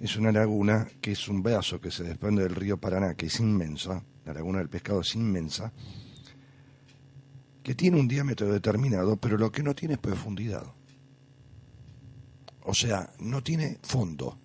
es 0.00 0.16
una 0.16 0.32
laguna 0.32 0.88
que 1.00 1.12
es 1.12 1.28
un 1.28 1.42
brazo 1.42 1.78
que 1.78 1.90
se 1.90 2.04
desprende 2.04 2.42
del 2.42 2.54
río 2.54 2.78
Paraná, 2.78 3.14
que 3.14 3.26
es 3.26 3.38
inmensa, 3.38 4.02
la 4.24 4.32
laguna 4.32 4.58
del 4.58 4.70
pescado 4.70 5.02
es 5.02 5.14
inmensa, 5.14 5.72
que 7.62 7.74
tiene 7.74 8.00
un 8.00 8.08
diámetro 8.08 8.50
determinado, 8.50 9.18
pero 9.18 9.36
lo 9.36 9.52
que 9.52 9.62
no 9.62 9.74
tiene 9.74 9.94
es 9.94 10.00
profundidad. 10.00 10.64
O 12.62 12.72
sea, 12.72 13.12
no 13.18 13.42
tiene 13.42 13.78
fondo. 13.82 14.38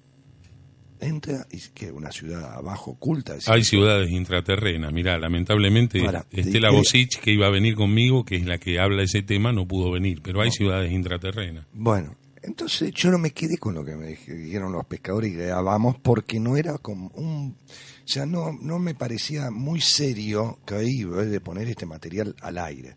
Entra 1.00 1.46
y 1.52 1.60
que 1.74 1.92
una 1.92 2.12
ciudad 2.12 2.54
abajo 2.54 2.92
oculta. 2.92 3.36
Hay 3.48 3.64
ciudades 3.64 4.10
intraterrenas. 4.12 4.92
Mira, 4.92 5.18
lamentablemente 5.20 6.02
Estela 6.32 6.72
Bosich, 6.72 7.20
que 7.20 7.32
iba 7.32 7.48
a 7.48 7.50
venir 7.50 7.76
conmigo, 7.76 8.26
que 8.26 8.38
es 8.38 8.46
la 8.46 8.58
que 8.58 8.80
habla 8.80 9.04
ese 9.04 9.22
tema, 9.22 9.52
no 9.52 9.68
pudo 9.68 9.92
venir. 9.92 10.22
Pero 10.22 10.42
hay 10.42 10.52
ciudades 10.52 10.92
intraterrenas. 10.92 11.66
Bueno, 11.74 12.16
entonces 12.46 12.92
yo 12.94 13.12
no 13.12 13.18
me 13.18 13.32
quedé 13.32 13.58
con 13.58 13.74
lo 13.74 13.84
que 13.84 13.96
me 13.96 14.10
dij- 14.18 14.34
dijeron 14.44 14.72
los 14.72 14.86
pescadores 14.86 15.32
y 15.32 15.36
grabamos 15.36 15.98
porque 16.00 16.40
no 16.40 16.58
era 16.58 16.78
como 16.78 17.10
un... 17.16 17.56
O 17.60 18.08
sea, 18.08 18.26
no, 18.26 18.52
no 18.54 18.80
me 18.80 18.94
parecía 18.96 19.50
muy 19.52 19.82
serio, 19.82 20.60
creíble, 20.66 21.26
de 21.26 21.42
poner 21.42 21.68
este 21.68 21.86
material 21.86 22.36
al 22.42 22.58
aire. 22.60 22.96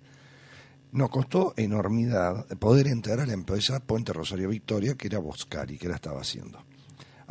Nos 0.93 1.11
costó 1.11 1.55
enormidad 1.57 2.47
poder 2.59 2.87
entrar 2.89 3.21
a 3.21 3.27
la 3.27 3.33
empresa 3.35 3.81
Puente 3.81 4.13
Rosario 4.13 4.49
Victoria, 4.49 4.95
que 4.95 5.07
era 5.09 5.19
Boscari, 5.19 5.77
que 5.79 5.89
la 5.89 5.97
estaba 5.97 6.21
haciendo. 6.21 6.65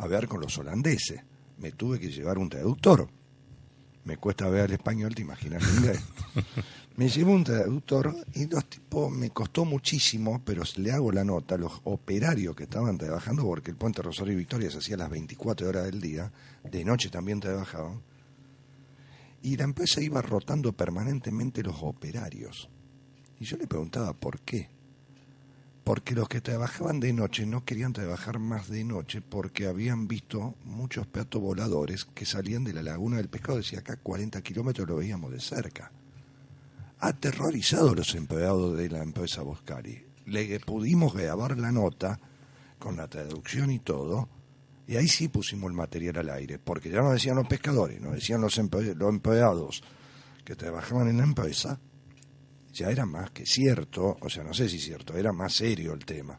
Ver 0.08 0.28
con 0.28 0.40
los 0.40 0.56
holandeses. 0.58 1.20
Me 1.58 1.72
tuve 1.72 1.98
que 1.98 2.08
llevar 2.10 2.38
un 2.38 2.48
traductor. 2.48 3.08
Me 4.04 4.16
cuesta 4.16 4.48
ver 4.48 4.66
el 4.66 4.72
español, 4.74 5.14
te 5.14 5.22
imaginas 5.22 5.62
el 5.62 5.74
inglés. 5.78 6.00
Me 6.98 7.08
llevo 7.08 7.30
un 7.30 7.44
traductor 7.44 8.12
y 8.34 8.48
los 8.48 8.68
tipos 8.68 9.08
me 9.12 9.30
costó 9.30 9.64
muchísimo, 9.64 10.42
pero 10.44 10.64
le 10.78 10.90
hago 10.90 11.12
la 11.12 11.22
nota, 11.22 11.56
los 11.56 11.80
operarios 11.84 12.56
que 12.56 12.64
estaban 12.64 12.98
trabajando, 12.98 13.44
porque 13.44 13.70
el 13.70 13.76
puente 13.76 14.02
Rosario 14.02 14.32
y 14.32 14.38
Victoria 14.38 14.68
se 14.68 14.78
hacía 14.78 14.96
a 14.96 14.98
las 14.98 15.10
24 15.10 15.68
horas 15.68 15.84
del 15.84 16.00
día, 16.00 16.32
de 16.68 16.84
noche 16.84 17.08
también 17.08 17.38
trabajaban, 17.38 18.02
y 19.42 19.56
la 19.56 19.62
empresa 19.62 20.00
iba 20.00 20.20
rotando 20.22 20.72
permanentemente 20.72 21.62
los 21.62 21.76
operarios. 21.82 22.68
Y 23.38 23.44
yo 23.44 23.56
le 23.58 23.68
preguntaba 23.68 24.12
por 24.12 24.40
qué. 24.40 24.68
Porque 25.84 26.16
los 26.16 26.28
que 26.28 26.40
trabajaban 26.40 26.98
de 26.98 27.12
noche 27.12 27.46
no 27.46 27.64
querían 27.64 27.92
trabajar 27.92 28.40
más 28.40 28.68
de 28.68 28.82
noche 28.82 29.22
porque 29.22 29.68
habían 29.68 30.08
visto 30.08 30.56
muchos 30.64 31.06
peatos 31.06 31.40
voladores 31.40 32.06
que 32.06 32.26
salían 32.26 32.64
de 32.64 32.72
la 32.72 32.82
laguna 32.82 33.18
del 33.18 33.28
pescado, 33.28 33.58
decía 33.58 33.78
acá 33.78 33.94
40 33.98 34.42
kilómetros 34.42 34.88
lo 34.88 34.96
veíamos 34.96 35.30
de 35.30 35.38
cerca 35.38 35.92
aterrorizados 37.00 37.96
los 37.96 38.14
empleados 38.14 38.76
de 38.76 38.88
la 38.88 39.02
empresa 39.02 39.42
Boscari. 39.42 40.04
Le 40.26 40.60
pudimos 40.60 41.14
grabar 41.14 41.58
la 41.58 41.72
nota 41.72 42.18
con 42.78 42.96
la 42.96 43.08
traducción 43.08 43.70
y 43.70 43.78
todo, 43.78 44.28
y 44.86 44.96
ahí 44.96 45.08
sí 45.08 45.28
pusimos 45.28 45.70
el 45.70 45.76
material 45.76 46.18
al 46.18 46.30
aire, 46.30 46.58
porque 46.58 46.90
ya 46.90 47.02
nos 47.02 47.12
decían 47.12 47.36
los 47.36 47.46
pescadores, 47.46 48.00
nos 48.00 48.14
decían 48.14 48.40
los, 48.40 48.56
los 48.56 49.08
empleados 49.08 49.82
que 50.44 50.56
trabajaban 50.56 51.08
en 51.08 51.18
la 51.18 51.24
empresa, 51.24 51.80
ya 52.72 52.90
era 52.90 53.04
más 53.04 53.30
que 53.30 53.44
cierto, 53.44 54.16
o 54.20 54.30
sea, 54.30 54.44
no 54.44 54.54
sé 54.54 54.68
si 54.68 54.78
cierto, 54.78 55.16
era 55.16 55.32
más 55.32 55.54
serio 55.54 55.92
el 55.92 56.04
tema. 56.04 56.38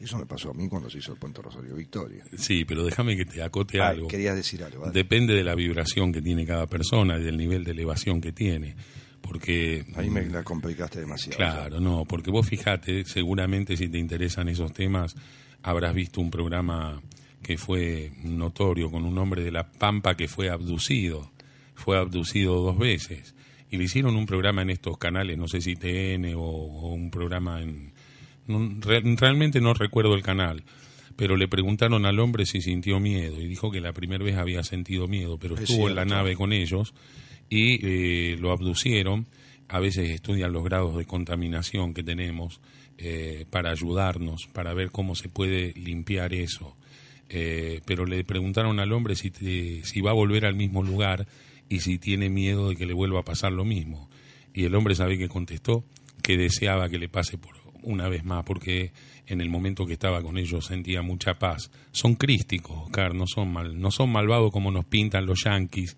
Eso 0.00 0.16
me 0.18 0.26
pasó 0.26 0.50
a 0.50 0.54
mí 0.54 0.68
cuando 0.68 0.88
se 0.88 0.98
hizo 0.98 1.12
el 1.12 1.18
Puente 1.18 1.42
Rosario 1.42 1.74
Victoria. 1.74 2.22
Sí, 2.36 2.64
pero 2.64 2.84
déjame 2.84 3.16
que 3.16 3.24
te 3.24 3.42
acote 3.42 3.80
Ah, 3.80 3.88
algo. 3.88 4.08
querías 4.08 4.36
decir 4.36 4.62
algo. 4.62 4.90
Depende 4.90 5.34
de 5.34 5.42
la 5.44 5.54
vibración 5.54 6.12
que 6.12 6.22
tiene 6.22 6.46
cada 6.46 6.66
persona 6.66 7.18
y 7.18 7.22
del 7.24 7.36
nivel 7.36 7.64
de 7.64 7.72
elevación 7.72 8.20
que 8.20 8.32
tiene. 8.32 8.76
Porque 9.20 9.84
Ahí 9.96 10.08
me 10.08 10.24
la 10.26 10.44
complicaste 10.44 11.00
demasiado. 11.00 11.36
Claro, 11.36 11.80
no, 11.80 12.04
porque 12.04 12.30
vos 12.30 12.46
fijate, 12.48 13.04
seguramente 13.04 13.76
si 13.76 13.88
te 13.88 13.98
interesan 13.98 14.48
esos 14.48 14.72
temas, 14.72 15.16
habrás 15.62 15.94
visto 15.94 16.20
un 16.20 16.30
programa 16.30 17.02
que 17.42 17.58
fue 17.58 18.12
notorio 18.22 18.90
con 18.90 19.04
un 19.04 19.18
hombre 19.18 19.42
de 19.42 19.50
La 19.50 19.68
Pampa 19.70 20.16
que 20.16 20.28
fue 20.28 20.48
abducido, 20.50 21.32
fue 21.74 21.98
abducido 21.98 22.60
dos 22.62 22.78
veces. 22.78 23.34
Y 23.70 23.76
le 23.76 23.84
hicieron 23.84 24.16
un 24.16 24.24
programa 24.26 24.62
en 24.62 24.70
estos 24.70 24.96
canales, 24.96 25.36
no 25.36 25.48
sé 25.48 25.60
si 25.60 25.74
TN 25.74 26.34
o, 26.36 26.40
o 26.40 26.92
un 26.94 27.10
programa 27.10 27.60
en... 27.62 27.92
no, 28.48 28.80
re- 28.80 29.02
realmente 29.16 29.60
no 29.60 29.74
recuerdo 29.74 30.14
el 30.14 30.22
canal, 30.22 30.64
pero 31.16 31.36
le 31.36 31.48
preguntaron 31.48 32.06
al 32.06 32.18
hombre 32.20 32.46
si 32.46 32.60
sintió 32.60 32.98
miedo 33.00 33.40
y 33.40 33.46
dijo 33.46 33.70
que 33.70 33.80
la 33.80 33.92
primera 33.92 34.24
vez 34.24 34.36
había 34.36 34.62
sentido 34.62 35.06
miedo, 35.08 35.38
pero 35.38 35.54
Es 35.56 35.62
estuvo 35.62 35.88
en 35.88 35.94
la 35.96 36.04
nave 36.04 36.34
con 36.34 36.52
ellos 36.52 36.94
y 37.50 37.84
eh, 37.86 38.36
lo 38.38 38.52
abducieron. 38.52 39.26
A 39.68 39.80
veces 39.80 40.08
estudian 40.10 40.52
los 40.52 40.64
grados 40.64 40.96
de 40.96 41.04
contaminación 41.04 41.92
que 41.92 42.02
tenemos 42.02 42.60
eh, 42.96 43.44
para 43.50 43.70
ayudarnos, 43.70 44.46
para 44.46 44.72
ver 44.74 44.90
cómo 44.90 45.14
se 45.14 45.28
puede 45.28 45.72
limpiar 45.74 46.32
eso. 46.32 46.74
Eh, 47.28 47.82
pero 47.84 48.06
le 48.06 48.24
preguntaron 48.24 48.80
al 48.80 48.92
hombre 48.92 49.14
si, 49.14 49.30
te- 49.30 49.84
si 49.84 50.00
va 50.00 50.12
a 50.12 50.14
volver 50.14 50.46
al 50.46 50.54
mismo 50.54 50.82
lugar 50.82 51.26
y 51.68 51.80
si 51.80 51.98
tiene 51.98 52.30
miedo 52.30 52.70
de 52.70 52.76
que 52.76 52.86
le 52.86 52.94
vuelva 52.94 53.20
a 53.20 53.24
pasar 53.24 53.52
lo 53.52 53.66
mismo. 53.66 54.08
Y 54.54 54.64
el 54.64 54.74
hombre 54.74 54.94
sabe 54.94 55.18
que 55.18 55.28
contestó 55.28 55.84
que 56.22 56.38
deseaba 56.38 56.88
que 56.88 56.98
le 56.98 57.10
pase 57.10 57.36
por 57.36 57.57
una 57.82 58.08
vez 58.08 58.24
más, 58.24 58.44
porque 58.44 58.92
en 59.26 59.40
el 59.40 59.50
momento 59.50 59.86
que 59.86 59.92
estaba 59.94 60.22
con 60.22 60.38
ellos 60.38 60.66
sentía 60.66 61.02
mucha 61.02 61.38
paz. 61.38 61.70
Son 61.92 62.14
crísticos, 62.14 62.76
Oscar, 62.86 63.14
no 63.14 63.26
son, 63.26 63.52
mal, 63.52 63.80
no 63.80 63.90
son 63.90 64.10
malvados 64.10 64.50
como 64.52 64.70
nos 64.70 64.84
pintan 64.84 65.26
los 65.26 65.44
yanquis, 65.44 65.96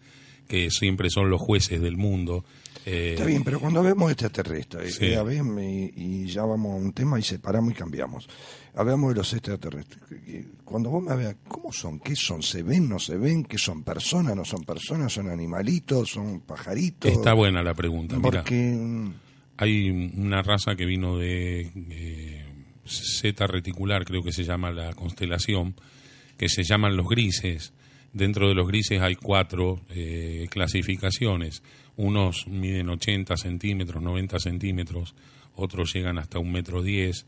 que 0.49 0.71
siempre 0.71 1.11
son 1.11 1.31
los 1.31 1.41
jueces 1.41 1.81
del 1.81 1.97
mundo. 1.97 2.45
Eh, 2.87 3.11
Está 3.15 3.27
bien, 3.27 3.45
pero 3.45 3.61
cuando 3.61 3.83
vemos 3.83 4.11
extraterrestres, 4.11 4.95
Sí. 4.97 5.05
eh, 5.07 5.23
ver, 5.23 5.45
me- 5.45 5.93
y 5.95 6.27
ya 6.27 6.43
vamos 6.45 6.73
a 6.73 6.77
un 6.77 6.93
tema 6.93 7.19
y 7.19 7.23
separamos 7.23 7.73
y 7.73 7.75
cambiamos. 7.75 8.29
Hablamos 8.75 9.11
de 9.11 9.17
los 9.17 9.33
extraterrestres. 9.33 10.01
Eh, 10.27 10.47
Cuando 10.65 10.89
vos 10.91 11.03
me 11.03 11.15
veas, 11.17 11.37
¿cómo 11.49 11.73
son? 11.73 11.99
¿Qué 12.01 12.15
son? 12.17 12.43
¿Se 12.43 12.63
ven? 12.63 12.89
¿No 12.89 12.99
se 12.99 13.17
ven? 13.17 13.45
¿Qué 13.45 13.59
son? 13.59 13.83
¿Personas? 13.83 14.35
¿No 14.37 14.45
son 14.45 14.63
personas? 14.65 15.13
¿Son 15.13 15.29
animalitos? 15.29 16.11
¿Son 16.11 16.41
pajaritos? 16.41 17.11
Está 17.13 17.35
buena 17.35 17.63
la 17.63 17.75
pregunta. 17.75 18.17
Mira, 18.17 18.31
Porque 18.43 18.55
mm, 18.55 19.13
hay 19.61 19.91
una 19.91 20.41
raza 20.41 20.75
que 20.75 20.87
vino 20.87 21.19
de 21.19 21.71
eh, 21.91 22.45
Z 22.87 23.47
reticular, 23.47 24.07
creo 24.07 24.23
que 24.23 24.33
se 24.33 24.43
llama 24.43 24.71
la 24.71 24.95
constelación, 24.95 25.75
que 26.39 26.49
se 26.49 26.63
llaman 26.63 26.97
los 26.97 27.07
grises. 27.07 27.75
Dentro 28.15 28.49
de 28.49 28.55
los 28.55 28.67
grises 28.67 29.03
hay 29.03 29.17
cuatro 29.17 29.83
eh, 29.91 30.47
clasificaciones. 30.51 31.63
Unos 31.97 32.47
miden 32.49 32.89
80 32.89 33.37
centímetros, 33.37 34.03
90 34.03 34.39
centímetros, 34.39 35.15
otros 35.55 35.93
llegan 35.93 36.17
hasta 36.17 36.39
un 36.39 36.51
metro 36.53 36.83
diez, 36.83 37.27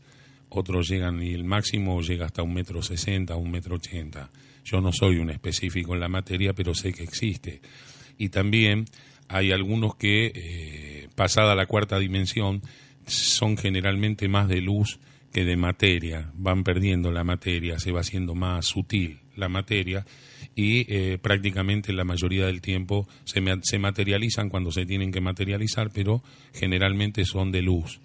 otros 0.49 0.89
llegan 0.89 1.21
y 1.21 1.33
el 1.33 1.43
máximo 1.43 2.01
llega 2.01 2.25
hasta 2.25 2.41
un 2.41 2.55
metro 2.55 2.81
sesenta, 2.81 3.35
un 3.35 3.51
metro 3.51 3.75
ochenta. 3.75 4.31
Yo 4.65 4.81
no 4.81 4.91
soy 4.91 5.17
un 5.17 5.29
específico 5.29 5.93
en 5.93 5.99
la 5.99 6.09
materia, 6.09 6.53
pero 6.53 6.73
sé 6.73 6.93
que 6.93 7.03
existe. 7.03 7.61
Y 8.17 8.29
también 8.29 8.85
hay 9.33 9.51
algunos 9.51 9.95
que, 9.95 10.31
eh, 10.33 11.09
pasada 11.15 11.55
la 11.55 11.65
cuarta 11.65 11.99
dimensión, 11.99 12.61
son 13.05 13.57
generalmente 13.57 14.27
más 14.27 14.47
de 14.47 14.61
luz 14.61 14.99
que 15.33 15.43
de 15.43 15.57
materia, 15.57 16.31
van 16.35 16.63
perdiendo 16.63 17.11
la 17.11 17.23
materia, 17.23 17.79
se 17.79 17.91
va 17.91 18.01
haciendo 18.01 18.35
más 18.35 18.67
sutil 18.67 19.19
la 19.35 19.49
materia 19.49 20.05
y 20.55 20.85
eh, 20.93 21.17
prácticamente 21.19 21.91
la 21.91 22.03
mayoría 22.03 22.45
del 22.45 22.61
tiempo 22.61 23.07
se, 23.23 23.41
se 23.63 23.79
materializan 23.79 24.49
cuando 24.49 24.71
se 24.71 24.85
tienen 24.85 25.11
que 25.11 25.21
materializar, 25.21 25.89
pero 25.91 26.23
generalmente 26.53 27.25
son 27.25 27.51
de 27.51 27.63
luz. 27.63 27.99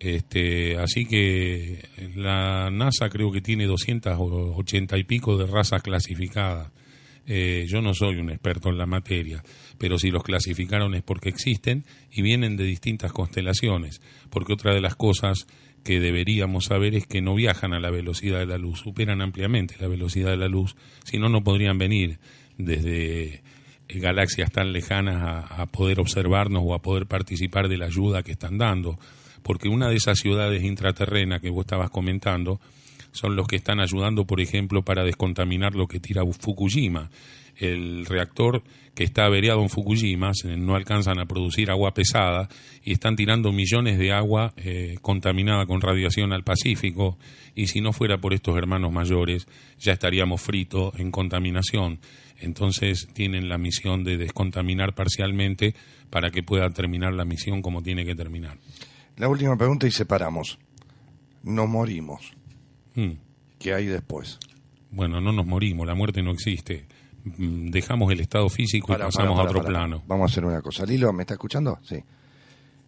Este, 0.00 0.76
así 0.78 1.06
que 1.06 1.78
la 2.16 2.70
NASA 2.72 3.08
creo 3.08 3.30
que 3.30 3.40
tiene 3.40 3.66
280 3.66 4.98
y 4.98 5.04
pico 5.04 5.38
de 5.38 5.46
razas 5.46 5.80
clasificadas. 5.80 6.72
Eh, 7.24 7.66
yo 7.68 7.80
no 7.80 7.94
soy 7.94 8.16
un 8.16 8.30
experto 8.30 8.68
en 8.68 8.78
la 8.78 8.86
materia, 8.86 9.44
pero 9.82 9.98
si 9.98 10.12
los 10.12 10.22
clasificaron 10.22 10.94
es 10.94 11.02
porque 11.02 11.28
existen 11.28 11.84
y 12.08 12.22
vienen 12.22 12.56
de 12.56 12.62
distintas 12.62 13.10
constelaciones, 13.10 14.00
porque 14.30 14.52
otra 14.52 14.72
de 14.72 14.80
las 14.80 14.94
cosas 14.94 15.48
que 15.82 15.98
deberíamos 15.98 16.66
saber 16.66 16.94
es 16.94 17.04
que 17.04 17.20
no 17.20 17.34
viajan 17.34 17.74
a 17.74 17.80
la 17.80 17.90
velocidad 17.90 18.38
de 18.38 18.46
la 18.46 18.58
luz, 18.58 18.78
superan 18.78 19.20
ampliamente 19.20 19.74
la 19.80 19.88
velocidad 19.88 20.30
de 20.30 20.36
la 20.36 20.46
luz, 20.46 20.76
si 21.02 21.18
no, 21.18 21.28
no 21.28 21.42
podrían 21.42 21.78
venir 21.78 22.20
desde 22.58 23.42
galaxias 23.88 24.52
tan 24.52 24.72
lejanas 24.72 25.16
a, 25.20 25.62
a 25.62 25.66
poder 25.66 25.98
observarnos 25.98 26.62
o 26.64 26.74
a 26.74 26.78
poder 26.80 27.06
participar 27.06 27.66
de 27.68 27.78
la 27.78 27.86
ayuda 27.86 28.22
que 28.22 28.30
están 28.30 28.58
dando 28.58 29.00
porque 29.42 29.68
una 29.68 29.88
de 29.88 29.96
esas 29.96 30.20
ciudades 30.20 30.62
intraterrenas 30.62 31.40
que 31.40 31.50
vos 31.50 31.64
estabas 31.64 31.90
comentando 31.90 32.60
son 33.10 33.34
los 33.34 33.48
que 33.48 33.56
están 33.56 33.80
ayudando, 33.80 34.26
por 34.26 34.40
ejemplo, 34.40 34.82
para 34.82 35.02
descontaminar 35.02 35.74
lo 35.74 35.88
que 35.88 35.98
tira 35.98 36.22
Fukushima. 36.24 37.10
El 37.62 38.06
reactor 38.06 38.64
que 38.94 39.04
está 39.04 39.24
averiado 39.24 39.62
en 39.62 39.68
Fukushima 39.68 40.32
no 40.58 40.74
alcanzan 40.74 41.20
a 41.20 41.26
producir 41.26 41.70
agua 41.70 41.94
pesada 41.94 42.48
y 42.82 42.92
están 42.92 43.14
tirando 43.14 43.52
millones 43.52 43.98
de 43.98 44.12
agua 44.12 44.52
eh, 44.56 44.96
contaminada 45.00 45.64
con 45.66 45.80
radiación 45.80 46.32
al 46.32 46.42
Pacífico 46.42 47.18
y 47.54 47.68
si 47.68 47.80
no 47.80 47.92
fuera 47.92 48.18
por 48.18 48.34
estos 48.34 48.56
hermanos 48.56 48.92
mayores 48.92 49.46
ya 49.78 49.92
estaríamos 49.92 50.42
fritos 50.42 50.92
en 50.98 51.12
contaminación. 51.12 52.00
Entonces 52.40 53.08
tienen 53.14 53.48
la 53.48 53.58
misión 53.58 54.02
de 54.02 54.16
descontaminar 54.16 54.94
parcialmente 54.94 55.76
para 56.10 56.30
que 56.30 56.42
pueda 56.42 56.68
terminar 56.70 57.14
la 57.14 57.24
misión 57.24 57.62
como 57.62 57.80
tiene 57.82 58.04
que 58.04 58.16
terminar. 58.16 58.58
La 59.16 59.28
última 59.28 59.56
pregunta 59.56 59.86
y 59.86 59.92
separamos. 59.92 60.58
No 61.44 61.68
morimos. 61.68 62.32
Mm. 62.96 63.12
¿Qué 63.60 63.72
hay 63.72 63.86
después? 63.86 64.40
Bueno, 64.90 65.20
no 65.20 65.32
nos 65.32 65.46
morimos, 65.46 65.86
la 65.86 65.94
muerte 65.94 66.22
no 66.22 66.32
existe. 66.32 66.84
Mm, 67.24 67.70
dejamos 67.70 68.10
el 68.12 68.20
estado 68.20 68.48
físico 68.48 68.92
y 68.92 68.96
pasamos 68.96 69.38
a 69.38 69.42
otro 69.42 69.64
plano. 69.64 70.02
Vamos 70.06 70.30
a 70.30 70.32
hacer 70.32 70.44
una 70.44 70.60
cosa. 70.60 70.84
Lilo, 70.84 71.12
¿me 71.12 71.22
está 71.22 71.34
escuchando? 71.34 71.78
Sí. 71.82 72.02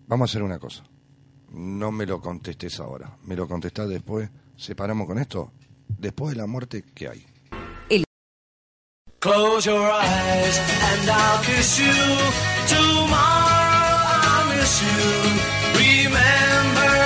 Vamos 0.06 0.28
a 0.28 0.30
hacer 0.30 0.42
una 0.42 0.58
cosa. 0.58 0.84
No 1.52 1.92
me 1.92 2.04
lo 2.04 2.20
contestes 2.20 2.80
ahora. 2.80 3.16
Me 3.24 3.36
lo 3.36 3.46
contestás 3.46 3.88
después. 3.88 4.28
¿Separamos 4.56 5.06
con 5.06 5.18
esto? 5.18 5.52
Después 5.88 6.34
de 6.34 6.40
la 6.40 6.46
muerte, 6.46 6.84
¿qué 6.94 7.08
hay? 7.08 7.26
Close 9.20 9.64
your 9.64 9.80
eyes 9.80 10.58
and 10.58 11.08
I'll 11.08 11.40
kiss 11.44 11.78
you. 11.78 11.94
Tomorrow 12.68 13.08
I'll 14.20 14.48
miss 14.50 14.82
you. 14.82 15.00
Remember, 15.80 17.03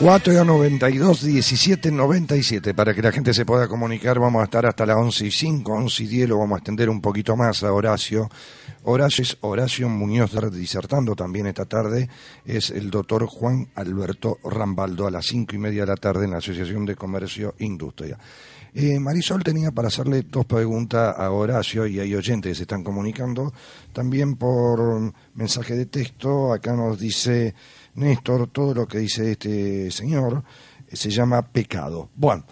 4 0.00 0.40
a 0.40 0.44
92 0.44 1.22
17 1.22 1.92
97 1.92 2.74
para 2.74 2.92
que 2.92 3.00
la 3.00 3.12
gente 3.12 3.32
se 3.32 3.46
pueda 3.46 3.68
comunicar 3.68 4.18
vamos 4.18 4.40
a 4.40 4.44
estar 4.44 4.66
hasta 4.66 4.84
las 4.84 4.96
11 4.96 5.26
y 5.26 5.30
5 5.30 5.72
11 5.72 6.02
y 6.02 6.06
10 6.08 6.28
lo 6.30 6.38
vamos 6.38 6.56
a 6.56 6.58
extender 6.58 6.90
un 6.90 7.00
poquito 7.00 7.36
más 7.36 7.62
a 7.62 7.72
Horacio. 7.72 8.28
Horacio 8.82 9.22
es 9.22 9.36
Horacio 9.42 9.88
Muñoz 9.88 10.32
disertando 10.50 11.14
también 11.14 11.46
esta 11.46 11.66
tarde. 11.66 12.08
Es 12.44 12.70
el 12.70 12.90
doctor 12.90 13.26
Juan 13.26 13.68
Alberto 13.76 14.38
Rambaldo. 14.42 15.06
A 15.06 15.12
las 15.12 15.26
5 15.26 15.54
y 15.54 15.58
media 15.58 15.82
de 15.82 15.86
la 15.86 15.96
tarde 15.96 16.24
en 16.24 16.32
la 16.32 16.38
Asociación 16.38 16.84
de 16.84 16.96
Comercio 16.96 17.54
e 17.60 17.64
Industria. 17.64 18.18
Eh, 18.74 18.98
Marisol 18.98 19.44
tenía 19.44 19.70
para 19.70 19.88
hacerle 19.88 20.22
dos 20.22 20.46
preguntas 20.46 21.14
a 21.16 21.30
Horacio 21.30 21.86
y 21.86 22.00
hay 22.00 22.14
oyentes 22.14 22.50
que 22.50 22.54
se 22.56 22.62
están 22.62 22.82
comunicando. 22.82 23.52
También 23.92 24.36
por 24.36 25.12
mensaje 25.34 25.76
de 25.76 25.86
texto 25.86 26.52
acá 26.52 26.74
nos 26.74 26.98
dice 26.98 27.54
Néstor, 27.94 28.48
todo 28.48 28.74
lo 28.74 28.86
que 28.86 28.98
dice 28.98 29.32
este 29.32 29.90
señor 29.90 30.44
eh, 30.88 30.96
se 30.96 31.10
llama 31.10 31.42
pecado. 31.42 32.10
Bueno. 32.14 32.44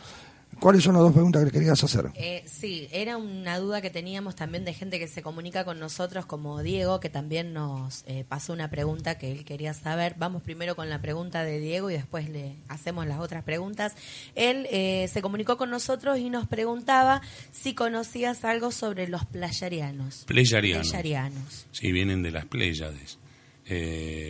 ¿Cuáles 0.61 0.85
son 0.85 0.93
las 0.93 1.03
dos 1.03 1.15
preguntas 1.15 1.43
que 1.47 1.51
querías 1.51 1.83
hacer? 1.83 2.11
Eh, 2.17 2.45
sí, 2.47 2.87
era 2.93 3.17
una 3.17 3.59
duda 3.59 3.81
que 3.81 3.89
teníamos 3.89 4.37
también 4.37 4.63
de 4.67 4.75
gente 4.75 4.99
que 4.99 5.09
se 5.09 5.23
comunica 5.23 5.65
con 5.65 5.81
nosotros, 5.81 6.27
como 6.27 6.63
Diego, 6.63 7.01
que 7.01 7.09
también 7.09 7.55
nos 7.55 8.05
eh, 8.07 8.27
pasó 8.29 8.53
una 8.53 8.69
pregunta 8.69 9.17
que 9.17 9.33
él 9.33 9.47
quería 9.47 9.73
saber. 9.73 10.17
Vamos 10.19 10.43
primero 10.43 10.77
con 10.77 10.91
la 10.91 11.01
pregunta 11.01 11.45
de 11.45 11.61
Diego 11.61 11.91
y 11.91 11.95
después 11.95 12.29
le 12.29 12.57
hacemos 12.69 13.07
las 13.07 13.21
otras 13.21 13.43
preguntas. 13.43 13.95
Él 14.35 14.67
eh, 14.71 15.09
se 15.11 15.23
comunicó 15.23 15.57
con 15.57 15.71
nosotros 15.71 16.19
y 16.19 16.29
nos 16.29 16.47
preguntaba 16.47 17.23
si 17.53 17.73
conocías 17.75 18.45
algo 18.45 18.71
sobre 18.71 19.09
los 19.09 19.25
playarianos. 19.25 20.25
Playarianos. 20.27 21.67
Sí, 21.73 21.91
vienen 21.91 22.23
de 22.23 22.33
las 22.33 22.45
Pléyades. 22.45 23.19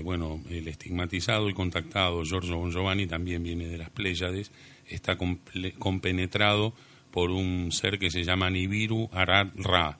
Bueno, 0.04 0.42
el 0.50 0.68
estigmatizado 0.68 1.48
y 1.48 1.54
contactado 1.54 2.24
Giorgio 2.24 2.58
Bon 2.58 2.70
Giovanni 2.70 3.06
también 3.06 3.42
viene 3.42 3.68
de 3.68 3.78
las 3.78 3.90
Pléyades 3.90 4.50
está 4.90 5.16
compenetrado 5.78 6.74
por 7.10 7.30
un 7.30 7.72
ser 7.72 7.98
que 7.98 8.10
se 8.10 8.24
llama 8.24 8.50
Nibiru 8.50 9.08
Arad 9.12 9.48
Ra. 9.56 9.98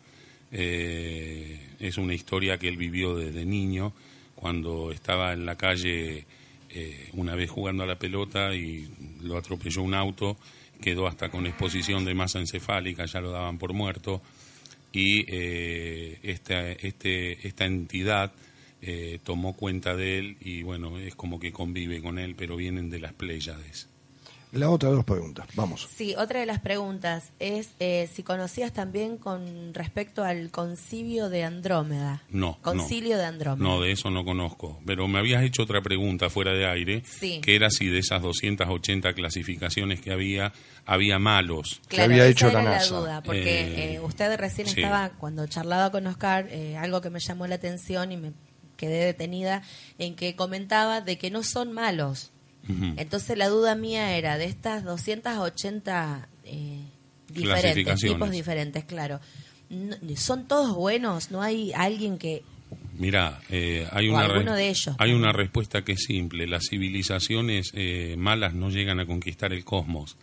Eh, 0.52 1.58
es 1.78 1.96
una 1.96 2.14
historia 2.14 2.58
que 2.58 2.68
él 2.68 2.76
vivió 2.76 3.14
desde 3.14 3.44
niño, 3.44 3.92
cuando 4.34 4.90
estaba 4.90 5.32
en 5.32 5.46
la 5.46 5.56
calle 5.56 6.26
eh, 6.70 7.08
una 7.12 7.34
vez 7.34 7.50
jugando 7.50 7.84
a 7.84 7.86
la 7.86 7.98
pelota 7.98 8.54
y 8.54 8.88
lo 9.22 9.36
atropelló 9.36 9.82
un 9.82 9.94
auto, 9.94 10.36
quedó 10.80 11.06
hasta 11.06 11.30
con 11.30 11.46
exposición 11.46 12.04
de 12.04 12.14
masa 12.14 12.40
encefálica, 12.40 13.06
ya 13.06 13.20
lo 13.20 13.30
daban 13.30 13.58
por 13.58 13.72
muerto, 13.72 14.22
y 14.92 15.24
eh, 15.28 16.18
este, 16.22 17.46
esta 17.46 17.64
entidad 17.64 18.32
tomó 19.24 19.54
cuenta 19.54 19.94
de 19.94 20.18
él 20.18 20.36
y 20.40 20.62
bueno, 20.62 20.98
es 20.98 21.14
como 21.14 21.38
que 21.38 21.52
convive 21.52 22.00
con 22.02 22.18
él, 22.18 22.34
pero 22.36 22.56
vienen 22.56 22.90
de 22.90 23.00
las 23.00 23.12
Pléyades. 23.12 23.88
La 24.52 24.68
otra 24.68 24.90
de 24.90 24.96
las 24.96 25.04
preguntas, 25.04 25.46
vamos. 25.54 25.88
Sí, 25.94 26.14
otra 26.18 26.40
de 26.40 26.46
las 26.46 26.58
preguntas 26.58 27.32
es 27.38 27.70
eh, 27.78 28.08
si 28.12 28.24
conocías 28.24 28.72
también 28.72 29.16
con 29.16 29.72
respecto 29.74 30.24
al 30.24 30.50
concilio 30.50 31.28
de 31.28 31.44
Andrómeda. 31.44 32.24
No. 32.30 32.58
Concilio 32.60 33.16
de 33.16 33.26
Andrómeda. 33.26 33.68
No, 33.68 33.80
de 33.80 33.92
eso 33.92 34.10
no 34.10 34.24
conozco. 34.24 34.80
Pero 34.84 35.06
me 35.06 35.20
habías 35.20 35.44
hecho 35.44 35.62
otra 35.62 35.82
pregunta 35.82 36.30
fuera 36.30 36.52
de 36.52 36.66
aire, 36.68 37.04
que 37.20 37.54
era 37.54 37.70
si 37.70 37.86
de 37.86 38.00
esas 38.00 38.22
280 38.22 39.12
clasificaciones 39.12 40.00
que 40.00 40.10
había, 40.10 40.52
había 40.84 41.20
malos. 41.20 41.80
que 41.88 42.02
había 42.02 42.26
hecho 42.26 42.50
la 42.50 42.62
NASA. 42.62 42.98
duda, 42.98 43.22
porque 43.22 43.60
eh, 43.60 43.94
eh, 43.94 44.00
usted 44.00 44.36
recién 44.36 44.66
estaba, 44.66 45.10
cuando 45.10 45.46
charlaba 45.46 45.92
con 45.92 46.08
Oscar, 46.08 46.48
algo 46.76 47.00
que 47.00 47.10
me 47.10 47.20
llamó 47.20 47.46
la 47.46 47.54
atención 47.54 48.10
y 48.10 48.16
me 48.16 48.32
quedé 48.80 49.04
detenida 49.04 49.62
en 49.98 50.16
que 50.16 50.34
comentaba 50.34 51.00
de 51.00 51.18
que 51.18 51.30
no 51.30 51.44
son 51.44 51.72
malos 51.72 52.32
entonces 52.96 53.36
la 53.36 53.48
duda 53.48 53.74
mía 53.74 54.16
era 54.16 54.38
de 54.38 54.44
estas 54.44 54.84
280 54.84 56.28
eh, 56.44 56.84
diferentes, 57.28 58.00
tipos 58.00 58.30
diferentes, 58.30 58.84
claro. 58.84 59.20
¿Son 60.16 60.46
todos 60.46 60.74
buenos? 60.74 61.30
¿No 61.30 61.42
hay 61.42 61.72
alguien 61.72 62.18
que... 62.18 62.42
Mira, 62.96 63.40
eh, 63.48 63.88
hay, 63.92 64.08
una 64.08 64.28
de 64.54 64.68
ellos, 64.68 64.94
hay 64.98 65.12
una 65.12 65.32
respuesta 65.32 65.82
que 65.82 65.92
es 65.92 66.04
simple. 66.04 66.46
Las 66.46 66.68
civilizaciones 66.68 67.72
eh, 67.74 68.14
malas 68.18 68.54
no 68.54 68.70
llegan 68.70 69.00
a 69.00 69.06
conquistar 69.06 69.52
el 69.52 69.64
cosmos. 69.64 70.16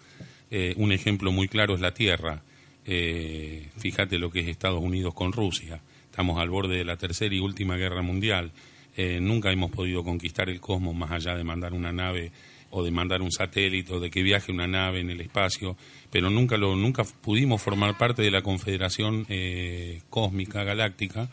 Eh, 0.52 0.74
un 0.78 0.92
ejemplo 0.92 1.32
muy 1.32 1.48
claro 1.48 1.76
es 1.76 1.82
la 1.82 1.94
Tierra. 1.94 2.44
fíjate 2.86 4.18
lo 4.20 4.32
que 4.32 4.42
es 4.42 4.48
Estados 4.48 4.82
Unidos 4.82 5.14
con 5.14 5.34
Rusia. 5.34 5.82
Estamos 6.18 6.40
al 6.40 6.50
borde 6.50 6.78
de 6.78 6.84
la 6.84 6.98
tercera 6.98 7.36
y 7.36 7.38
última 7.38 7.78
guerra 7.78 8.02
mundial. 8.02 8.52
Eh, 8.96 9.20
nunca 9.22 9.52
hemos 9.52 9.70
podido 9.70 10.04
conquistar 10.04 10.50
el 10.50 10.60
cosmos 10.60 10.96
más 10.96 11.12
allá 11.12 11.36
de 11.36 11.44
mandar 11.44 11.76
una 11.76 11.94
nave 11.94 12.32
o 12.72 12.84
de 12.84 12.90
mandar 12.90 13.22
un 13.22 13.32
satélite 13.32 13.94
o 13.94 14.00
de 14.00 14.10
que 14.10 14.24
viaje 14.24 14.52
una 14.52 14.66
nave 14.66 15.02
en 15.02 15.12
el 15.12 15.22
espacio, 15.22 15.78
pero 16.10 16.32
nunca 16.32 16.58
lo 16.58 16.76
nunca 16.76 17.04
pudimos 17.04 17.62
formar 17.62 18.00
parte 18.00 18.24
de 18.24 18.32
la 18.32 18.42
Confederación 18.42 19.28
eh, 19.30 20.02
Cósmica 20.10 20.64
Galáctica 20.64 21.30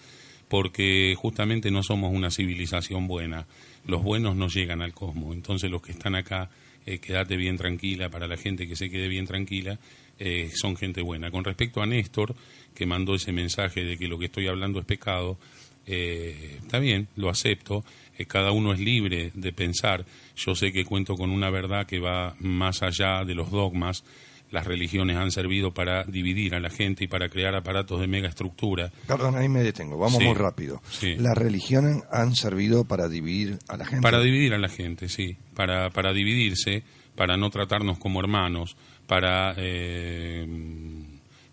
porque 0.48 1.14
justamente 1.16 1.70
no 1.70 1.82
somos 1.82 2.12
una 2.12 2.30
civilización 2.30 3.08
buena. 3.08 3.46
Los 3.86 4.02
buenos 4.02 4.36
no 4.36 4.48
llegan 4.48 4.82
al 4.82 4.92
cosmos. 4.92 5.34
Entonces 5.34 5.70
los 5.70 5.80
que 5.80 5.92
están 5.92 6.14
acá, 6.14 6.50
eh, 6.84 6.98
quédate 6.98 7.36
bien 7.36 7.56
tranquila, 7.56 8.10
para 8.10 8.26
la 8.26 8.36
gente 8.36 8.68
que 8.68 8.76
se 8.76 8.90
quede 8.90 9.08
bien 9.08 9.26
tranquila, 9.26 9.78
eh, 10.18 10.50
son 10.54 10.76
gente 10.76 11.02
buena. 11.02 11.30
Con 11.30 11.44
respecto 11.44 11.82
a 11.82 11.86
Néstor, 11.86 12.34
que 12.74 12.86
mandó 12.86 13.14
ese 13.14 13.32
mensaje 13.32 13.84
de 13.84 13.96
que 13.96 14.08
lo 14.08 14.18
que 14.18 14.26
estoy 14.26 14.48
hablando 14.48 14.80
es 14.80 14.84
pecado, 14.84 15.38
eh, 15.86 16.58
está 16.62 16.78
bien, 16.78 17.08
lo 17.16 17.28
acepto, 17.28 17.84
eh, 18.16 18.24
cada 18.26 18.52
uno 18.52 18.72
es 18.72 18.80
libre 18.80 19.30
de 19.34 19.52
pensar, 19.52 20.04
yo 20.36 20.54
sé 20.54 20.72
que 20.72 20.84
cuento 20.84 21.14
con 21.14 21.30
una 21.30 21.50
verdad 21.50 21.86
que 21.86 22.00
va 22.00 22.34
más 22.40 22.82
allá 22.82 23.24
de 23.24 23.34
los 23.34 23.50
dogmas, 23.50 24.04
las 24.50 24.66
religiones 24.66 25.16
han 25.16 25.30
servido 25.32 25.72
para 25.72 26.04
dividir 26.04 26.54
a 26.54 26.60
la 26.60 26.70
gente 26.70 27.04
y 27.04 27.08
para 27.08 27.28
crear 27.28 27.54
aparatos 27.56 28.00
de 28.00 28.06
mega 28.06 28.28
estructura. 28.28 28.92
Perdón, 29.06 29.36
ahí 29.36 29.48
me 29.48 29.62
detengo, 29.62 29.98
vamos 29.98 30.22
muy 30.22 30.34
rápido. 30.34 30.80
Las 31.18 31.36
religiones 31.36 32.04
han 32.10 32.36
servido 32.36 32.84
para 32.84 33.08
dividir 33.08 33.58
a 33.68 33.76
la 33.76 33.84
gente. 33.84 34.02
Para 34.02 34.20
dividir 34.20 34.54
a 34.54 34.58
la 34.58 34.68
gente, 34.68 35.08
sí, 35.08 35.36
para, 35.54 35.90
para 35.90 36.12
dividirse, 36.12 36.84
para 37.16 37.36
no 37.36 37.50
tratarnos 37.50 37.98
como 37.98 38.20
hermanos, 38.20 38.76
para... 39.06 39.54
Eh, 39.56 40.46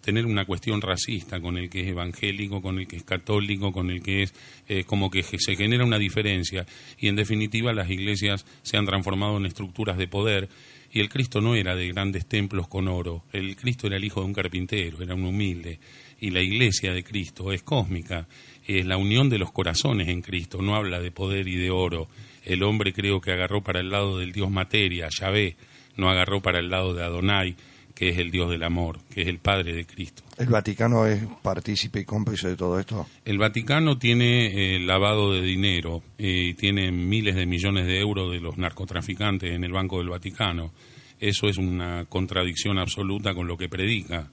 tener 0.01 0.25
una 0.25 0.45
cuestión 0.45 0.81
racista 0.81 1.39
con 1.39 1.57
el 1.57 1.69
que 1.69 1.81
es 1.81 1.87
evangélico, 1.87 2.61
con 2.61 2.79
el 2.79 2.87
que 2.87 2.97
es 2.97 3.03
católico, 3.03 3.71
con 3.71 3.89
el 3.89 4.01
que 4.01 4.23
es 4.23 4.33
eh, 4.67 4.83
como 4.83 5.09
que 5.09 5.23
se 5.23 5.55
genera 5.55 5.85
una 5.85 5.97
diferencia. 5.97 6.65
Y 6.99 7.07
en 7.07 7.15
definitiva 7.15 7.71
las 7.71 7.89
iglesias 7.89 8.45
se 8.63 8.77
han 8.77 8.85
transformado 8.85 9.37
en 9.37 9.45
estructuras 9.45 9.97
de 9.97 10.07
poder. 10.07 10.49
Y 10.91 10.99
el 10.99 11.07
Cristo 11.07 11.39
no 11.39 11.55
era 11.55 11.75
de 11.75 11.87
grandes 11.87 12.25
templos 12.25 12.67
con 12.67 12.89
oro, 12.89 13.23
el 13.31 13.55
Cristo 13.55 13.87
era 13.87 13.95
el 13.95 14.03
hijo 14.03 14.19
de 14.19 14.25
un 14.25 14.33
carpintero, 14.33 15.01
era 15.01 15.15
un 15.15 15.23
humilde. 15.23 15.79
Y 16.19 16.31
la 16.31 16.41
iglesia 16.41 16.91
de 16.91 17.03
Cristo 17.03 17.53
es 17.53 17.63
cósmica, 17.63 18.27
es 18.67 18.85
la 18.85 18.97
unión 18.97 19.29
de 19.29 19.37
los 19.37 19.53
corazones 19.53 20.09
en 20.09 20.21
Cristo, 20.21 20.61
no 20.61 20.75
habla 20.75 20.99
de 20.99 21.11
poder 21.11 21.47
y 21.47 21.55
de 21.55 21.71
oro. 21.71 22.09
El 22.43 22.61
hombre 22.63 22.91
creo 22.91 23.21
que 23.21 23.31
agarró 23.31 23.63
para 23.63 23.79
el 23.79 23.89
lado 23.89 24.17
del 24.17 24.33
Dios 24.33 24.51
materia, 24.51 25.07
Yahvé, 25.09 25.55
no 25.97 26.09
agarró 26.09 26.41
para 26.41 26.59
el 26.59 26.69
lado 26.69 26.93
de 26.93 27.03
Adonai, 27.03 27.55
que 27.93 28.09
es 28.09 28.17
el 28.17 28.31
Dios 28.31 28.49
del 28.49 28.63
amor, 28.63 28.99
que 29.13 29.21
es 29.21 29.27
el 29.27 29.37
Padre 29.37 29.73
de 29.73 29.85
Cristo. 29.85 30.23
¿El 30.37 30.47
Vaticano 30.47 31.05
es 31.05 31.21
partícipe 31.43 31.99
y 31.99 32.05
cómplice 32.05 32.49
de 32.49 32.55
todo 32.55 32.79
esto? 32.79 33.07
El 33.25 33.37
Vaticano 33.37 33.99
tiene 33.99 34.75
eh, 34.75 34.79
lavado 34.79 35.33
de 35.33 35.41
dinero 35.41 36.01
eh, 36.17 36.47
y 36.49 36.53
tiene 36.55 36.91
miles 36.91 37.35
de 37.35 37.45
millones 37.45 37.85
de 37.85 37.99
euros 37.99 38.31
de 38.31 38.39
los 38.39 38.57
narcotraficantes 38.57 39.51
en 39.53 39.63
el 39.63 39.71
Banco 39.71 39.99
del 39.99 40.09
Vaticano. 40.09 40.71
Eso 41.19 41.47
es 41.47 41.57
una 41.57 42.05
contradicción 42.05 42.79
absoluta 42.79 43.35
con 43.35 43.47
lo 43.47 43.55
que 43.55 43.69
predica. 43.69 44.31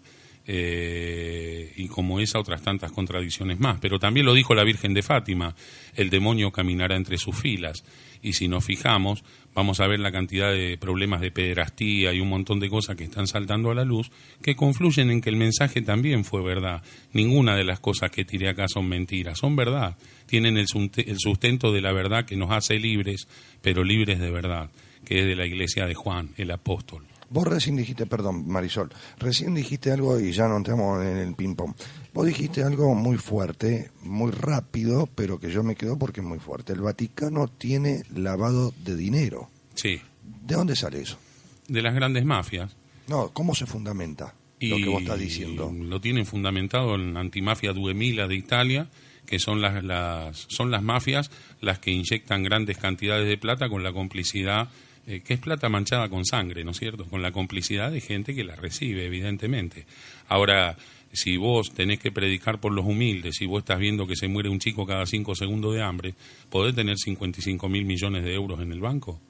Eh, 0.51 1.75
y 1.77 1.89
como 1.89 2.21
esa 2.21 2.39
otras 2.39 2.63
tantas 2.63 2.91
contradicciones 2.91 3.61
más. 3.61 3.79
Pero 3.81 3.99
también 3.99 4.25
lo 4.25 4.33
dijo 4.33 4.55
la 4.55 4.65
Virgen 4.65 4.95
de 4.95 5.03
Fátima, 5.03 5.55
el 5.95 6.09
demonio 6.09 6.51
caminará 6.51 6.97
entre 6.97 7.19
sus 7.19 7.37
filas. 7.37 7.85
Y 8.23 8.35
si 8.35 8.49
nos 8.49 8.65
fijamos, 8.65 9.25
vamos 9.55 9.81
a 9.81 9.87
ver 9.87 10.01
la 10.01 10.13
cantidad 10.13 10.53
de 10.53 10.79
problemas 10.79 11.21
de 11.21 11.31
pederastía 11.31 12.13
y 12.13 12.21
un 12.21 12.29
montón 12.29 12.61
de 12.61 12.69
cosas 12.69 12.97
que 12.97 13.05
están 13.05 13.27
saltando 13.27 13.71
a 13.71 13.75
la 13.75 13.85
luz, 13.85 14.11
que 14.43 14.57
confluyen 14.57 15.11
en 15.11 15.21
que 15.21 15.31
el 15.31 15.37
mensaje 15.37 15.83
también 15.83 16.25
fue 16.25 16.43
verdad. 16.43 16.83
Ninguna 17.13 17.57
de 17.57 17.65
las 17.65 17.81
cosas 17.81 18.11
que 18.11 18.25
tiré 18.25 18.49
acá 18.49 18.67
son 18.69 18.89
mentiras, 18.89 19.39
son 19.39 19.57
verdad. 19.57 19.97
Tienen 20.27 20.57
el 20.57 20.67
sustento 20.69 21.73
de 21.73 21.81
la 21.81 21.93
verdad 21.93 22.25
que 22.25 22.37
nos 22.37 22.51
hace 22.51 22.79
libres, 22.79 23.27
pero 23.63 23.85
libres 23.85 24.19
de 24.21 24.31
verdad, 24.31 24.71
que 25.05 25.21
es 25.21 25.27
de 25.27 25.37
la 25.37 25.47
iglesia 25.47 25.87
de 25.87 25.95
Juan, 25.95 26.31
el 26.37 26.51
apóstol. 26.51 27.05
Vos 27.31 27.47
recién 27.47 27.77
dijiste, 27.77 28.07
perdón, 28.07 28.49
Marisol, 28.49 28.89
recién 29.19 29.55
dijiste 29.55 29.93
algo 29.93 30.19
y 30.19 30.33
ya 30.33 30.49
no 30.49 30.57
entramos 30.57 31.05
en 31.05 31.19
el 31.19 31.35
ping-pong. 31.35 31.75
Vos 32.19 32.27
dijiste 32.27 32.65
algo 32.65 32.97
muy 32.97 33.17
fuerte, 33.17 33.93
muy 34.03 34.33
rápido, 34.33 35.09
pero 35.15 35.39
que 35.39 35.53
yo 35.53 35.63
me 35.63 35.77
quedo 35.77 35.97
porque 35.97 36.19
es 36.19 36.27
muy 36.27 36.41
fuerte. 36.41 36.73
El 36.73 36.81
Vaticano 36.81 37.47
tiene 37.47 38.03
lavado 38.13 38.75
de 38.83 38.97
dinero. 38.97 39.49
Sí. 39.77 40.01
¿De 40.43 40.57
dónde 40.57 40.75
sale 40.75 41.01
eso? 41.01 41.17
De 41.69 41.81
las 41.81 41.95
grandes 41.95 42.25
mafias. 42.25 42.75
No, 43.07 43.29
¿cómo 43.29 43.55
se 43.55 43.67
fundamenta 43.67 44.35
lo 44.59 44.79
que 44.79 44.89
vos 44.89 45.03
estás 45.03 45.21
diciendo? 45.21 45.73
Lo 45.73 46.01
tienen 46.01 46.27
fundamentado 46.27 46.97
en 46.97 47.17
Antimafia 47.17 47.73
Duemila 47.73 48.27
de 48.27 48.35
Italia, 48.35 48.89
que 49.25 49.39
son 49.39 49.61
las, 49.61 49.85
las, 49.85 50.47
son 50.49 50.73
las 50.73 50.83
mafias 50.83 51.31
las 51.61 51.79
que 51.79 51.93
inyectan 51.93 52.43
grandes 52.43 52.79
cantidades 52.79 53.29
de 53.29 53.39
plata 53.39 53.69
con 53.69 53.85
la 53.85 53.93
complicidad 53.93 54.71
eh, 55.11 55.23
que 55.23 55.33
es 55.33 55.41
plata 55.41 55.71
manchada 55.71 56.11
con 56.11 56.27
sangre, 56.27 56.65
¿no 56.65 56.73
es 56.73 56.79
cierto? 56.79 57.07
Con 57.07 57.23
la 57.23 57.33
complicidad 57.33 57.91
de 57.91 58.03
gente 58.03 58.35
que 58.35 58.45
la 58.45 58.57
recibe, 58.57 59.07
evidentemente. 59.07 59.87
Ahora, 60.29 60.77
si 61.13 61.37
vos 61.37 61.73
tenés 61.73 61.99
que 61.99 62.13
predicar 62.13 62.61
por 62.61 62.73
los 62.73 62.85
humildes, 62.85 63.37
si 63.37 63.47
vos 63.47 63.61
estás 63.61 63.79
viendo 63.79 64.07
que 64.07 64.17
se 64.17 64.29
muere 64.29 64.49
un 64.49 64.59
chico 64.59 64.87
cada 64.87 65.07
cinco 65.07 65.35
segundos 65.35 65.75
de 65.75 65.83
hambre, 65.83 66.15
¿podés 66.51 66.75
tener 66.75 66.97
55 66.97 67.69
mil 67.69 67.85
millones 67.85 68.25
de 68.25 68.35
euros 68.35 68.61
en 68.61 68.73
el 68.73 68.81
banco? 68.81 69.21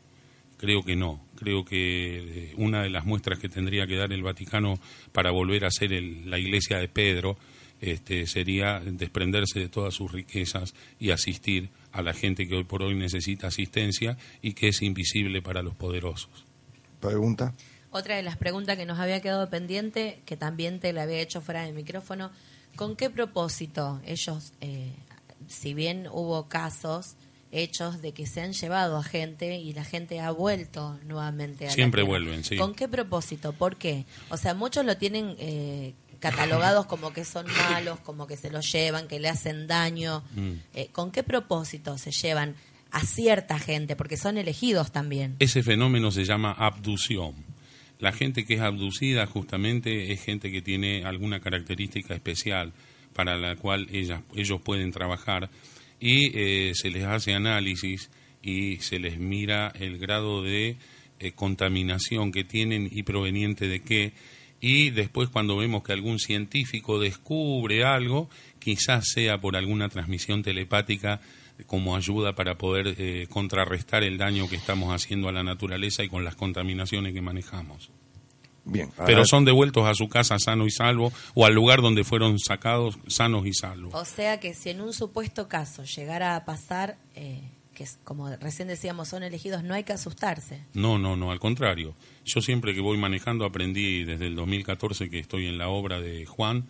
Creo 0.56 0.82
que 0.82 0.96
no. 0.96 1.20
Creo 1.36 1.64
que 1.64 2.18
eh, 2.18 2.52
una 2.56 2.82
de 2.82 2.90
las 2.90 3.06
muestras 3.06 3.38
que 3.38 3.48
tendría 3.48 3.86
que 3.86 3.96
dar 3.96 4.12
el 4.12 4.22
Vaticano 4.22 4.78
para 5.12 5.30
volver 5.30 5.64
a 5.64 5.70
ser 5.70 5.92
la 5.92 6.38
iglesia 6.38 6.78
de 6.78 6.88
Pedro 6.88 7.38
este, 7.80 8.26
sería 8.26 8.80
desprenderse 8.80 9.60
de 9.60 9.68
todas 9.68 9.94
sus 9.94 10.10
riquezas 10.10 10.74
y 10.98 11.10
asistir 11.10 11.68
a 11.92 12.02
la 12.02 12.12
gente 12.12 12.48
que 12.48 12.56
hoy 12.56 12.64
por 12.64 12.82
hoy 12.82 12.96
necesita 12.96 13.46
asistencia 13.46 14.18
y 14.42 14.54
que 14.54 14.68
es 14.68 14.82
invisible 14.82 15.42
para 15.42 15.62
los 15.62 15.76
poderosos. 15.76 16.44
Pregunta. 17.00 17.54
Otra 17.90 18.16
de 18.16 18.22
las 18.22 18.36
preguntas 18.36 18.76
que 18.76 18.84
nos 18.84 18.98
había 18.98 19.20
quedado 19.20 19.48
pendiente, 19.48 20.22
que 20.26 20.36
también 20.36 20.80
te 20.80 20.92
la 20.92 21.02
había 21.02 21.20
hecho 21.20 21.40
fuera 21.40 21.62
del 21.62 21.74
micrófono, 21.74 22.30
¿con 22.76 22.96
qué 22.96 23.10
propósito 23.10 24.00
ellos, 24.04 24.52
eh, 24.60 24.92
si 25.46 25.74
bien 25.74 26.06
hubo 26.12 26.48
casos, 26.48 27.16
hechos 27.50 28.02
de 28.02 28.12
que 28.12 28.26
se 28.26 28.40
han 28.40 28.52
llevado 28.52 28.96
a 28.96 29.02
gente 29.02 29.56
y 29.56 29.72
la 29.72 29.84
gente 29.84 30.20
ha 30.20 30.30
vuelto 30.30 30.98
nuevamente 31.04 31.66
a 31.66 31.70
Siempre 31.70 32.02
vuelven, 32.02 32.44
sí. 32.44 32.56
¿Con 32.56 32.74
qué 32.74 32.88
propósito? 32.88 33.52
¿Por 33.52 33.76
qué? 33.76 34.04
O 34.28 34.36
sea, 34.36 34.54
muchos 34.54 34.84
lo 34.84 34.96
tienen 34.96 35.34
eh, 35.38 35.94
catalogados 36.20 36.86
como 36.86 37.12
que 37.12 37.24
son 37.24 37.46
malos, 37.70 38.00
como 38.00 38.26
que 38.26 38.36
se 38.36 38.50
los 38.50 38.70
llevan, 38.70 39.08
que 39.08 39.20
le 39.20 39.28
hacen 39.28 39.66
daño. 39.66 40.22
Mm. 40.34 40.52
Eh, 40.74 40.88
¿Con 40.92 41.10
qué 41.10 41.22
propósito 41.22 41.96
se 41.98 42.10
llevan 42.10 42.54
a 42.90 43.00
cierta 43.00 43.58
gente? 43.58 43.96
Porque 43.96 44.16
son 44.16 44.36
elegidos 44.36 44.92
también. 44.92 45.36
Ese 45.38 45.62
fenómeno 45.62 46.10
se 46.10 46.24
llama 46.24 46.52
abducción. 46.52 47.34
La 47.98 48.12
gente 48.12 48.44
que 48.44 48.54
es 48.54 48.60
abducida 48.60 49.26
justamente 49.26 50.12
es 50.12 50.22
gente 50.22 50.52
que 50.52 50.62
tiene 50.62 51.04
alguna 51.04 51.40
característica 51.40 52.14
especial 52.14 52.72
para 53.12 53.36
la 53.36 53.56
cual 53.56 53.88
ellos 53.90 54.60
pueden 54.62 54.92
trabajar 54.92 55.50
y 56.00 56.30
eh, 56.38 56.72
se 56.74 56.90
les 56.90 57.04
hace 57.04 57.34
análisis 57.34 58.10
y 58.42 58.76
se 58.76 59.00
les 59.00 59.18
mira 59.18 59.72
el 59.78 59.98
grado 59.98 60.42
de 60.42 60.76
eh, 61.18 61.32
contaminación 61.32 62.30
que 62.30 62.44
tienen 62.44 62.88
y 62.90 63.02
proveniente 63.02 63.66
de 63.66 63.80
qué. 63.80 64.12
Y 64.60 64.90
después 64.90 65.28
cuando 65.28 65.56
vemos 65.56 65.82
que 65.82 65.92
algún 65.92 66.20
científico 66.20 67.00
descubre 67.00 67.84
algo, 67.84 68.30
quizás 68.60 69.04
sea 69.12 69.40
por 69.40 69.56
alguna 69.56 69.88
transmisión 69.88 70.42
telepática 70.42 71.20
como 71.66 71.96
ayuda 71.96 72.34
para 72.34 72.56
poder 72.56 72.94
eh, 72.98 73.26
contrarrestar 73.28 74.04
el 74.04 74.18
daño 74.18 74.48
que 74.48 74.56
estamos 74.56 74.94
haciendo 74.94 75.28
a 75.28 75.32
la 75.32 75.42
naturaleza 75.42 76.04
y 76.04 76.08
con 76.08 76.24
las 76.24 76.36
contaminaciones 76.36 77.12
que 77.12 77.20
manejamos. 77.20 77.90
Bien, 78.64 78.90
Pero 79.06 79.24
son 79.24 79.46
devueltos 79.46 79.86
a 79.86 79.94
su 79.94 80.08
casa 80.08 80.38
sano 80.38 80.66
y 80.66 80.70
salvo 80.70 81.10
o 81.34 81.46
al 81.46 81.54
lugar 81.54 81.80
donde 81.80 82.04
fueron 82.04 82.38
sacados 82.38 82.98
sanos 83.06 83.46
y 83.46 83.54
salvos. 83.54 83.94
O 83.94 84.04
sea 84.04 84.40
que 84.40 84.52
si 84.52 84.68
en 84.68 84.82
un 84.82 84.92
supuesto 84.92 85.48
caso 85.48 85.84
llegara 85.84 86.36
a 86.36 86.44
pasar, 86.44 86.98
eh, 87.14 87.40
que 87.74 87.86
como 88.04 88.28
recién 88.36 88.68
decíamos 88.68 89.08
son 89.08 89.22
elegidos, 89.22 89.64
no 89.64 89.72
hay 89.72 89.84
que 89.84 89.94
asustarse. 89.94 90.64
No, 90.74 90.98
no, 90.98 91.16
no, 91.16 91.30
al 91.30 91.40
contrario. 91.40 91.94
Yo 92.26 92.42
siempre 92.42 92.74
que 92.74 92.82
voy 92.82 92.98
manejando 92.98 93.46
aprendí 93.46 94.04
desde 94.04 94.26
el 94.26 94.36
2014 94.36 95.08
que 95.08 95.18
estoy 95.18 95.46
en 95.46 95.56
la 95.56 95.68
obra 95.68 96.00
de 96.00 96.26
Juan, 96.26 96.66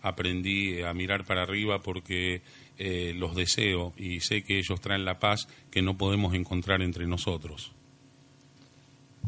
aprendí 0.00 0.80
a 0.80 0.94
mirar 0.94 1.24
para 1.24 1.42
arriba 1.42 1.82
porque 1.82 2.42
eh, 2.84 3.14
los 3.14 3.36
deseo 3.36 3.92
y 3.96 4.18
sé 4.20 4.42
que 4.42 4.58
ellos 4.58 4.80
traen 4.80 5.04
la 5.04 5.20
paz 5.20 5.46
que 5.70 5.82
no 5.82 5.96
podemos 5.96 6.34
encontrar 6.34 6.82
entre 6.82 7.06
nosotros. 7.06 7.70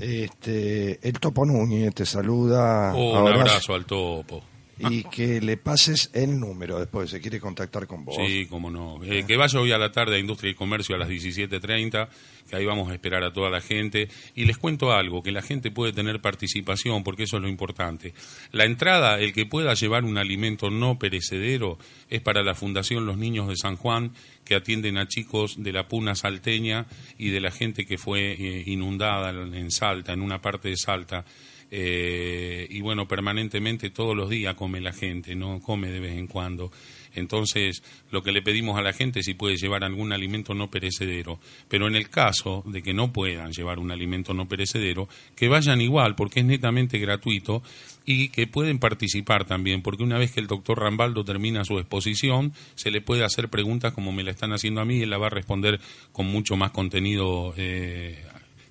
Este, 0.01 0.99
el 1.07 1.21
Topo 1.21 1.47
Núñez 1.47 1.95
te 1.95 2.05
saluda. 2.05 2.93
Oh, 2.97 3.23
un 3.23 3.29
abrazo 3.29 3.75
al 3.75 3.85
Topo 3.85 4.43
y 4.91 5.05
que 5.05 5.41
le 5.41 5.57
pases 5.57 6.11
el 6.14 6.39
número 6.39 6.79
después, 6.79 7.11
se 7.11 7.20
quiere 7.20 7.41
contactar 7.41 7.87
con 7.87 8.05
vos. 8.05 8.16
Sí, 8.16 8.47
cómo 8.47 8.70
no. 8.70 9.03
Eh, 9.05 9.25
que 9.27 9.37
vaya 9.37 9.61
hoy 9.61 9.72
a 9.72 9.79
la 9.79 9.93
tarde 9.93 10.16
a 10.16 10.18
Industria 10.18 10.51
y 10.51 10.55
Comercio 10.55 10.95
a 10.97 10.99
las 10.99 11.09
17.30, 11.09 12.09
que 12.49 12.57
ahí 12.57 12.64
vamos 12.64 12.91
a 12.91 12.95
esperar 12.95 13.22
a 13.22 13.33
toda 13.33 13.51
la 13.51 13.61
gente. 13.61 14.09
Y 14.35 14.45
les 14.45 14.59
cuento 14.59 14.93
algo, 14.93 15.22
que 15.22 15.33
la 15.33 15.43
gente 15.43 15.70
puede 15.70 15.93
tener 15.93 16.20
participación, 16.20 17.05
porque 17.05 17.25
eso 17.25 17.37
es 17.37 17.43
lo 17.43 17.49
importante. 17.49 18.14
La 18.53 18.64
entrada, 18.64 19.20
el 19.20 19.33
que 19.33 19.47
pueda 19.47 19.75
llevar 19.75 20.05
un 20.05 20.18
alimento 20.18 20.70
no 20.70 20.99
perecedero, 20.99 21.79
es 22.11 22.20
para 22.20 22.43
la 22.43 22.55
Fundación 22.55 23.07
Los 23.07 23.16
Niños 23.16 23.49
de 23.49 23.57
San 23.57 23.77
Juan, 23.77 24.12
que 24.45 24.55
atienden 24.55 24.99
a 24.99 25.09
chicos 25.09 25.62
de 25.62 25.72
la 25.72 25.89
Puna 25.89 26.14
Salteña 26.14 26.87
y 27.18 27.31
de 27.31 27.41
la 27.41 27.51
gente 27.51 27.87
que 27.87 27.99
fue 27.99 28.33
eh, 28.33 28.64
inundada 28.66 29.31
en 29.31 29.70
Salta, 29.70 30.12
en 30.12 30.20
una 30.20 30.41
parte 30.41 30.68
de 30.68 30.77
Salta. 30.77 31.25
Eh, 31.77 32.68
y 32.70 32.83
bueno, 32.83 33.09
permanentemente 33.09 33.91
todos 33.91 34.16
los 34.16 34.31
días 34.31 34.55
come 34.55 34.81
la 34.81 34.93
gente, 34.93 35.35
no 35.35 35.59
come 35.59 35.91
de 35.91 35.99
vez 35.99 36.16
en 36.16 36.29
cuando. 36.29 36.70
Entonces, 37.16 37.83
lo 38.12 38.22
que 38.22 38.31
le 38.31 38.43
pedimos 38.43 38.79
a 38.79 38.83
la 38.83 38.93
gente 38.93 39.25
si 39.25 39.35
puede 39.35 39.57
llevar 39.57 39.83
algún 39.83 40.12
alimento 40.12 40.55
no 40.55 40.70
perecedero. 40.70 41.41
Pero 41.66 41.89
en 41.89 41.97
el 41.97 42.11
caso 42.11 42.62
de 42.64 42.81
que 42.81 42.95
no 42.95 43.12
puedan 43.12 43.51
llevar 43.51 43.81
un 43.81 43.91
alimento 43.91 44.35
no 44.35 44.47
perecedero, 44.47 45.09
que 45.35 45.49
vayan 45.49 45.81
igual, 45.81 46.14
porque 46.14 46.41
es 46.41 46.47
netamente 46.47 47.01
gratuito 47.01 47.61
y 48.07 48.29
que 48.29 48.47
pueden 48.47 48.79
participar 48.79 49.45
también, 49.45 49.83
porque 49.83 50.05
una 50.05 50.18
vez 50.18 50.31
que 50.31 50.39
el 50.39 50.47
doctor 50.47 50.79
Rambaldo 50.79 51.25
termina 51.25 51.64
su 51.64 51.81
exposición, 51.81 52.53
se 52.77 52.93
le 52.93 53.01
puede 53.01 53.25
hacer 53.25 53.49
preguntas 53.49 53.95
como 53.95 54.12
me 54.12 54.22
la 54.22 54.31
están 54.31 54.53
haciendo 54.53 54.81
a 54.81 54.85
mí 54.85 54.99
y 54.99 55.03
él 55.03 55.11
la 55.11 55.18
va 55.18 55.27
a 55.27 55.31
responder 55.31 55.81
con 56.12 56.27
mucho 56.27 56.55
más 56.55 56.70
contenido 56.70 57.53
eh, 57.57 58.25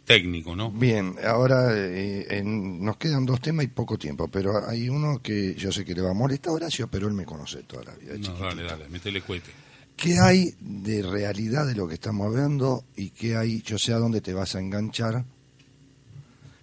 técnico, 0.06 0.56
¿no? 0.56 0.72
Bien, 0.72 1.16
ahora 1.26 1.70
eh, 1.74 2.42
nos 2.44 2.98
quedan 2.98 3.26
dos 3.26 3.40
temas 3.40 3.66
y 3.66 3.70
poco 3.70 3.98
tiempo, 3.98 4.28
pero 4.28 4.68
hay 4.68 4.90
uno 4.90 5.22
que 5.22 5.56
yo 5.56 5.72
sé 5.72 5.86
que 5.86 5.96
le 5.96 6.02
va 6.02 6.12
a 6.12 6.14
molestar 6.14 6.52
a 6.52 6.56
Horacio, 6.56 6.88
pero 6.88 7.08
él 7.08 7.14
me 7.14 7.26
conoce 7.26 7.64
toda 7.64 7.86
la 7.86 7.96
vida. 7.96 8.16
No, 8.18 8.38
dale, 8.38 8.64
dale, 8.64 8.90
metele 8.90 9.22
cuete. 9.22 9.52
¿Qué 9.96 10.20
hay 10.20 10.56
de 10.60 11.02
realidad 11.04 11.68
de 11.68 11.76
lo 11.76 11.88
que 11.88 11.94
estamos 11.96 12.28
hablando 12.28 12.84
y 12.96 13.12
qué 13.12 13.38
hay, 13.38 13.62
yo 13.62 13.78
sé 13.78 13.94
a 13.94 13.98
dónde 13.98 14.22
te 14.22 14.34
vas 14.34 14.56
a 14.56 14.60
enganchar, 14.60 15.24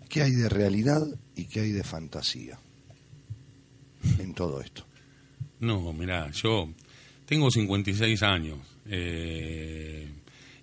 qué 0.08 0.22
hay 0.22 0.32
de 0.32 0.48
realidad 0.48 1.06
y 1.36 1.44
qué 1.44 1.60
hay 1.60 1.72
de 1.72 1.84
fantasía 1.84 2.58
en 4.18 4.34
todo 4.34 4.60
esto? 4.60 4.84
No, 5.60 5.92
mira, 5.92 6.30
yo 6.32 6.68
tengo 7.24 7.50
56 7.50 8.22
años 8.22 8.58
eh, 8.86 10.08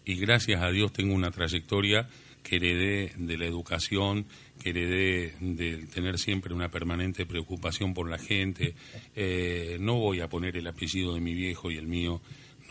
y 0.05 0.15
gracias 0.15 0.61
a 0.61 0.69
Dios 0.69 0.91
tengo 0.91 1.15
una 1.15 1.31
trayectoria 1.31 2.07
que 2.47 2.55
heredé 2.55 3.11
de 3.17 3.37
la 3.37 3.45
educación, 3.45 4.25
que 4.63 4.69
heredé 4.69 5.33
de 5.41 5.85
tener 5.93 6.17
siempre 6.17 6.53
una 6.53 6.69
permanente 6.69 7.25
preocupación 7.25 7.93
por 7.93 8.09
la 8.09 8.17
gente. 8.17 8.73
Eh, 9.17 9.77
no 9.81 9.95
voy 9.95 10.21
a 10.21 10.29
poner 10.29 10.55
el 10.55 10.65
apellido 10.65 11.13
de 11.13 11.19
mi 11.19 11.33
viejo 11.33 11.71
y 11.71 11.77
el 11.77 11.87
mío, 11.87 12.21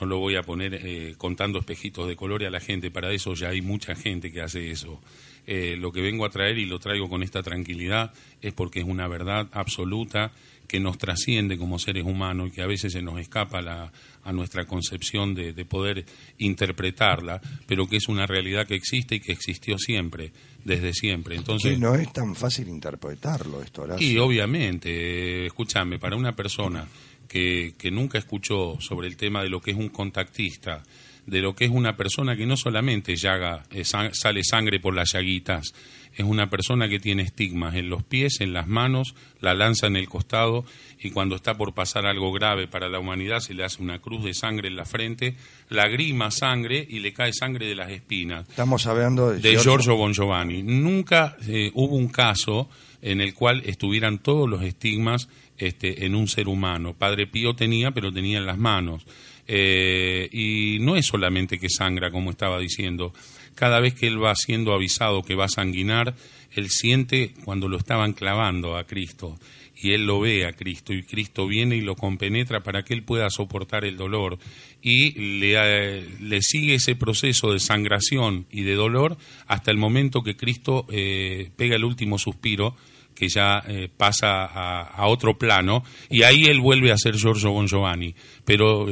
no 0.01 0.07
lo 0.07 0.19
voy 0.19 0.37
a 0.37 0.43
poner 0.43 0.75
eh, 0.75 1.15
contando 1.19 1.59
espejitos 1.59 2.09
de 2.09 2.17
colores 2.17 2.49
a 2.49 2.51
la 2.51 2.61
gente, 2.61 2.91
para 2.91 3.13
eso 3.13 3.35
ya 3.35 3.51
hay 3.51 3.61
mucha 3.61 3.95
gente 3.95 4.33
que 4.33 4.41
hace 4.41 4.71
eso. 4.71 4.99
Eh, 5.47 5.77
lo 5.79 5.93
que 5.93 6.01
vengo 6.01 6.25
a 6.25 6.31
traer 6.31 6.57
y 6.57 6.65
lo 6.65 6.79
traigo 6.79 7.11
con 7.11 7.23
esta 7.23 7.43
tranquilidad 7.43 8.15
es 8.41 8.55
porque 8.55 8.81
es 8.81 8.87
una 8.87 9.09
verdad 9.09 9.47
absoluta 9.53 10.33
que 10.67 10.81
nos 10.81 10.99
trasciende 10.99 11.59
como 11.59 11.79
seres 11.79 12.05
humanos 12.05 12.49
y 12.49 12.51
que 12.51 12.63
a 12.63 12.67
veces 12.67 12.95
se 12.95 13.03
nos 13.03 13.21
escapa 13.21 13.61
la, 13.61 13.93
a 14.27 14.33
nuestra 14.33 14.67
concepción 14.67 15.35
de, 15.35 15.65
poder 15.65 16.05
interpretarla, 16.39 17.41
pero 17.67 17.89
que 17.89 17.97
es 17.97 18.09
una 18.09 18.27
realidad 18.27 18.67
que 18.67 18.75
existe 18.75 19.15
y 19.15 19.21
que 19.21 19.33
existió 19.33 19.79
siempre, 19.79 20.33
desde 20.65 20.93
siempre. 20.93 21.37
Entonces, 21.37 21.79
no 21.79 21.95
es 21.95 22.13
tan 22.13 22.35
fácil 22.35 22.69
interpretarlo 22.69 23.63
esto, 23.63 23.83
Horacio. 23.83 24.07
Y 24.07 24.19
obviamente, 24.19 25.47
escúchame, 25.47 25.99
para 25.99 26.17
una 26.17 26.35
persona 26.35 26.87
que, 27.29 27.75
que 27.79 27.91
nunca 27.91 28.19
escuchó 28.19 28.79
sobre 28.81 29.07
el 29.07 29.17
tema 29.17 29.43
de 29.43 29.49
lo 29.49 29.61
que 29.61 29.71
es 29.71 29.77
un 29.77 29.91
contactista, 29.91 30.83
de 31.27 31.41
lo 31.41 31.55
que 31.55 31.65
es 31.65 31.71
una 31.71 31.97
persona 31.97 32.37
que 32.37 32.47
no 32.47 32.57
solamente 32.57 33.17
llaga, 33.17 33.65
eh, 33.71 33.85
sale 33.85 34.43
sangre 34.45 34.81
por 34.81 34.95
las 34.95 35.13
llaguitas, 35.13 35.73
es 36.17 36.25
una 36.25 36.49
persona 36.49 36.89
que 36.89 36.99
tiene 36.99 37.23
estigmas 37.23 37.75
en 37.75 37.91
los 37.91 38.03
pies, 38.03 38.41
en 38.41 38.53
las 38.53 38.67
manos, 38.67 39.15
la 39.41 39.55
lanza 39.55 39.87
en 39.87 39.97
el 39.97 40.09
costado 40.09 40.65
y 40.99 41.11
cuando 41.11 41.37
está 41.37 41.57
por 41.57 41.75
pasar 41.75 42.07
algo 42.07 42.33
grave 42.33 42.67
para 42.67 42.89
la 42.89 42.99
humanidad 42.99 43.41
se 43.41 43.55
le 43.55 43.65
hace 43.65 43.83
una 43.83 43.99
cruz 43.99 44.25
de 44.25 44.33
sangre 44.33 44.69
en 44.69 44.77
la 44.77 44.87
frente, 44.87 45.37
lagrima 45.69 46.31
sangre 46.31 46.85
y 46.89 47.01
le 47.01 47.13
cae 47.13 47.33
sangre 47.33 47.67
de 47.67 47.75
las 47.75 47.91
espinas. 47.91 48.49
Estamos 48.49 48.87
hablando 48.87 49.31
de, 49.31 49.57
Giorgio 49.59 49.97
Bon 49.97 50.15
Giovanni. 50.15 50.63
Nunca 50.63 51.37
eh, 51.47 51.71
hubo 51.75 51.97
un 51.97 52.09
caso 52.09 52.69
en 53.03 53.21
el 53.21 53.35
cual 53.35 53.63
estuvieran 53.67 54.19
todos 54.19 54.49
los 54.49 54.63
estigmas 54.63 55.29
este, 55.59 56.07
en 56.07 56.15
un 56.15 56.29
ser 56.29 56.49
humano. 56.49 56.95
Padre 56.95 57.27
Pío 57.27 57.55
tenía, 57.55 57.91
pero 57.91 58.13
tenía 58.13 58.39
en 58.39 58.47
las 58.47 58.59
manos. 58.59 59.07
Eh, 59.49 60.29
y 60.33 60.79
no 60.81 60.97
es 60.97 61.07
solamente 61.07 61.59
que 61.59 61.69
sangra, 61.69 62.11
como 62.11 62.31
estaba 62.31 62.59
diciendo. 62.59 63.13
Cada 63.57 63.81
vez 63.81 63.95
que 63.95 64.07
él 64.07 64.23
va 64.23 64.35
siendo 64.35 64.73
avisado 64.75 65.23
que 65.23 65.35
va 65.35 65.47
a 65.47 65.49
sanguinar, 65.49 66.15
él 66.53 66.69
siente 66.71 67.33
cuando 67.45 67.69
lo 67.69 67.79
estaban 67.79 68.13
clavando 68.13 68.77
a 68.77 68.85
Cristo. 68.85 69.39
Y 69.79 69.93
él 69.93 70.07
lo 70.07 70.21
ve 70.21 70.47
a 70.47 70.53
Cristo 70.53 70.93
y 70.93 71.03
Cristo 71.03 71.47
viene 71.47 71.77
y 71.77 71.81
lo 71.81 71.97
compenetra 71.97 72.63
para 72.63 72.83
que 72.83 72.95
él 72.95 73.03
pueda 73.03 73.29
soportar 73.29 73.85
el 73.85 73.97
dolor. 73.97 74.39
Y 74.83 75.39
le, 75.41 75.55
eh, 75.57 76.43
sigue 76.43 76.75
ese 76.75 76.97
proceso 76.97 77.53
de 77.53 77.59
sangración 77.59 78.47
y 78.51 78.63
de 78.63 78.75
dolor 78.75 79.17
hasta 79.47 79.71
el 79.71 79.79
momento 79.79 80.23
que 80.23 80.37
Cristo 80.37 80.87
eh, 80.91 81.51
pega 81.57 81.77
el 81.77 81.85
último 81.85 82.19
suspiro 82.19 82.77
que 83.15 83.29
ya 83.29 83.63
eh, 83.67 83.89
pasa 83.95 84.45
a, 84.45 85.07
otro 85.07 85.39
plano, 85.39 85.83
y 86.11 86.23
ahí 86.25 86.45
él 86.45 86.61
vuelve 86.61 86.93
a 86.93 86.99
ser 86.99 87.17
Giorgio 87.17 87.51
Bon 87.51 87.67
Giovanni. 87.67 88.15
Pero 88.45 88.87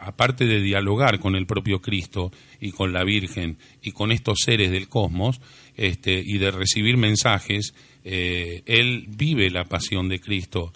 aparte 0.00 0.44
de 0.44 0.60
dialogar 0.60 1.20
con 1.20 1.36
el 1.36 1.46
propio 1.46 1.80
Cristo 1.80 2.32
y 2.60 2.72
con 2.72 2.92
la 2.92 3.04
Virgen 3.04 3.58
y 3.82 3.92
con 3.92 4.12
estos 4.12 4.38
seres 4.44 4.70
del 4.70 4.88
cosmos, 4.88 5.40
este, 5.76 6.22
y 6.24 6.38
de 6.38 6.50
recibir 6.50 6.96
mensajes, 6.96 7.74
eh, 8.04 8.62
él 8.66 9.06
vive 9.08 9.50
la 9.50 9.64
pasión 9.64 10.08
de 10.08 10.20
Cristo. 10.20 10.72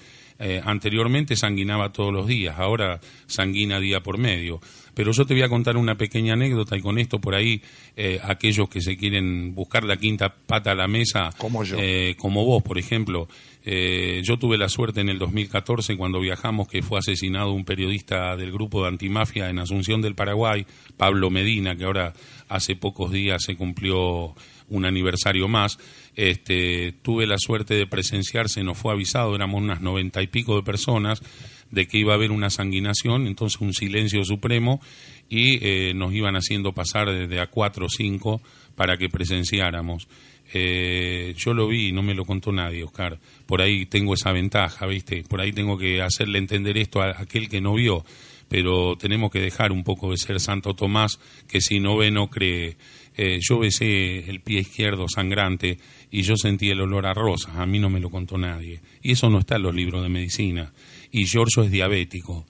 anteriormente 0.64 1.36
sanguinaba 1.36 1.92
todos 1.92 2.12
los 2.12 2.26
días, 2.26 2.58
ahora 2.58 3.00
sanguina 3.26 3.80
día 3.80 4.00
por 4.00 4.18
medio. 4.18 4.60
Pero 4.94 5.12
yo 5.12 5.26
te 5.26 5.34
voy 5.34 5.42
a 5.42 5.48
contar 5.48 5.76
una 5.76 5.96
pequeña 5.96 6.34
anécdota 6.34 6.76
y 6.76 6.80
con 6.80 6.98
esto 6.98 7.20
por 7.20 7.34
ahí 7.34 7.60
eh, 7.96 8.20
aquellos 8.22 8.68
que 8.68 8.80
se 8.80 8.96
quieren 8.96 9.54
buscar 9.54 9.84
la 9.84 9.96
quinta 9.96 10.34
pata 10.34 10.70
a 10.70 10.74
la 10.74 10.86
mesa, 10.86 11.30
como, 11.36 11.64
yo. 11.64 11.76
Eh, 11.78 12.14
como 12.16 12.44
vos, 12.44 12.62
por 12.62 12.78
ejemplo, 12.78 13.28
eh, 13.66 14.20
yo 14.22 14.38
tuve 14.38 14.58
la 14.58 14.68
suerte 14.68 15.00
en 15.00 15.08
el 15.08 15.18
2014 15.18 15.96
cuando 15.96 16.20
viajamos 16.20 16.68
que 16.68 16.82
fue 16.82 16.98
asesinado 16.98 17.52
un 17.52 17.64
periodista 17.64 18.36
del 18.36 18.52
grupo 18.52 18.82
de 18.82 18.88
antimafia 18.88 19.48
en 19.48 19.58
Asunción 19.58 20.02
del 20.02 20.14
Paraguay, 20.14 20.66
Pablo 20.98 21.30
Medina, 21.30 21.74
que 21.74 21.84
ahora 21.84 22.12
hace 22.48 22.76
pocos 22.76 23.10
días 23.10 23.42
se 23.42 23.56
cumplió 23.56 24.34
un 24.68 24.84
aniversario 24.84 25.48
más. 25.48 25.78
Este, 26.14 26.92
tuve 27.02 27.26
la 27.26 27.38
suerte 27.38 27.74
de 27.74 27.86
presenciar, 27.86 28.48
se 28.48 28.62
nos 28.62 28.76
fue 28.76 28.92
avisado, 28.92 29.34
éramos 29.34 29.62
unas 29.62 29.80
noventa 29.80 30.22
y 30.22 30.26
pico 30.26 30.56
de 30.56 30.62
personas 30.62 31.22
de 31.70 31.86
que 31.86 31.98
iba 31.98 32.12
a 32.12 32.16
haber 32.16 32.30
una 32.30 32.50
sanguinación, 32.50 33.26
entonces 33.26 33.60
un 33.60 33.72
silencio 33.72 34.24
supremo 34.24 34.80
y 35.28 35.58
eh, 35.66 35.94
nos 35.94 36.12
iban 36.12 36.36
haciendo 36.36 36.72
pasar 36.72 37.10
desde 37.10 37.40
a 37.40 37.48
cuatro 37.48 37.86
o 37.86 37.88
cinco 37.88 38.42
para 38.76 38.96
que 38.96 39.08
presenciáramos. 39.08 40.06
Eh, 40.52 41.34
yo 41.36 41.54
lo 41.54 41.68
vi, 41.68 41.92
no 41.92 42.02
me 42.02 42.14
lo 42.14 42.24
contó 42.24 42.52
nadie, 42.52 42.84
Oscar. 42.84 43.18
Por 43.46 43.60
ahí 43.60 43.86
tengo 43.86 44.14
esa 44.14 44.32
ventaja, 44.32 44.86
¿viste? 44.86 45.24
Por 45.24 45.40
ahí 45.40 45.52
tengo 45.52 45.78
que 45.78 46.02
hacerle 46.02 46.38
entender 46.38 46.78
esto 46.78 47.02
a 47.02 47.20
aquel 47.20 47.48
que 47.48 47.60
no 47.60 47.74
vio, 47.74 48.04
pero 48.48 48.96
tenemos 48.96 49.30
que 49.30 49.40
dejar 49.40 49.72
un 49.72 49.84
poco 49.84 50.10
de 50.10 50.16
ser 50.16 50.40
Santo 50.40 50.74
Tomás, 50.74 51.18
que 51.48 51.60
si 51.60 51.80
no 51.80 51.96
ve, 51.96 52.10
no 52.10 52.28
cree. 52.28 52.76
Eh, 53.16 53.38
yo 53.40 53.60
besé 53.60 54.28
el 54.28 54.40
pie 54.40 54.60
izquierdo 54.60 55.06
sangrante 55.08 55.78
y 56.10 56.22
yo 56.22 56.36
sentí 56.36 56.70
el 56.70 56.80
olor 56.80 57.06
a 57.06 57.14
rosas, 57.14 57.56
a 57.56 57.66
mí 57.66 57.78
no 57.78 57.88
me 57.88 58.00
lo 58.00 58.10
contó 58.10 58.38
nadie. 58.38 58.80
Y 59.02 59.12
eso 59.12 59.30
no 59.30 59.38
está 59.38 59.56
en 59.56 59.62
los 59.62 59.74
libros 59.74 60.02
de 60.02 60.08
medicina 60.08 60.72
y 61.14 61.26
Giorgio 61.26 61.62
es 61.62 61.70
diabético 61.70 62.44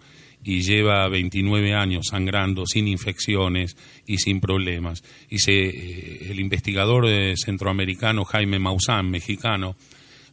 y 0.45 0.61
lleva 0.61 1.09
29 1.09 1.75
años 1.75 2.09
sangrando 2.11 2.67
sin 2.67 2.87
infecciones 2.87 3.77
y 4.07 4.19
sin 4.19 4.41
problemas. 4.41 5.03
Y 5.31 5.39
se, 5.39 5.53
eh, 5.53 6.31
el 6.31 6.39
investigador 6.39 7.07
eh, 7.09 7.35
centroamericano 7.37 8.25
Jaime 8.25 8.59
Maussan, 8.59 9.11
mexicano, 9.11 9.75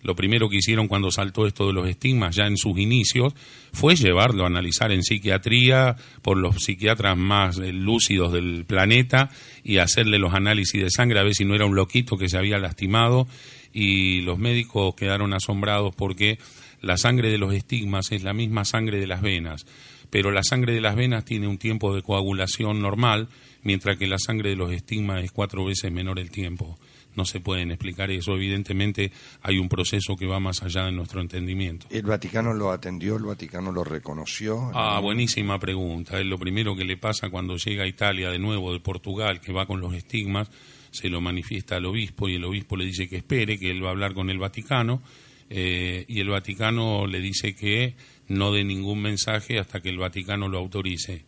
lo 0.03 0.15
primero 0.15 0.49
que 0.49 0.57
hicieron 0.57 0.87
cuando 0.87 1.11
saltó 1.11 1.45
esto 1.45 1.67
de 1.67 1.73
los 1.73 1.87
estigmas, 1.87 2.35
ya 2.35 2.45
en 2.45 2.57
sus 2.57 2.77
inicios, 2.77 3.33
fue 3.71 3.95
llevarlo 3.95 4.43
a 4.43 4.47
analizar 4.47 4.91
en 4.91 5.03
psiquiatría 5.03 5.95
por 6.21 6.37
los 6.37 6.63
psiquiatras 6.63 7.17
más 7.17 7.59
eh, 7.59 7.71
lúcidos 7.71 8.33
del 8.33 8.65
planeta 8.65 9.29
y 9.63 9.77
hacerle 9.77 10.17
los 10.17 10.33
análisis 10.33 10.81
de 10.81 10.89
sangre 10.89 11.19
a 11.19 11.23
ver 11.23 11.35
si 11.35 11.45
no 11.45 11.55
era 11.55 11.65
un 11.65 11.75
loquito 11.75 12.17
que 12.17 12.29
se 12.29 12.37
había 12.37 12.57
lastimado. 12.57 13.27
Y 13.73 14.21
los 14.21 14.37
médicos 14.37 14.95
quedaron 14.95 15.33
asombrados 15.33 15.95
porque 15.95 16.39
la 16.81 16.97
sangre 16.97 17.29
de 17.29 17.37
los 17.37 17.53
estigmas 17.53 18.11
es 18.11 18.23
la 18.23 18.33
misma 18.33 18.65
sangre 18.65 18.99
de 18.99 19.07
las 19.07 19.21
venas, 19.21 19.65
pero 20.11 20.29
la 20.29 20.43
sangre 20.43 20.73
de 20.73 20.81
las 20.81 20.95
venas 20.95 21.25
tiene 21.25 21.47
un 21.47 21.57
tiempo 21.57 21.95
de 21.95 22.03
coagulación 22.03 22.81
normal, 22.81 23.29
mientras 23.63 23.97
que 23.97 24.05
la 24.05 24.19
sangre 24.19 24.51
de 24.51 24.55
los 24.57 24.71
estigmas 24.71 25.23
es 25.23 25.31
cuatro 25.31 25.65
veces 25.65 25.91
menor 25.91 26.19
el 26.19 26.29
tiempo. 26.29 26.77
No 27.15 27.25
se 27.25 27.39
pueden 27.39 27.71
explicar 27.71 28.11
eso. 28.11 28.33
Evidentemente 28.33 29.11
hay 29.41 29.57
un 29.57 29.67
proceso 29.67 30.15
que 30.15 30.27
va 30.27 30.39
más 30.39 30.63
allá 30.63 30.85
de 30.85 30.91
nuestro 30.91 31.21
entendimiento. 31.21 31.87
¿El 31.89 32.03
Vaticano 32.03 32.53
lo 32.53 32.71
atendió? 32.71 33.17
¿El 33.17 33.23
Vaticano 33.23 33.71
lo 33.71 33.83
reconoció? 33.83 34.71
Ah, 34.73 34.99
buenísima 34.99 35.59
pregunta. 35.59 36.19
Es 36.19 36.25
lo 36.25 36.37
primero 36.37 36.75
que 36.75 36.85
le 36.85 36.97
pasa 36.97 37.29
cuando 37.29 37.57
llega 37.57 37.83
a 37.83 37.87
Italia 37.87 38.29
de 38.29 38.39
nuevo 38.39 38.73
de 38.73 38.79
Portugal, 38.79 39.41
que 39.41 39.51
va 39.51 39.65
con 39.65 39.81
los 39.81 39.93
estigmas, 39.93 40.49
se 40.91 41.09
lo 41.09 41.21
manifiesta 41.21 41.77
al 41.77 41.85
obispo 41.85 42.27
y 42.27 42.35
el 42.35 42.43
obispo 42.43 42.75
le 42.75 42.85
dice 42.85 43.07
que 43.07 43.17
espere, 43.17 43.57
que 43.57 43.71
él 43.71 43.83
va 43.83 43.89
a 43.89 43.91
hablar 43.91 44.13
con 44.13 44.29
el 44.29 44.39
Vaticano 44.39 45.01
eh, 45.53 46.05
y 46.07 46.21
el 46.21 46.29
Vaticano 46.29 47.05
le 47.05 47.19
dice 47.19 47.53
que 47.53 47.93
no 48.27 48.51
dé 48.51 48.63
ningún 48.63 49.01
mensaje 49.01 49.59
hasta 49.59 49.81
que 49.81 49.89
el 49.89 49.97
Vaticano 49.97 50.47
lo 50.47 50.57
autorice. 50.57 51.23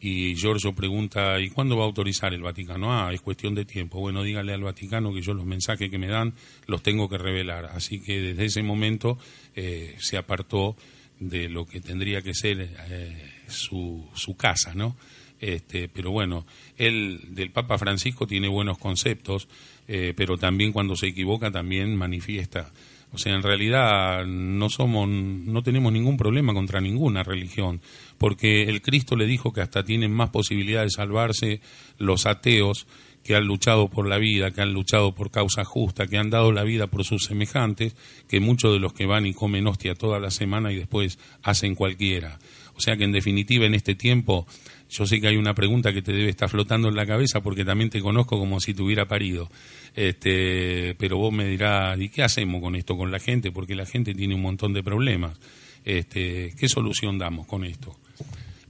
y 0.00 0.34
Giorgio 0.34 0.74
pregunta, 0.74 1.40
¿y 1.40 1.48
cuándo 1.48 1.76
va 1.76 1.84
a 1.84 1.86
autorizar 1.86 2.34
el 2.34 2.42
Vaticano? 2.42 2.92
Ah, 2.92 3.10
es 3.12 3.20
cuestión 3.20 3.54
de 3.54 3.64
tiempo. 3.64 4.00
Bueno, 4.00 4.22
dígale 4.22 4.52
al 4.52 4.62
Vaticano 4.62 5.14
que 5.14 5.22
yo 5.22 5.32
los 5.32 5.46
mensajes 5.46 5.90
que 5.90 5.98
me 5.98 6.08
dan 6.08 6.34
los 6.66 6.82
tengo 6.82 7.08
que 7.08 7.16
revelar. 7.16 7.66
Así 7.66 8.00
que 8.00 8.20
desde 8.20 8.44
ese 8.44 8.62
momento 8.62 9.18
eh, 9.54 9.94
se 9.98 10.18
apartó 10.18 10.76
de 11.20 11.48
lo 11.48 11.64
que 11.64 11.80
tendría 11.80 12.22
que 12.22 12.34
ser 12.34 12.68
eh, 12.90 13.30
su, 13.48 14.06
su 14.14 14.36
casa, 14.36 14.74
¿no? 14.74 14.96
Este, 15.40 15.88
pero 15.88 16.10
bueno, 16.10 16.46
él 16.76 17.20
del 17.30 17.50
Papa 17.50 17.76
Francisco 17.76 18.26
tiene 18.26 18.48
buenos 18.48 18.78
conceptos, 18.78 19.48
eh, 19.88 20.14
pero 20.16 20.38
también 20.38 20.72
cuando 20.72 20.96
se 20.96 21.08
equivoca 21.08 21.50
también 21.50 21.96
manifiesta 21.96 22.72
o 23.14 23.18
sea, 23.18 23.34
en 23.34 23.42
realidad 23.42 24.26
no 24.26 24.68
somos, 24.68 25.08
no 25.08 25.62
tenemos 25.62 25.92
ningún 25.92 26.16
problema 26.16 26.52
contra 26.52 26.80
ninguna 26.80 27.22
religión, 27.22 27.80
porque 28.18 28.64
el 28.64 28.82
Cristo 28.82 29.14
le 29.14 29.26
dijo 29.26 29.52
que 29.52 29.60
hasta 29.60 29.84
tienen 29.84 30.12
más 30.12 30.30
posibilidad 30.30 30.82
de 30.82 30.90
salvarse 30.90 31.60
los 31.98 32.26
ateos 32.26 32.88
que 33.22 33.36
han 33.36 33.46
luchado 33.46 33.88
por 33.88 34.08
la 34.08 34.18
vida, 34.18 34.50
que 34.50 34.62
han 34.62 34.72
luchado 34.72 35.14
por 35.14 35.30
causa 35.30 35.64
justa, 35.64 36.08
que 36.08 36.18
han 36.18 36.28
dado 36.28 36.50
la 36.50 36.64
vida 36.64 36.88
por 36.88 37.04
sus 37.04 37.24
semejantes, 37.24 37.94
que 38.28 38.40
muchos 38.40 38.72
de 38.72 38.80
los 38.80 38.92
que 38.92 39.06
van 39.06 39.26
y 39.26 39.32
comen 39.32 39.66
hostia 39.68 39.94
toda 39.94 40.18
la 40.18 40.32
semana 40.32 40.72
y 40.72 40.76
después 40.76 41.18
hacen 41.42 41.76
cualquiera. 41.76 42.38
O 42.76 42.80
sea 42.80 42.96
que 42.96 43.04
en 43.04 43.12
definitiva 43.12 43.64
en 43.64 43.74
este 43.74 43.94
tiempo 43.94 44.46
yo 44.94 45.06
sé 45.06 45.20
que 45.20 45.26
hay 45.26 45.36
una 45.36 45.54
pregunta 45.54 45.92
que 45.92 46.02
te 46.02 46.12
debe 46.12 46.30
estar 46.30 46.48
flotando 46.48 46.88
en 46.88 46.94
la 46.94 47.04
cabeza 47.04 47.42
porque 47.42 47.64
también 47.64 47.90
te 47.90 48.00
conozco 48.00 48.38
como 48.38 48.60
si 48.60 48.74
te 48.74 48.82
hubiera 48.82 49.06
parido. 49.06 49.50
Este, 49.92 50.94
pero 50.94 51.16
vos 51.16 51.32
me 51.32 51.46
dirás, 51.48 52.00
¿y 52.00 52.10
qué 52.10 52.22
hacemos 52.22 52.60
con 52.60 52.76
esto 52.76 52.96
con 52.96 53.10
la 53.10 53.18
gente? 53.18 53.50
Porque 53.50 53.74
la 53.74 53.86
gente 53.86 54.14
tiene 54.14 54.36
un 54.36 54.42
montón 54.42 54.72
de 54.72 54.84
problemas. 54.84 55.36
Este, 55.84 56.54
¿Qué 56.56 56.68
solución 56.68 57.18
damos 57.18 57.44
con 57.48 57.64
esto? 57.64 57.98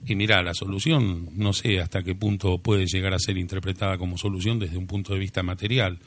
Y 0.06 0.14
mira, 0.14 0.42
la 0.42 0.54
solución 0.54 1.28
no 1.34 1.52
sé 1.52 1.78
hasta 1.78 2.02
qué 2.02 2.14
punto 2.14 2.56
puede 2.56 2.86
llegar 2.86 3.12
a 3.12 3.18
ser 3.18 3.36
interpretada 3.36 3.98
como 3.98 4.16
solución 4.16 4.58
desde 4.58 4.78
un 4.78 4.86
punto 4.86 5.12
de 5.12 5.18
vista 5.18 5.42
material, 5.42 5.98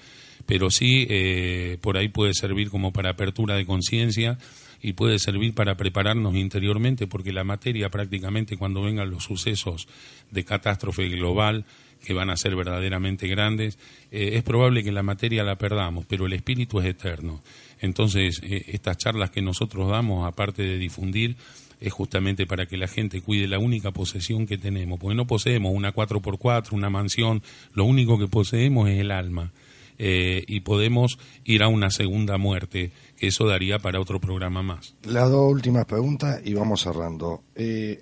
pero 0.47 0.71
sí 0.71 1.05
eh, 1.09 1.77
por 1.79 1.95
ahí 1.95 2.09
puede 2.09 2.33
servir 2.33 2.71
como 2.71 2.91
para 2.91 3.11
apertura 3.11 3.55
de 3.55 3.67
conciencia 3.67 4.39
y 4.81 4.93
puede 4.93 5.19
servir 5.19 5.53
para 5.53 5.75
prepararnos 5.77 6.35
interiormente, 6.35 7.07
porque 7.07 7.33
la 7.33 7.43
materia 7.43 7.89
prácticamente 7.89 8.57
cuando 8.57 8.81
vengan 8.81 9.09
los 9.09 9.23
sucesos 9.23 9.87
de 10.31 10.45
catástrofe 10.45 11.09
global, 11.09 11.65
que 12.03 12.13
van 12.13 12.29
a 12.29 12.37
ser 12.37 12.55
verdaderamente 12.55 13.27
grandes, 13.27 13.77
eh, 14.11 14.31
es 14.33 14.43
probable 14.43 14.83
que 14.83 14.91
la 14.91 15.03
materia 15.03 15.43
la 15.43 15.57
perdamos, 15.57 16.05
pero 16.07 16.25
el 16.25 16.33
espíritu 16.33 16.79
es 16.79 16.85
eterno. 16.85 17.41
Entonces, 17.79 18.39
eh, 18.43 18.65
estas 18.67 18.97
charlas 18.97 19.31
que 19.31 19.41
nosotros 19.41 19.89
damos, 19.89 20.27
aparte 20.27 20.63
de 20.63 20.77
difundir, 20.77 21.35
es 21.79 21.93
justamente 21.93 22.45
para 22.45 22.65
que 22.65 22.77
la 22.77 22.87
gente 22.87 23.21
cuide 23.21 23.47
la 23.47 23.59
única 23.59 23.91
posesión 23.91 24.47
que 24.47 24.57
tenemos, 24.57 24.99
porque 24.99 25.15
no 25.15 25.27
poseemos 25.27 25.73
una 25.73 25.93
4x4, 25.93 26.71
una 26.71 26.89
mansión, 26.89 27.43
lo 27.73 27.85
único 27.85 28.17
que 28.17 28.27
poseemos 28.27 28.89
es 28.89 28.99
el 28.99 29.11
alma. 29.11 29.51
Eh, 29.99 30.43
y 30.47 30.59
podemos 30.59 31.17
ir 31.43 31.63
a 31.63 31.67
una 31.67 31.89
segunda 31.89 32.37
muerte, 32.37 32.91
eso 33.19 33.47
daría 33.47 33.79
para 33.79 33.99
otro 33.99 34.19
programa 34.19 34.61
más. 34.61 34.95
Las 35.03 35.29
dos 35.29 35.51
últimas 35.51 35.85
preguntas 35.85 36.41
y 36.43 36.53
vamos 36.53 36.81
cerrando. 36.81 37.43
Eh, 37.55 38.01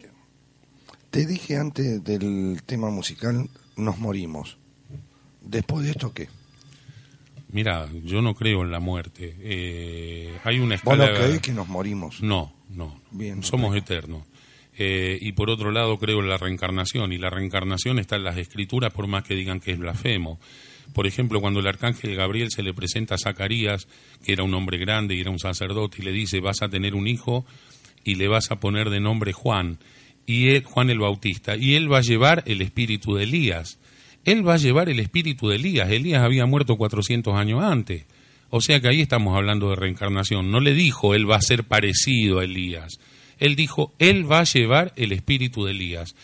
te 1.09 1.25
dije 1.25 1.57
antes 1.57 2.03
del 2.03 2.61
tema 2.65 2.89
musical, 2.89 3.49
nos 3.77 3.97
morimos. 3.99 4.57
Después 5.41 5.85
de 5.85 5.91
esto, 5.91 6.13
¿qué? 6.13 6.27
Mira, 7.49 7.87
yo 8.03 8.21
no 8.21 8.33
creo 8.35 8.63
en 8.63 8.71
la 8.71 8.79
muerte. 8.79 9.35
Eh, 9.39 10.37
hay 10.43 10.59
una 10.59 10.75
escala... 10.75 11.09
¿Vos 11.11 11.31
no 11.31 11.41
que 11.41 11.53
nos 11.53 11.67
morimos? 11.69 12.21
No, 12.21 12.53
no. 12.69 12.99
Bien, 13.11 13.43
Somos 13.43 13.75
eternos. 13.77 14.23
y 14.77 15.31
por 15.33 15.49
otro 15.49 15.71
lado 15.71 15.97
creo 15.97 16.19
en 16.19 16.27
la 16.27 16.37
reencarnación, 16.37 17.13
y 17.13 17.17
la 17.17 17.29
reencarnación 17.29 17.99
está 17.99 18.17
en 18.17 18.25
las 18.25 18.37
escrituras 18.37 18.91
por 18.91 19.07
más 19.07 19.23
que 19.23 19.35
digan 19.35 19.59
que 19.61 19.71
es 19.71 19.79
blasfemo. 19.79 20.39
Por 20.93 21.07
ejemplo, 21.07 21.41
cuando 21.41 21.59
el 21.59 21.67
arcángel 21.67 22.15
Gabriel 22.15 22.49
se 22.51 22.63
le 22.63 22.73
presenta 22.73 23.15
a 23.15 23.17
Zacarías, 23.17 23.87
que 24.23 24.33
era 24.33 24.43
un 24.43 24.53
hombre 24.53 24.77
grande 24.77 25.15
y 25.15 25.21
era 25.21 25.31
un 25.31 25.39
sacerdote, 25.39 25.97
y 25.99 26.05
le 26.05 26.11
dice, 26.11 26.39
vas 26.39 26.61
a 26.61 26.69
tener 26.69 26.95
un 26.95 27.07
hijo 27.07 27.45
y 28.03 28.15
le 28.15 28.27
vas 28.27 28.51
a 28.51 28.59
poner 28.59 28.89
de 28.89 28.99
nombre 28.99 29.33
Juan, 29.33 29.79
y 30.25 30.49
él, 30.49 30.63
Juan 30.63 30.89
el 30.89 30.99
Bautista, 30.99 31.55
y 31.55 31.75
él 31.75 31.91
va 31.91 31.99
a 31.99 32.01
llevar 32.01 32.43
el 32.45 32.61
espíritu 32.61 33.15
de 33.15 33.23
Elías. 33.23 33.79
Él 34.23 34.47
va 34.47 34.55
a 34.55 34.57
llevar 34.57 34.89
el 34.89 34.99
espíritu 34.99 35.49
de 35.49 35.57
Elías. 35.57 35.91
Elías 35.91 36.23
había 36.23 36.47
muerto 36.47 36.77
400 36.77 37.35
años 37.35 37.63
antes. 37.63 38.05
O 38.49 38.61
sea 38.61 38.79
que 38.79 38.87
ahí 38.87 39.01
estamos 39.01 39.35
hablando 39.35 39.69
de 39.69 39.75
reencarnación. 39.75 40.49
No 40.49 40.59
le 40.59 40.73
dijo, 40.73 41.13
él 41.13 41.29
va 41.29 41.35
a 41.35 41.41
ser 41.41 41.65
parecido 41.65 42.39
a 42.39 42.43
Elías. 42.43 42.99
Él 43.37 43.55
dijo, 43.55 43.93
él 43.99 44.29
va 44.29 44.39
a 44.39 44.45
llevar 44.45 44.93
el 44.95 45.11
espíritu 45.11 45.65
de 45.65 45.71
Elías. 45.71 46.15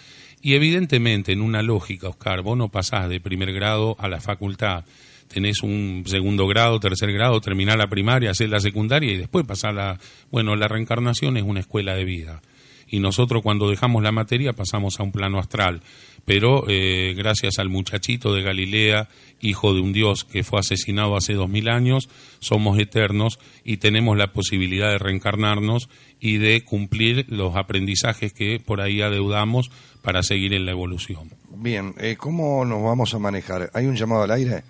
Y 0.42 0.56
evidentemente, 0.56 1.32
en 1.32 1.42
una 1.42 1.62
lógica, 1.62 2.10
Oscar, 2.10 2.42
vos 2.42 2.58
no 2.58 2.70
pasás 2.70 3.10
de 3.10 3.20
primer 3.20 3.54
grado 3.54 3.96
a 4.00 4.08
la 4.08 4.20
facultad. 4.20 4.86
Tenés 5.28 5.62
un 5.64 6.04
segundo 6.08 6.48
grado, 6.48 6.80
tercer 6.80 7.14
grado, 7.14 7.40
terminás 7.40 7.78
la 7.78 7.88
primaria, 7.88 8.32
hacer 8.32 8.50
la 8.50 8.60
secundaria 8.60 9.12
y 9.12 9.18
después 9.18 9.46
pasás 9.46 9.74
la... 9.74 10.00
Bueno, 10.32 10.56
la 10.56 10.68
reencarnación 10.68 11.38
es 11.38 11.44
una 11.44 11.62
escuela 11.62 11.96
de 11.96 12.06
vida. 12.06 12.42
Y 12.88 13.00
nosotros 13.00 13.42
cuando 13.42 13.70
dejamos 13.70 14.04
la 14.04 14.12
materia 14.12 14.52
pasamos 14.52 15.00
a 15.00 15.04
un 15.04 15.14
plano 15.14 15.40
astral. 15.40 15.82
Pero 16.26 16.66
eh, 16.68 17.14
gracias 17.16 17.58
al 17.60 17.70
muchachito 17.70 18.34
de 18.34 18.42
Galilea, 18.42 19.08
hijo 19.42 19.74
de 19.74 19.82
un 19.82 19.94
dios 19.94 20.24
que 20.24 20.44
fue 20.44 20.60
asesinado 20.60 21.16
hace 21.16 21.34
dos 21.34 21.50
mil 21.50 21.70
años, 21.70 22.10
somos 22.40 22.80
eternos 22.80 23.40
y 23.64 23.78
tenemos 23.78 24.18
la 24.18 24.32
posibilidad 24.34 24.90
de 24.90 24.98
reencarnarnos 24.98 25.90
y 26.20 26.38
de 26.38 26.64
cumplir 26.64 27.26
los 27.30 27.56
aprendizajes 27.56 28.34
que 28.34 28.60
por 28.60 28.82
ahí 28.82 29.02
adeudamos 29.02 29.72
para 30.02 30.24
seguir 30.24 30.54
en 30.54 30.66
la 30.66 30.72
evolución. 30.72 31.30
Bien, 31.50 31.94
eh, 31.98 32.16
¿cómo 32.18 32.66
nos 32.66 32.84
vamos 32.84 33.14
a 33.14 33.20
manejar? 33.20 33.70
Hay 33.74 33.86
un 33.86 33.96
llamado 33.96 34.24
al 34.24 34.32
aire, 34.32 34.64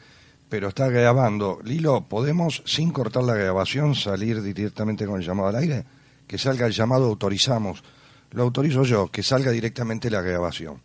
pero 0.50 0.70
está 0.70 0.90
grabando. 0.90 1.60
Lilo, 1.64 2.06
¿podemos, 2.08 2.64
sin 2.66 2.92
cortar 2.92 3.24
la 3.24 3.36
grabación, 3.36 3.96
salir 3.96 4.42
directamente 4.42 5.06
con 5.06 5.20
el 5.20 5.26
llamado 5.26 5.50
al 5.50 5.56
aire? 5.56 5.86
Que 6.28 6.38
salga 6.38 6.66
el 6.66 6.74
llamado, 6.74 7.06
autorizamos. 7.06 7.84
Lo 8.32 8.44
autorizo 8.44 8.84
yo, 8.84 9.08
que 9.08 9.24
salga 9.24 9.52
directamente 9.52 10.10
la 10.10 10.22
grabación. 10.22 10.82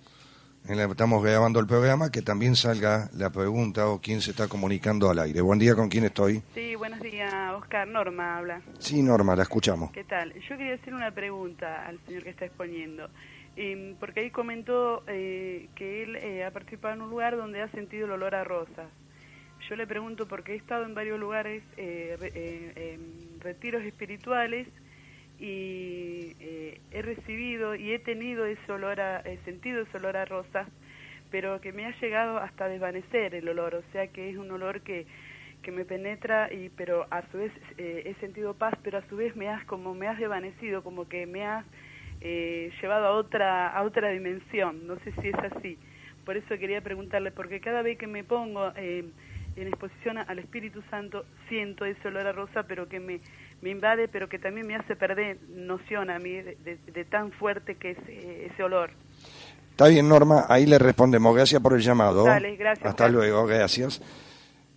Estamos 0.68 1.22
grabando 1.22 1.60
el 1.60 1.66
programa, 1.68 2.10
que 2.10 2.22
también 2.22 2.56
salga 2.56 3.08
la 3.16 3.30
pregunta 3.30 3.86
o 3.86 4.00
quién 4.00 4.20
se 4.20 4.32
está 4.32 4.48
comunicando 4.48 5.08
al 5.08 5.20
aire. 5.20 5.40
Buen 5.40 5.60
día, 5.60 5.76
¿con 5.76 5.88
quién 5.88 6.04
estoy? 6.04 6.42
Sí, 6.54 6.74
buenos 6.74 7.00
días, 7.00 7.32
Oscar. 7.54 7.86
Norma 7.86 8.38
habla. 8.38 8.60
Sí, 8.80 9.00
Norma, 9.00 9.36
la 9.36 9.44
escuchamos. 9.44 9.92
¿Qué 9.92 10.02
tal? 10.02 10.34
Yo 10.34 10.56
quería 10.56 10.74
hacer 10.74 10.92
una 10.92 11.12
pregunta 11.12 11.86
al 11.86 12.00
señor 12.04 12.24
que 12.24 12.30
está 12.30 12.46
exponiendo. 12.46 13.08
Em, 13.54 13.94
porque 13.94 14.20
ahí 14.20 14.30
comentó 14.30 15.04
eh, 15.06 15.68
que 15.76 16.02
él 16.02 16.16
eh, 16.16 16.44
ha 16.44 16.50
participado 16.50 16.94
en 16.94 17.02
un 17.02 17.10
lugar 17.10 17.36
donde 17.36 17.62
ha 17.62 17.70
sentido 17.70 18.06
el 18.06 18.12
olor 18.12 18.34
a 18.34 18.42
rosas. 18.42 18.88
Yo 19.68 19.76
le 19.76 19.86
pregunto 19.86 20.26
porque 20.26 20.54
he 20.54 20.56
estado 20.56 20.84
en 20.84 20.94
varios 20.94 21.20
lugares, 21.20 21.62
eh, 21.76 22.16
en 22.92 23.40
retiros 23.40 23.84
espirituales, 23.84 24.66
y 25.39 26.34
he 26.91 27.03
recibido 27.03 27.74
y 27.74 27.93
he 27.93 27.99
tenido 27.99 28.47
ese 28.47 28.72
olor, 28.72 29.01
a, 29.01 29.20
he 29.20 29.39
sentido 29.45 29.82
ese 29.82 29.97
olor 29.99 30.16
a 30.16 30.24
rosas, 30.24 30.68
pero 31.30 31.61
que 31.61 31.72
me 31.72 31.87
ha 31.87 32.01
llegado 32.01 32.39
hasta 32.39 32.68
desvanecer 32.68 33.34
el 33.34 33.49
olor, 33.49 33.74
o 33.74 33.82
sea 33.93 34.07
que 34.09 34.30
es 34.30 34.37
un 34.37 34.51
olor 34.51 34.80
que, 34.80 35.07
que 35.62 35.72
me 35.72 35.84
penetra 35.84 36.53
y 36.53 36.70
pero 36.70 37.07
a 37.11 37.22
su 37.30 37.39
vez 37.39 37.53
he 37.76 38.14
sentido 38.20 38.55
paz, 38.55 38.74
pero 38.82 38.99
a 38.99 39.09
su 39.09 39.16
vez 39.16 39.37
me 39.37 39.49
has 39.49 39.64
como 39.64 39.95
me 39.95 40.09
has 40.09 40.18
desvanecido, 40.18 40.82
como 40.82 41.09
que 41.09 41.26
me 41.26 41.45
has 41.45 41.66
eh, 42.20 42.72
llevado 42.80 43.07
a 43.07 43.12
otra, 43.12 43.68
a 43.68 43.82
otra 43.82 44.11
dimensión. 44.11 44.87
No 44.87 44.99
sé 45.01 45.12
si 45.20 45.28
es 45.28 45.34
así. 45.34 45.78
Por 46.24 46.37
eso 46.37 46.59
quería 46.59 46.80
preguntarle, 46.80 47.30
porque 47.30 47.61
cada 47.61 47.82
vez 47.82 47.99
que 47.99 48.07
me 48.07 48.24
pongo 48.24 48.72
eh, 48.76 49.05
en 49.57 49.68
exposición 49.68 50.18
al 50.18 50.39
Espíritu 50.39 50.82
Santo, 50.91 51.24
siento 51.49 51.84
ese 51.84 52.09
olor 52.09 52.26
a 52.26 52.32
rosa, 52.32 52.64
pero 52.64 52.89
que 52.89 53.01
me, 53.01 53.20
me 53.62 53.70
invade, 53.70 54.09
pero 54.09 54.28
que 54.28 54.38
también 54.38 54.66
me 54.66 54.76
hace 54.76 54.96
perder 54.96 55.38
noción 55.48 56.11
a 56.11 56.18
mí 56.18 56.32
de, 56.32 57.04
tan 57.11 57.32
fuerte 57.32 57.76
que 57.76 57.92
es 57.92 57.98
eh, 58.09 58.50
ese 58.52 58.62
olor. 58.62 58.90
Está 59.70 59.88
bien, 59.88 60.09
Norma, 60.09 60.46
ahí 60.48 60.66
le 60.66 60.78
respondemos. 60.78 61.34
Gracias 61.34 61.61
por 61.61 61.74
el 61.74 61.80
llamado. 61.80 62.24
Dale, 62.24 62.57
gracias. 62.57 62.86
Hasta 62.86 63.09
luego, 63.09 63.46
gracias. 63.46 64.00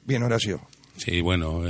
Bien, 0.06 0.24
Horacio. 0.24 0.60
Sí, 0.98 1.22
bueno, 1.22 1.62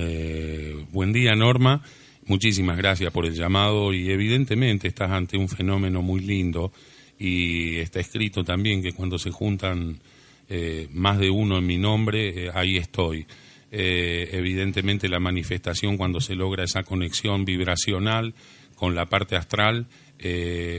buen 0.91 1.13
día, 1.13 1.35
Norma. 1.35 1.83
Muchísimas 2.29 2.77
gracias 2.77 3.11
por 3.11 3.25
el 3.25 3.33
llamado 3.33 3.91
y 3.91 4.11
evidentemente 4.11 4.87
estás 4.87 5.09
ante 5.09 5.35
un 5.35 5.49
fenómeno 5.49 6.03
muy 6.03 6.21
lindo 6.21 6.71
y 7.17 7.77
está 7.77 7.99
escrito 7.99 8.43
también 8.43 8.83
que 8.83 8.93
cuando 8.93 9.17
se 9.17 9.31
juntan 9.31 9.99
eh, 10.47 10.87
más 10.93 11.17
de 11.17 11.29
uno 11.29 11.57
en 11.57 11.65
mi 11.65 11.77
nombre, 11.77 12.45
eh, 12.45 12.51
ahí 12.53 12.77
estoy. 12.77 13.25
Eh, 13.71 14.29
evidentemente 14.33 15.09
la 15.09 15.19
manifestación 15.19 15.97
cuando 15.97 16.21
se 16.21 16.35
logra 16.35 16.63
esa 16.63 16.83
conexión 16.83 17.45
vibracional 17.45 18.33
con 18.75 18.95
la 18.95 19.05
parte 19.07 19.35
astral 19.35 19.87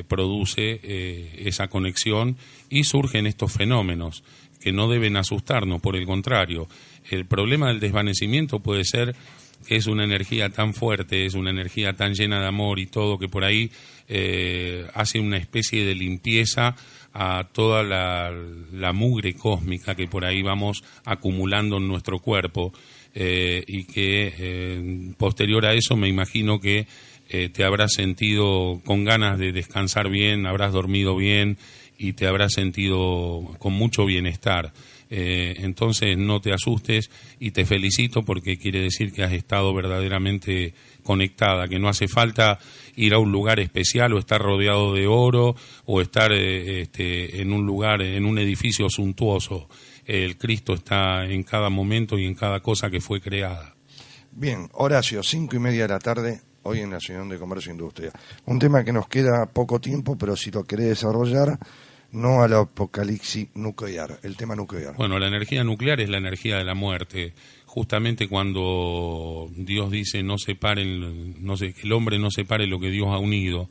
produce 0.09 0.81
esa 1.49 1.69
conexión 1.69 2.37
y 2.69 2.85
surgen 2.85 3.27
estos 3.27 3.53
fenómenos 3.53 4.23
que 4.61 4.73
no 4.73 4.89
deben 4.89 5.17
asustarnos, 5.17 5.81
por 5.81 5.97
el 5.97 6.05
contrario, 6.05 6.69
el 7.09 7.25
problema 7.27 7.69
del 7.69 7.81
desvanecimiento 7.81 8.61
puede 8.61 8.85
ser 8.85 9.17
que 9.67 9.77
es 9.77 9.87
una 9.87 10.05
energía 10.05 10.51
tan 10.51 10.75
fuerte, 10.75 11.27
es 11.27 11.35
una 11.35 11.51
energía 11.51 11.93
tan 11.95 12.15
llena 12.15 12.41
de 12.41 12.47
amor 12.47 12.79
y 12.79 12.87
todo, 12.87 13.19
que 13.19 13.29
por 13.29 13.45
ahí 13.45 13.71
eh, 14.09 14.87
hace 14.95 15.21
una 15.21 15.37
especie 15.37 15.85
de 15.85 15.95
limpieza 15.95 16.77
a 17.13 17.49
toda 17.53 17.83
la, 17.83 18.93
mugre 18.93 19.35
cósmica 19.35 19.95
que 19.95 20.07
por 20.07 20.25
ahí 20.25 20.43
vamos 20.43 20.83
acumulando 21.05 21.79
en 21.79 21.89
nuestro 21.89 22.21
cuerpo 22.21 22.73
eh, 23.15 23.65
y 23.67 23.85
que 23.85 24.33
eh, 24.39 25.13
posterior 25.17 25.67
a 25.67 25.75
eso 25.75 25.97
me 25.97 26.09
imagino 26.09 26.61
que 26.61 26.87
eh, 27.29 27.49
te 27.49 27.65
habrás 27.65 27.93
sentido 27.93 28.81
con 28.85 29.05
ganas 29.05 29.39
de 29.39 29.53
descansar 29.53 30.09
bien, 30.09 30.47
habrás 30.47 30.73
dormido 30.73 31.17
bien 31.17 31.59
y 32.03 32.15
te 32.15 32.27
habrás 32.27 32.55
sentido 32.55 33.43
con 33.59 33.75
mucho 33.75 34.07
bienestar. 34.07 34.73
entonces 35.11 36.17
no 36.17 36.41
te 36.41 36.53
asustes 36.53 37.11
y 37.39 37.51
te 37.51 37.67
felicito 37.67 38.23
porque 38.23 38.57
quiere 38.57 38.81
decir 38.81 39.13
que 39.13 39.23
has 39.23 39.33
estado 39.33 39.75
verdaderamente 39.75 40.73
conectada, 41.03 41.69
que 41.69 41.79
no 41.79 41.89
hace 41.89 42.09
falta 42.09 42.59
ir 42.97 43.15
a 43.15 43.19
un 43.19 43.33
lugar 43.33 43.61
especial 43.61 44.13
o 44.13 44.19
estar 44.19 44.41
rodeado 44.41 44.95
de 44.95 45.07
oro 45.07 45.57
o 45.85 46.01
estar 46.01 46.33
eh, 46.33 46.83
este, 46.83 47.43
en 47.43 47.53
un 47.53 47.67
lugar, 47.67 48.03
en 48.03 48.25
un 48.25 48.39
edificio 48.39 48.89
suntuoso. 48.89 49.69
El 50.07 50.39
Cristo 50.39 50.75
está 50.75 51.25
en 51.25 51.43
cada 51.43 51.69
momento 51.69 52.19
y 52.19 52.27
en 52.27 52.35
cada 52.35 52.61
cosa 52.61 52.91
que 52.91 53.01
fue 53.01 53.21
creada. 53.21 53.75
Bien, 54.33 54.69
Horacio, 54.73 55.23
cinco 55.23 55.57
y 55.57 55.59
media 55.59 55.83
de 55.83 55.89
la 55.89 55.99
tarde, 55.99 56.41
hoy 56.63 56.81
en 56.81 56.91
la 56.91 56.97
Asociación 56.97 57.29
de 57.29 57.39
Comercio 57.39 57.71
e 57.71 57.75
Industria. 57.75 58.13
Un 58.47 58.59
tema 58.59 58.85
que 58.85 58.93
nos 58.93 59.09
queda 59.09 59.47
poco 59.53 59.81
tiempo, 59.81 60.17
pero 60.17 60.37
si 60.37 60.51
lo 60.51 60.65
querés 60.65 60.89
desarrollar, 60.89 61.59
no 62.13 62.43
al 62.43 62.53
apocalipsis 62.55 63.49
nuclear, 63.55 64.19
el 64.23 64.37
tema 64.37 64.57
nuclear. 64.57 64.97
Bueno, 64.97 65.19
la 65.19 65.29
energía 65.29 65.65
nuclear 65.65 66.01
es 66.01 66.09
la 66.09 66.19
energía 66.19 66.57
de 66.57 66.65
la 66.65 66.75
muerte 66.75 67.35
justamente 67.71 68.27
cuando 68.27 69.49
Dios 69.55 69.93
dice 69.93 70.25
no 70.25 70.39
separen, 70.39 71.37
no 71.45 71.55
el 71.55 71.93
hombre 71.93 72.19
no 72.19 72.29
separe 72.33 72.67
lo 72.67 72.81
que 72.81 72.91
Dios 72.91 73.07
ha 73.11 73.19
unido, 73.19 73.69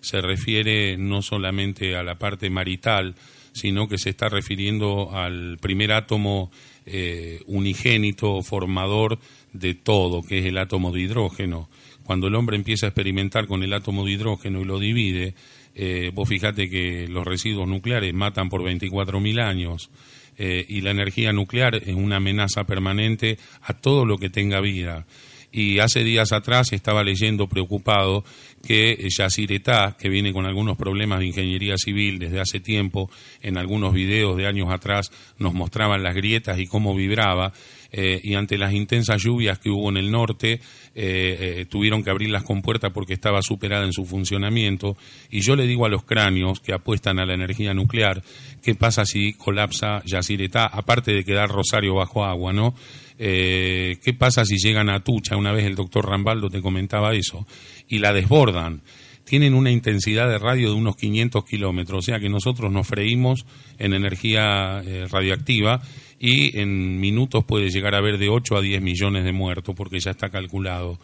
se 0.00 0.22
refiere 0.22 0.96
no 0.96 1.20
solamente 1.20 1.94
a 1.94 2.02
la 2.02 2.14
parte 2.14 2.48
marital, 2.48 3.14
sino 3.52 3.88
que 3.88 3.98
se 3.98 4.08
está 4.08 4.30
refiriendo 4.30 5.14
al 5.14 5.58
primer 5.58 5.92
átomo 5.92 6.50
eh, 6.86 7.42
unigénito, 7.46 8.42
formador 8.42 9.18
de 9.52 9.74
todo, 9.74 10.22
que 10.22 10.38
es 10.38 10.46
el 10.46 10.56
átomo 10.56 10.90
de 10.90 11.02
hidrógeno. 11.02 11.68
Cuando 12.04 12.28
el 12.28 12.34
hombre 12.36 12.56
empieza 12.56 12.86
a 12.86 12.88
experimentar 12.88 13.46
con 13.46 13.62
el 13.62 13.74
átomo 13.74 14.06
de 14.06 14.12
hidrógeno 14.12 14.62
y 14.62 14.64
lo 14.64 14.78
divide, 14.78 15.34
eh, 15.74 16.10
vos 16.14 16.28
fijate 16.28 16.68
que 16.68 17.06
los 17.08 17.26
residuos 17.26 17.68
nucleares 17.68 18.12
matan 18.14 18.48
por 18.48 18.62
24.000 18.62 19.42
años. 19.42 19.90
Eh, 20.38 20.64
y 20.66 20.80
la 20.80 20.90
energía 20.90 21.32
nuclear 21.32 21.74
es 21.76 21.94
una 21.94 22.16
amenaza 22.16 22.64
permanente 22.64 23.38
a 23.62 23.74
todo 23.74 24.06
lo 24.06 24.16
que 24.16 24.30
tenga 24.30 24.60
vida. 24.60 25.06
Y 25.54 25.80
hace 25.80 26.02
días 26.02 26.32
atrás 26.32 26.72
estaba 26.72 27.04
leyendo 27.04 27.46
preocupado 27.46 28.24
que 28.66 29.06
Yacyretá, 29.10 29.96
que 29.98 30.08
viene 30.08 30.32
con 30.32 30.46
algunos 30.46 30.78
problemas 30.78 31.18
de 31.18 31.26
ingeniería 31.26 31.76
civil 31.76 32.18
desde 32.18 32.40
hace 32.40 32.58
tiempo, 32.58 33.10
en 33.42 33.58
algunos 33.58 33.92
videos 33.92 34.38
de 34.38 34.46
años 34.46 34.72
atrás 34.72 35.10
nos 35.38 35.52
mostraban 35.52 36.02
las 36.02 36.14
grietas 36.14 36.58
y 36.58 36.66
cómo 36.66 36.94
vibraba, 36.94 37.52
eh, 37.92 38.20
y 38.22 38.34
ante 38.34 38.58
las 38.58 38.72
intensas 38.72 39.22
lluvias 39.22 39.58
que 39.58 39.70
hubo 39.70 39.90
en 39.90 39.98
el 39.98 40.10
norte, 40.10 40.60
eh, 40.94 41.66
tuvieron 41.68 42.02
que 42.02 42.10
abrir 42.10 42.30
las 42.30 42.42
compuertas 42.42 42.90
porque 42.92 43.14
estaba 43.14 43.42
superada 43.42 43.84
en 43.84 43.92
su 43.92 44.04
funcionamiento. 44.04 44.96
Y 45.30 45.40
yo 45.40 45.54
le 45.54 45.66
digo 45.66 45.86
a 45.86 45.88
los 45.88 46.04
cráneos 46.04 46.60
que 46.60 46.72
apuestan 46.72 47.18
a 47.18 47.26
la 47.26 47.34
energía 47.34 47.74
nuclear 47.74 48.22
qué 48.62 48.74
pasa 48.74 49.04
si 49.04 49.34
colapsa 49.34 50.02
Yacyretá, 50.04 50.66
aparte 50.66 51.12
de 51.12 51.24
quedar 51.24 51.50
Rosario 51.50 51.94
bajo 51.94 52.24
agua, 52.24 52.52
¿no? 52.52 52.74
Eh, 53.18 53.98
¿Qué 54.02 54.14
pasa 54.14 54.44
si 54.44 54.56
llegan 54.56 54.88
a 54.88 55.00
Tucha? 55.00 55.36
Una 55.36 55.52
vez 55.52 55.64
el 55.64 55.74
doctor 55.74 56.08
Rambaldo 56.08 56.48
te 56.48 56.60
comentaba 56.60 57.14
eso, 57.14 57.46
y 57.88 57.98
la 57.98 58.12
desbordan. 58.12 58.82
Tienen 59.24 59.54
una 59.54 59.70
intensidad 59.70 60.28
de 60.28 60.38
radio 60.38 60.70
de 60.70 60.74
unos 60.74 60.96
500 60.96 61.44
kilómetros, 61.44 61.98
o 61.98 62.02
sea 62.02 62.18
que 62.18 62.28
nosotros 62.28 62.72
nos 62.72 62.86
freímos 62.86 63.46
en 63.78 63.94
energía 63.94 64.82
eh, 64.84 65.06
radioactiva 65.08 65.80
y 66.24 66.56
en 66.56 67.00
minutos 67.00 67.42
puede 67.44 67.68
llegar 67.68 67.96
a 67.96 67.98
haber 67.98 68.16
de 68.16 68.28
8 68.28 68.56
a 68.56 68.60
10 68.60 68.80
millones 68.80 69.24
de 69.24 69.32
muertos 69.32 69.74
porque 69.74 69.98
ya 69.98 70.12
está 70.12 70.30
calculado. 70.30 71.00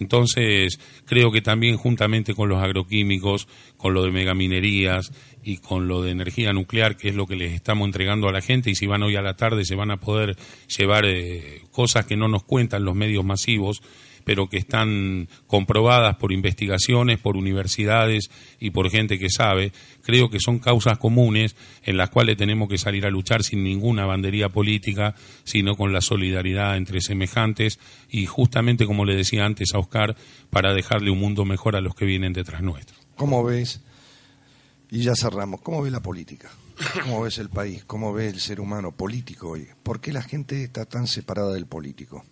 Entonces, 0.00 0.80
creo 1.04 1.30
que 1.30 1.40
también 1.40 1.76
juntamente 1.76 2.34
con 2.34 2.48
los 2.48 2.60
agroquímicos, 2.60 3.46
con 3.76 3.94
lo 3.94 4.02
de 4.02 4.10
megaminerías 4.10 5.12
y 5.44 5.58
con 5.58 5.86
lo 5.86 6.02
de 6.02 6.10
energía 6.10 6.52
nuclear, 6.52 6.96
que 6.96 7.10
es 7.10 7.14
lo 7.14 7.28
que 7.28 7.36
les 7.36 7.52
estamos 7.52 7.86
entregando 7.86 8.28
a 8.28 8.32
la 8.32 8.40
gente, 8.40 8.68
y 8.68 8.74
si 8.74 8.86
van 8.86 9.04
hoy 9.04 9.14
a 9.14 9.22
la 9.22 9.36
tarde 9.36 9.64
se 9.64 9.76
van 9.76 9.92
a 9.92 10.00
poder 10.00 10.36
llevar 10.76 11.06
eh, 11.06 11.60
cosas 11.70 12.04
que 12.04 12.16
no 12.16 12.26
nos 12.26 12.42
cuentan 12.42 12.84
los 12.84 12.96
medios 12.96 13.24
masivos, 13.24 13.82
pero 14.26 14.48
que 14.48 14.56
están 14.56 15.28
comprobadas 15.46 16.16
por 16.16 16.32
investigaciones, 16.32 17.20
por 17.20 17.36
universidades 17.36 18.28
y 18.58 18.70
por 18.70 18.90
gente 18.90 19.20
que 19.20 19.30
sabe, 19.30 19.70
creo 20.02 20.30
que 20.30 20.40
son 20.40 20.58
causas 20.58 20.98
comunes 20.98 21.54
en 21.84 21.96
las 21.96 22.10
cuales 22.10 22.36
tenemos 22.36 22.68
que 22.68 22.76
salir 22.76 23.06
a 23.06 23.10
luchar 23.10 23.44
sin 23.44 23.62
ninguna 23.62 24.04
bandería 24.04 24.48
política, 24.48 25.14
sino 25.44 25.76
con 25.76 25.92
la 25.92 26.00
solidaridad 26.00 26.76
entre 26.76 27.00
semejantes 27.00 27.78
y 28.10 28.26
justamente, 28.26 28.84
como 28.84 29.04
le 29.04 29.14
decía 29.14 29.44
antes 29.44 29.72
a 29.74 29.78
Oscar, 29.78 30.16
para 30.50 30.74
dejarle 30.74 31.12
un 31.12 31.20
mundo 31.20 31.44
mejor 31.44 31.76
a 31.76 31.80
los 31.80 31.94
que 31.94 32.04
vienen 32.04 32.32
detrás 32.32 32.62
nuestro. 32.62 32.96
¿Cómo 33.14 33.44
ves? 33.44 33.80
Y 34.90 35.04
ya 35.04 35.14
cerramos. 35.14 35.60
¿Cómo 35.60 35.82
ves 35.82 35.92
la 35.92 36.02
política? 36.02 36.50
¿Cómo 37.04 37.22
ves 37.22 37.38
el 37.38 37.48
país? 37.48 37.84
¿Cómo 37.84 38.12
ves 38.12 38.34
el 38.34 38.40
ser 38.40 38.60
humano 38.60 38.90
político 38.90 39.50
hoy? 39.50 39.68
¿Por 39.84 40.00
qué 40.00 40.12
la 40.12 40.22
gente 40.22 40.64
está 40.64 40.84
tan 40.84 41.06
separada 41.06 41.52
del 41.52 41.66
político? 41.66 42.24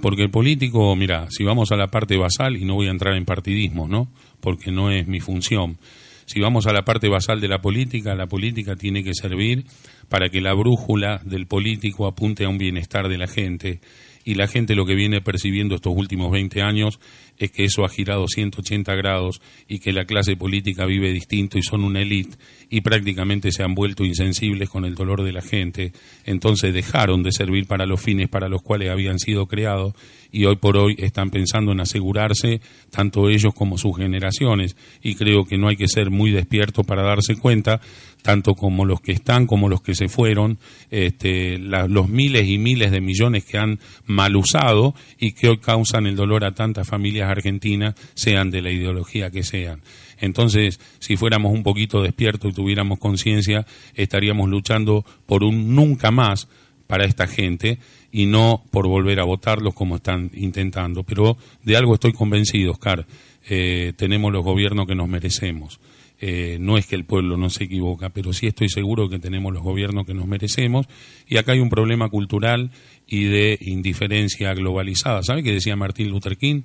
Porque 0.00 0.22
el 0.22 0.30
político, 0.30 0.94
mira, 0.94 1.26
si 1.30 1.44
vamos 1.44 1.72
a 1.72 1.76
la 1.76 1.88
parte 1.88 2.16
basal, 2.16 2.56
y 2.56 2.64
no 2.64 2.74
voy 2.74 2.88
a 2.88 2.90
entrar 2.90 3.16
en 3.16 3.24
partidismo, 3.24 3.88
¿no? 3.88 4.08
Porque 4.40 4.70
no 4.70 4.90
es 4.90 5.06
mi 5.06 5.20
función. 5.20 5.78
Si 6.26 6.40
vamos 6.40 6.66
a 6.66 6.72
la 6.72 6.84
parte 6.84 7.08
basal 7.08 7.40
de 7.40 7.48
la 7.48 7.60
política, 7.60 8.14
la 8.14 8.26
política 8.26 8.74
tiene 8.74 9.04
que 9.04 9.14
servir 9.14 9.64
para 10.08 10.28
que 10.28 10.40
la 10.40 10.54
brújula 10.54 11.20
del 11.24 11.46
político 11.46 12.06
apunte 12.06 12.44
a 12.44 12.48
un 12.48 12.58
bienestar 12.58 13.08
de 13.08 13.16
la 13.16 13.28
gente. 13.28 13.80
Y 14.24 14.34
la 14.34 14.48
gente 14.48 14.74
lo 14.74 14.86
que 14.86 14.96
viene 14.96 15.20
percibiendo 15.20 15.76
estos 15.76 15.94
últimos 15.96 16.32
20 16.32 16.62
años 16.62 16.98
es 17.38 17.50
que 17.50 17.64
eso 17.64 17.84
ha 17.84 17.88
girado 17.88 18.26
180 18.26 18.94
grados 18.94 19.40
y 19.68 19.78
que 19.78 19.92
la 19.92 20.04
clase 20.04 20.36
política 20.36 20.86
vive 20.86 21.12
distinto 21.12 21.58
y 21.58 21.62
son 21.62 21.84
una 21.84 22.00
élite 22.00 22.36
y 22.68 22.80
prácticamente 22.80 23.52
se 23.52 23.62
han 23.62 23.74
vuelto 23.74 24.04
insensibles 24.04 24.68
con 24.68 24.84
el 24.84 24.94
dolor 24.94 25.22
de 25.22 25.32
la 25.32 25.42
gente. 25.42 25.92
Entonces 26.24 26.74
dejaron 26.74 27.22
de 27.22 27.32
servir 27.32 27.66
para 27.66 27.86
los 27.86 28.00
fines 28.00 28.28
para 28.28 28.48
los 28.48 28.62
cuales 28.62 28.90
habían 28.90 29.18
sido 29.18 29.46
creados 29.46 29.94
y 30.32 30.44
hoy 30.44 30.56
por 30.56 30.76
hoy 30.76 30.96
están 30.98 31.30
pensando 31.30 31.72
en 31.72 31.80
asegurarse 31.80 32.60
tanto 32.90 33.28
ellos 33.28 33.54
como 33.54 33.78
sus 33.78 33.96
generaciones 33.96 34.76
y 35.02 35.14
creo 35.14 35.44
que 35.44 35.58
no 35.58 35.68
hay 35.68 35.76
que 35.76 35.88
ser 35.88 36.10
muy 36.10 36.30
despierto 36.30 36.84
para 36.84 37.02
darse 37.02 37.36
cuenta 37.36 37.80
tanto 38.22 38.54
como 38.54 38.84
los 38.84 39.00
que 39.00 39.12
están 39.12 39.46
como 39.46 39.68
los 39.68 39.82
que 39.82 39.94
se 39.94 40.08
fueron 40.08 40.58
este, 40.90 41.58
los 41.58 42.08
miles 42.08 42.48
y 42.48 42.58
miles 42.58 42.90
de 42.90 43.00
millones 43.00 43.44
que 43.44 43.58
han 43.58 43.78
mal 44.04 44.36
usado 44.36 44.94
y 45.18 45.32
que 45.32 45.48
hoy 45.48 45.58
causan 45.58 46.06
el 46.06 46.16
dolor 46.16 46.44
a 46.44 46.54
tantas 46.54 46.88
familias 46.88 47.25
argentinas 47.28 47.94
sean 48.14 48.50
de 48.50 48.62
la 48.62 48.70
ideología 48.70 49.30
que 49.30 49.42
sean 49.42 49.82
entonces 50.18 50.80
si 50.98 51.16
fuéramos 51.16 51.52
un 51.52 51.62
poquito 51.62 52.02
despiertos 52.02 52.50
y 52.50 52.54
tuviéramos 52.54 52.98
conciencia 52.98 53.66
estaríamos 53.94 54.48
luchando 54.48 55.04
por 55.26 55.44
un 55.44 55.74
nunca 55.74 56.10
más 56.10 56.48
para 56.86 57.04
esta 57.04 57.26
gente 57.26 57.78
y 58.12 58.26
no 58.26 58.62
por 58.70 58.86
volver 58.86 59.20
a 59.20 59.24
votarlos 59.24 59.74
como 59.74 59.96
están 59.96 60.30
intentando. 60.34 61.02
Pero 61.02 61.36
de 61.62 61.76
algo 61.76 61.94
estoy 61.94 62.12
convencido, 62.12 62.72
Oscar. 62.72 63.06
Eh, 63.48 63.92
tenemos 63.96 64.32
los 64.32 64.44
gobiernos 64.44 64.86
que 64.86 64.94
nos 64.94 65.08
merecemos. 65.08 65.80
Eh, 66.18 66.56
no 66.60 66.78
es 66.78 66.86
que 66.86 66.96
el 66.96 67.04
pueblo 67.04 67.36
no 67.36 67.50
se 67.50 67.64
equivoca, 67.64 68.08
pero 68.08 68.32
sí 68.32 68.46
estoy 68.46 68.70
seguro 68.70 69.10
que 69.10 69.18
tenemos 69.18 69.52
los 69.52 69.62
gobiernos 69.62 70.06
que 70.06 70.14
nos 70.14 70.26
merecemos. 70.26 70.86
Y 71.28 71.36
acá 71.36 71.52
hay 71.52 71.60
un 71.60 71.68
problema 71.68 72.08
cultural 72.08 72.70
y 73.06 73.24
de 73.24 73.58
indiferencia 73.60 74.54
globalizada. 74.54 75.22
¿Sabe 75.22 75.42
qué 75.42 75.52
decía 75.52 75.76
Martín 75.76 76.08
Luther 76.08 76.38
King? 76.38 76.62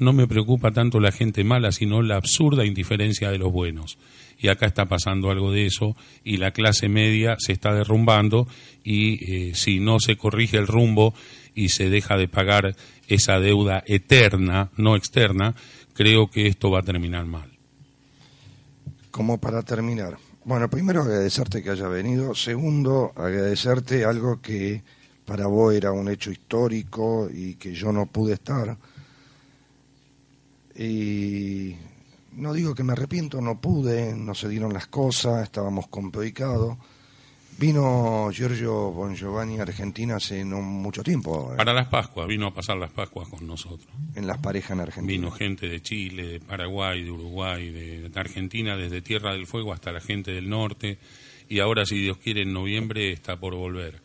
No 0.00 0.12
me 0.12 0.26
preocupa 0.26 0.72
tanto 0.72 0.98
la 0.98 1.12
gente 1.12 1.44
mala, 1.44 1.70
sino 1.70 2.02
la 2.02 2.16
absurda 2.16 2.66
indiferencia 2.66 3.30
de 3.30 3.38
los 3.38 3.52
buenos 3.52 3.98
y 4.40 4.48
acá 4.48 4.66
está 4.66 4.86
pasando 4.86 5.30
algo 5.30 5.52
de 5.52 5.66
eso 5.66 5.96
y 6.24 6.38
la 6.38 6.52
clase 6.52 6.88
media 6.88 7.36
se 7.38 7.52
está 7.52 7.74
derrumbando 7.74 8.48
y 8.82 9.50
eh, 9.50 9.54
si 9.54 9.80
no 9.80 10.00
se 10.00 10.16
corrige 10.16 10.56
el 10.56 10.66
rumbo 10.66 11.14
y 11.54 11.68
se 11.68 11.90
deja 11.90 12.16
de 12.16 12.28
pagar 12.28 12.74
esa 13.06 13.38
deuda 13.38 13.82
eterna, 13.86 14.70
no 14.76 14.96
externa, 14.96 15.54
creo 15.92 16.30
que 16.30 16.46
esto 16.46 16.70
va 16.70 16.80
a 16.80 16.84
terminar 16.84 17.26
mal. 17.26 17.50
Como 19.10 19.38
para 19.38 19.62
terminar, 19.62 20.16
bueno, 20.44 20.70
primero 20.70 21.02
agradecerte 21.02 21.62
que 21.62 21.70
haya 21.70 21.88
venido, 21.88 22.34
segundo 22.34 23.12
agradecerte 23.16 24.04
algo 24.04 24.40
que 24.40 24.82
para 25.26 25.46
vos 25.46 25.74
era 25.74 25.92
un 25.92 26.08
hecho 26.08 26.30
histórico 26.30 27.28
y 27.32 27.56
que 27.56 27.74
yo 27.74 27.92
no 27.92 28.06
pude 28.06 28.34
estar. 28.34 28.78
Y 30.80 31.76
no 32.32 32.54
digo 32.54 32.74
que 32.74 32.82
me 32.82 32.94
arrepiento, 32.94 33.42
no 33.42 33.60
pude, 33.60 34.14
no 34.16 34.34
se 34.34 34.48
dieron 34.48 34.72
las 34.72 34.86
cosas, 34.86 35.42
estábamos 35.42 35.88
complicados. 35.88 36.78
Vino 37.58 38.30
Giorgio 38.32 38.90
Bon 38.90 39.14
Giovanni 39.14 39.58
a 39.58 39.62
Argentina 39.62 40.16
hace 40.16 40.42
no 40.42 40.62
mucho 40.62 41.02
tiempo. 41.02 41.52
¿eh? 41.52 41.58
Para 41.58 41.74
las 41.74 41.88
Pascuas, 41.88 42.26
vino 42.26 42.46
a 42.46 42.54
pasar 42.54 42.78
las 42.78 42.90
Pascuas 42.92 43.28
con 43.28 43.46
nosotros. 43.46 43.86
En 44.14 44.26
las 44.26 44.38
parejas 44.38 44.70
en 44.70 44.80
Argentina. 44.80 45.12
Vino 45.12 45.30
gente 45.30 45.68
de 45.68 45.82
Chile, 45.82 46.26
de 46.26 46.40
Paraguay, 46.40 47.04
de 47.04 47.10
Uruguay, 47.10 47.70
de, 47.70 48.10
Argentina, 48.14 48.74
desde 48.74 49.02
Tierra 49.02 49.34
del 49.34 49.46
Fuego 49.46 49.74
hasta 49.74 49.92
la 49.92 50.00
gente 50.00 50.30
del 50.30 50.48
norte. 50.48 50.98
Y 51.50 51.60
ahora, 51.60 51.84
si 51.84 51.98
Dios 51.98 52.16
quiere, 52.16 52.40
en 52.40 52.54
noviembre 52.54 53.12
está 53.12 53.38
por 53.38 53.54
volver. 53.54 54.00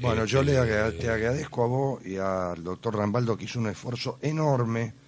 Bueno, 0.00 0.26
yo 0.26 0.44
le 0.44 0.52
este, 0.52 0.92
te 0.92 1.10
agradezco 1.10 1.64
a 1.64 1.66
vos 1.66 2.06
y 2.06 2.18
al 2.18 2.62
doctor 2.62 2.94
Rambaldo 2.94 3.36
que 3.36 3.46
hizo 3.46 3.58
un 3.58 3.66
esfuerzo 3.66 4.20
enorme 4.22 4.99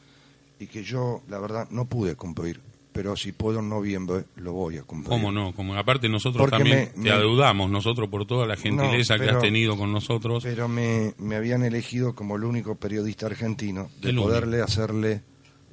y 0.63 0.67
que 0.67 0.83
yo, 0.85 1.23
la 1.29 1.39
verdad, 1.39 1.69
no 1.71 1.87
pude 1.87 2.15
cumplir 2.15 2.61
pero 2.93 3.17
si 3.17 3.33
puedo 3.33 3.61
en 3.61 3.71
noviembre 3.71 4.25
lo 4.37 4.53
voy 4.53 4.77
a 4.77 4.83
cumplir. 4.83 5.09
¿Cómo 5.09 5.33
no? 5.33 5.55
Como, 5.55 5.75
aparte 5.75 6.11
nosotros 6.11 6.51
también 6.51 6.93
te 7.03 7.11
adeudamos, 7.11 7.71
nosotros 7.71 8.09
por 8.11 8.27
toda 8.27 8.47
la 8.47 8.55
gentileza 8.55 9.19
que 9.19 9.31
has 9.31 9.41
tenido 9.41 9.79
con 9.79 9.91
nosotros. 9.91 10.43
Pero 10.43 10.69
me, 10.69 11.15
me, 11.17 11.37
habían 11.37 11.65
elegido 11.65 12.15
como 12.15 12.37
el 12.37 12.45
único 12.45 12.75
periodista 12.75 13.25
argentino 13.25 13.89
de 14.01 14.13
poderle 14.13 14.61
hacerle 14.61 15.23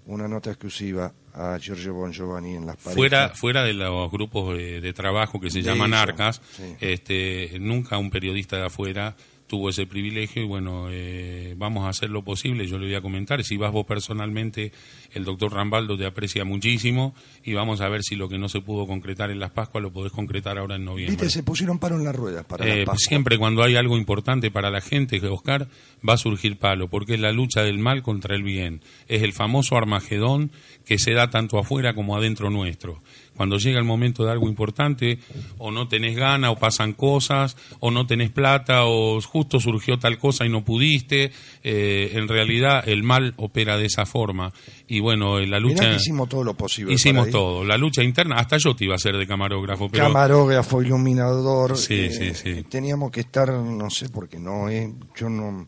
una 0.05 0.29
nota 0.29 0.49
exclusiva 0.49 1.11
a 1.33 1.57
Giorgio 1.59 1.93
Bon 1.93 2.11
Giovanni 2.11 2.55
en 2.55 2.65
las 2.65 2.77
paredes. 2.77 2.95
Fuera, 2.95 3.29
fuera 3.35 3.63
de 3.63 3.73
los 3.73 4.09
grupos 4.09 4.57
de, 4.57 4.93
trabajo 4.93 5.39
que 5.39 5.51
se 5.51 5.61
llaman 5.61 5.93
ARCAS, 5.93 6.41
este, 6.79 7.57
nunca 7.59 7.97
un 7.97 8.09
periodista 8.09 8.55
de 8.55 8.65
afuera 8.65 9.15
tuvo 9.49 9.69
ese 9.69 9.87
privilegio 9.87 10.43
y 10.43 10.45
bueno, 10.45 10.87
eh, 10.91 11.55
vamos 11.57 11.85
a 11.85 11.89
hacer 11.89 12.11
lo 12.11 12.23
posible, 12.23 12.67
yo 12.67 12.77
le 12.77 12.85
voy 12.85 12.95
a 12.95 13.01
comentar, 13.01 13.43
si 13.43 13.57
vas 13.57 13.71
vos 13.71 13.85
personalmente, 13.85 14.71
el 15.11 15.25
doctor 15.25 15.51
Rambaldo 15.51 15.97
te 15.97 16.05
aprecia 16.05 16.45
muchísimo 16.45 17.15
y 17.43 17.53
vamos 17.53 17.81
a 17.81 17.89
ver 17.89 18.03
si 18.03 18.15
lo 18.15 18.29
que 18.29 18.37
no 18.37 18.47
se 18.47 18.61
pudo 18.61 18.85
concretar 18.85 19.31
en 19.31 19.39
las 19.39 19.49
Pascuas 19.49 19.81
lo 19.81 19.91
podés 19.91 20.11
concretar 20.11 20.59
ahora 20.59 20.75
en 20.75 20.85
noviembre. 20.85 21.15
Viste, 21.15 21.29
se 21.31 21.43
pusieron 21.43 21.79
palo 21.79 21.95
en 21.95 22.05
las 22.05 22.15
ruedas 22.15 22.45
para 22.45 22.65
eh, 22.67 22.85
Siempre 22.95 23.39
cuando 23.39 23.63
hay 23.63 23.75
algo 23.75 23.97
importante 23.97 24.51
para 24.51 24.69
la 24.69 24.81
gente, 24.81 25.19
Oscar, 25.27 25.67
va 26.07 26.13
a 26.13 26.17
surgir 26.17 26.57
palo, 26.57 26.87
porque 26.87 27.15
es 27.15 27.19
la 27.19 27.31
lucha 27.31 27.63
del 27.63 27.79
mal 27.79 28.03
contra 28.03 28.35
el 28.35 28.43
bien, 28.43 28.81
es 29.07 29.23
el 29.23 29.33
famoso 29.33 29.75
Armagedón 29.75 30.51
que 30.85 30.99
se 30.99 31.13
da 31.13 31.31
tanto 31.31 31.57
afuera 31.57 31.95
como 31.95 32.15
adentro 32.15 32.51
nuestro 32.51 33.01
cuando 33.39 33.57
llega 33.57 33.79
el 33.79 33.85
momento 33.85 34.25
de 34.25 34.33
algo 34.33 34.49
importante, 34.49 35.17
o 35.59 35.71
no 35.71 35.87
tenés 35.87 36.17
gana, 36.17 36.51
o 36.51 36.57
pasan 36.57 36.91
cosas, 36.91 37.55
o 37.79 37.89
no 37.89 38.05
tenés 38.05 38.31
plata, 38.31 38.83
o 38.83 39.21
justo 39.21 39.61
surgió 39.61 39.97
tal 39.97 40.17
cosa 40.17 40.45
y 40.45 40.49
no 40.49 40.65
pudiste. 40.65 41.31
Eh, 41.63 42.11
en 42.15 42.27
realidad 42.27 42.83
el 42.85 43.01
mal 43.01 43.35
opera 43.37 43.77
de 43.77 43.85
esa 43.85 44.05
forma. 44.05 44.51
Y 44.89 44.99
bueno, 44.99 45.39
la 45.39 45.57
lucha... 45.57 45.93
hicimos 45.93 46.27
todo 46.27 46.43
lo 46.43 46.53
posible. 46.53 46.93
Hicimos 46.93 47.29
todo. 47.29 47.63
La 47.63 47.77
lucha 47.77 48.03
interna, 48.03 48.35
hasta 48.35 48.57
yo 48.57 48.75
te 48.75 48.83
iba 48.83 48.95
a 48.95 48.97
ser 48.97 49.15
de 49.15 49.25
camarógrafo. 49.25 49.87
Pero... 49.87 50.03
Camarógrafo, 50.03 50.81
iluminador. 50.81 51.77
Sí, 51.77 51.93
eh, 51.93 52.11
sí, 52.11 52.33
sí. 52.33 52.63
Teníamos 52.63 53.09
que 53.09 53.21
estar, 53.21 53.53
no 53.53 53.89
sé, 53.89 54.09
porque 54.09 54.37
no 54.37 54.67
es... 54.67 54.89
Yo 55.15 55.29
no... 55.29 55.65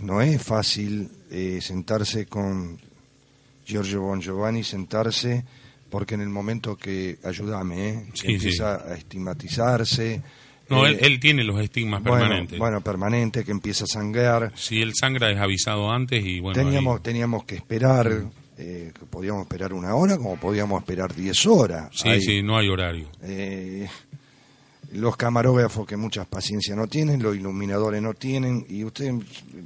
No 0.00 0.20
es 0.22 0.40
fácil 0.40 1.10
eh, 1.28 1.58
sentarse 1.60 2.26
con 2.26 2.78
Giorgio 3.64 4.02
Bon 4.02 4.20
Giovanni, 4.20 4.62
sentarse 4.62 5.44
porque 5.96 6.14
en 6.14 6.20
el 6.20 6.28
momento 6.28 6.76
que, 6.76 7.16
ayúdame, 7.24 7.88
¿eh? 7.88 8.06
empieza 8.24 8.86
a 8.86 8.96
estigmatizarse. 8.96 10.20
No, 10.68 10.84
él, 10.84 10.98
eh, 11.00 11.18
tiene 11.18 11.42
los 11.42 11.58
estigmas 11.58 12.02
permanentes. 12.02 12.58
Bueno, 12.58 12.82
permanente, 12.82 13.44
que 13.44 13.50
empieza 13.50 13.84
a 13.84 13.86
sangrar. 13.86 14.52
Si 14.56 14.82
él 14.82 14.92
sangra 14.94 15.30
es 15.30 15.38
avisado 15.38 15.90
antes 15.90 16.22
y 16.22 16.40
bueno. 16.40 16.54
Teníamos, 16.54 17.02
teníamos 17.02 17.44
que 17.44 17.54
esperar, 17.54 18.12
eh, 18.58 18.92
podíamos 19.08 19.44
esperar 19.44 19.72
una 19.72 19.94
hora 19.94 20.18
como 20.18 20.38
podíamos 20.38 20.82
esperar 20.82 21.14
diez 21.14 21.46
horas. 21.46 21.88
Sí, 21.94 22.20
sí, 22.20 22.42
no 22.42 22.58
hay 22.58 22.68
horario. 22.68 23.08
Eh, 23.22 23.88
los 24.92 25.16
camarógrafos 25.16 25.86
que 25.86 25.96
muchas 25.96 26.26
paciencias 26.26 26.76
no 26.76 26.88
tienen, 26.88 27.22
los 27.22 27.34
iluminadores 27.34 28.02
no 28.02 28.12
tienen, 28.12 28.66
y 28.68 28.84
usted, 28.84 29.14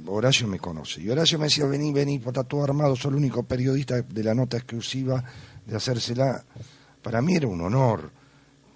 Horacio 0.05 0.47
me 0.47 0.59
conoce. 0.59 1.01
Y 1.01 1.09
Horacio 1.09 1.37
me 1.37 1.45
decía, 1.45 1.65
vení, 1.65 1.91
vení, 1.91 2.21
está 2.25 2.45
todo 2.45 2.63
armado, 2.63 2.95
soy 2.95 3.11
el 3.11 3.17
único 3.17 3.43
periodista 3.43 4.01
de 4.01 4.23
la 4.23 4.33
nota 4.33 4.55
exclusiva 4.55 5.25
de 5.65 5.75
hacérsela, 5.75 6.43
para 7.01 7.21
mí 7.21 7.35
era 7.35 7.47
un 7.47 7.61
honor, 7.61 8.11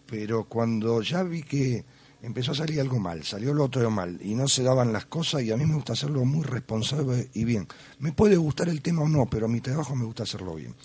pero 0.06 0.46
cuando 0.46 1.02
ya 1.02 1.24
vi 1.24 1.44
que 1.44 1.84
empezó 2.22 2.52
a 2.52 2.56
salir 2.56 2.80
algo 2.80 3.00
mal, 3.00 3.24
salió 3.24 3.54
lo 3.54 3.66
otro 3.66 3.90
mal 3.92 4.20
y 4.22 4.34
no 4.34 4.48
se 4.48 4.64
daban 4.64 4.92
las 4.92 5.06
cosas 5.06 5.44
y 5.44 5.52
a 5.52 5.58
mí 5.58 5.66
me 5.66 5.76
gusta 5.76 5.94
hacerlo 5.94 6.26
muy 6.26 6.44
responsable 6.44 7.30
y 7.34 7.44
bien. 7.46 7.68
Me 8.00 8.12
puede 8.12 8.38
gustar 8.38 8.70
el 8.70 8.82
tema 8.82 9.04
o 9.04 9.10
no, 9.10 9.28
pero 9.28 9.46
a 9.46 9.50
mi 9.50 9.62
trabajo 9.62 9.96
me 9.96 10.06
gusta 10.06 10.24
hacerlo 10.24 10.56
bien. 10.56 10.76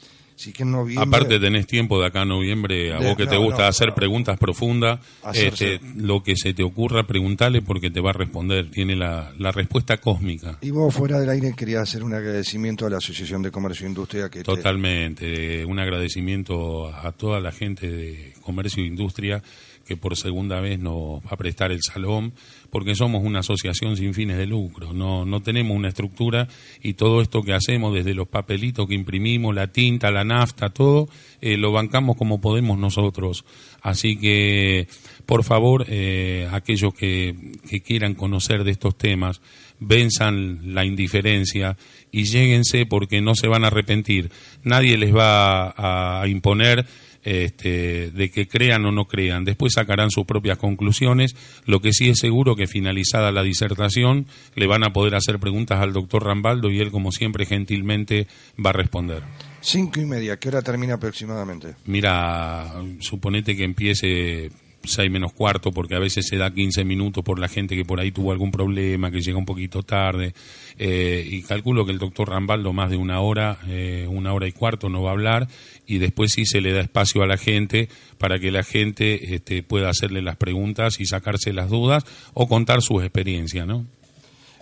Aparte 0.97 1.39
tenés 1.39 1.67
tiempo 1.67 2.01
de 2.01 2.07
acá 2.07 2.23
a 2.23 2.25
noviembre, 2.25 2.93
a 2.93 2.99
vos 2.99 3.17
que 3.17 3.27
te 3.27 3.37
gusta 3.37 3.69
hacer 3.69 3.93
preguntas 3.95 4.39
profundas, 4.39 5.01
este, 5.35 5.81
lo 5.97 6.23
que 6.23 6.37
se 6.37 6.55
te 6.55 6.63
ocurra, 6.63 7.07
preguntarle 7.07 7.63
porque 7.63 7.91
te 7.91 8.01
va 8.01 8.11
a 8.11 8.15
responder, 8.15 8.71
tiene 8.71 8.97
la, 8.97 9.33
respuesta 9.53 9.99
cósmica. 9.99 10.59
Y 10.61 10.71
vos 10.71 10.95
fuera 10.95 11.19
del 11.19 11.29
aire 11.29 11.55
quería 11.57 11.81
hacer 11.81 12.05
un 12.05 12.15
agradecimiento 12.15 12.87
a 12.87 12.91
la 12.91 12.99
Asociación 12.99 13.43
de 13.43 13.51
Comercio 13.51 13.87
e 13.87 13.89
Industria 13.89 14.29
que 14.29 14.43
Totalmente, 14.43 15.65
un 15.65 15.79
agradecimiento 15.79 16.87
a 16.95 17.13
toda 17.13 17.41
la 17.41 17.53
gente 17.53 17.91
de 17.91 18.33
Comercio 18.41 18.83
e 18.83 18.87
Industria 18.87 19.43
que 19.91 19.97
por 19.97 20.17
segunda 20.17 20.61
vez 20.61 20.79
nos 20.79 21.19
va 21.19 21.31
a 21.31 21.37
prestar 21.37 21.73
el 21.73 21.81
salón, 21.83 22.33
porque 22.71 22.95
somos 22.95 23.25
una 23.25 23.41
asociación 23.41 23.97
sin 23.97 24.15
fines 24.15 24.39
de 24.39 24.47
lucro, 24.47 24.93
no, 24.93 25.25
no 25.25 25.41
tenemos 25.41 25.77
una 25.77 25.89
estructura 25.89 26.47
y 26.81 26.93
todo 26.93 27.21
esto 27.21 27.43
que 27.43 27.55
hacemos, 27.55 27.93
desde 27.93 28.15
los 28.15 28.29
papelitos 28.29 28.87
que 28.87 28.95
imprimimos, 28.95 29.53
la 29.53 29.67
tinta, 29.67 30.13
la 30.13 30.23
nafta, 30.23 30.71
todo, 30.71 31.09
eh, 31.41 31.57
lo 31.57 31.73
bancamos 31.73 32.17
como 32.17 32.41
podemos 32.41 32.79
nosotros. 32.79 33.45
Así 33.83 34.17
que, 34.17 34.87
por 35.27 35.43
favor, 35.43 35.87
eh, 35.89 36.49
aquellos 36.53 36.95
que, 36.95 37.35
que 37.69 37.81
quieran 37.81 38.15
conocer 38.15 38.63
de 38.63 38.71
estos 38.71 38.97
temas, 38.97 39.41
venzan 39.81 40.73
la 40.73 40.85
indiferencia 40.85 41.77
y 42.13 42.25
lléguense 42.25 42.87
porque 42.87 43.21
no 43.21 43.35
se 43.35 43.49
van 43.49 43.65
a 43.65 43.69
arrepentir. 43.69 44.31
Nadie 44.63 44.97
les 44.97 45.13
va 45.13 45.75
a 46.21 46.29
imponer 46.29 46.87
este, 47.25 48.11
de 48.11 48.31
que 48.31 48.49
crean 48.49 48.85
o 48.85 48.93
no 48.93 49.07
crean. 49.07 49.45
Después 49.45 49.75
sacarán 49.75 50.11
sus 50.11 50.25
propias 50.25 50.59
conclusiones. 50.59 51.35
Lo 51.67 51.81
que 51.81 51.93
sí 51.93 52.09
es 52.09 52.19
seguro 52.19 52.57
que 52.57 52.67
finalizada 52.67 53.33
la 53.33 53.43
disertación 53.43 54.27
le 54.55 54.67
van 54.67 54.85
a 54.85 54.93
poder 54.93 55.15
hacer 55.15 55.39
preguntas 55.39 55.81
al 55.81 55.93
doctor 55.93 56.25
Rambaldo 56.25 56.71
y 56.71 56.81
él, 56.81 56.91
como 56.91 57.13
siempre, 57.13 57.47
gentilmente 57.47 58.27
va 58.65 58.71
a 58.71 58.75
responder. 58.75 59.23
Cinco 59.61 60.01
y 60.01 60.07
media, 60.07 60.39
¿qué 60.39 60.49
hora 60.49 60.63
termina 60.63 60.95
aproximadamente? 60.95 61.75
Mira, 61.85 62.73
suponete 63.01 63.57
que 63.57 63.65
empiece 63.65 64.51
seis 64.85 65.11
menos 65.11 65.33
cuarto, 65.33 65.73
porque 65.73 65.95
a 65.95 65.99
veces 65.99 66.27
se 66.27 66.37
da 66.37 66.53
15 66.53 66.85
minutos 66.85 67.23
por 67.23 67.39
la 67.39 67.49
gente 67.49 67.77
que 67.77 67.85
por 67.85 68.01
ahí 68.01 68.13
tuvo 68.13 68.33
algún 68.33 68.51
problema, 68.51 69.11
que 69.11 69.21
llega 69.21 69.39
un 69.39 69.45
poquito 69.45 69.83
tarde. 69.83 70.35
Eh, 70.79 71.27
y 71.31 71.43
calculo 71.43 71.85
que 71.85 71.93
el 71.93 71.99
doctor 71.99 72.31
Rambaldo 72.31 72.73
más 72.73 72.91
de 72.91 72.97
una 72.97 73.21
hora, 73.21 73.59
eh, 73.69 74.07
una 74.09 74.33
hora 74.33 74.49
y 74.49 74.53
cuarto 74.53 74.89
no 74.89 75.03
va 75.03 75.11
a 75.11 75.13
hablar, 75.13 75.49
y 75.87 75.99
después 75.99 76.33
sí 76.33 76.47
se 76.47 76.61
le 76.61 76.73
da 76.73 76.81
espacio 76.81 77.23
a 77.23 77.27
la 77.27 77.37
gente 77.37 77.89
para 78.19 78.39
que 78.39 78.51
la 78.51 78.63
gente 78.63 79.35
este, 79.35 79.63
pueda 79.63 79.91
hacerle 79.91 80.23
las 80.23 80.37
preguntas 80.37 81.01
y 81.01 81.07
sacarse 81.07 81.53
las 81.53 81.69
dudas 81.69 82.05
o 82.35 82.49
contar 82.49 82.83
sus 82.83 83.03
experiencias, 83.03 83.67
¿no? 83.67 83.87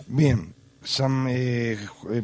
Bien, 0.07 0.53
Sam, 0.83 1.27
eh, 1.29 1.77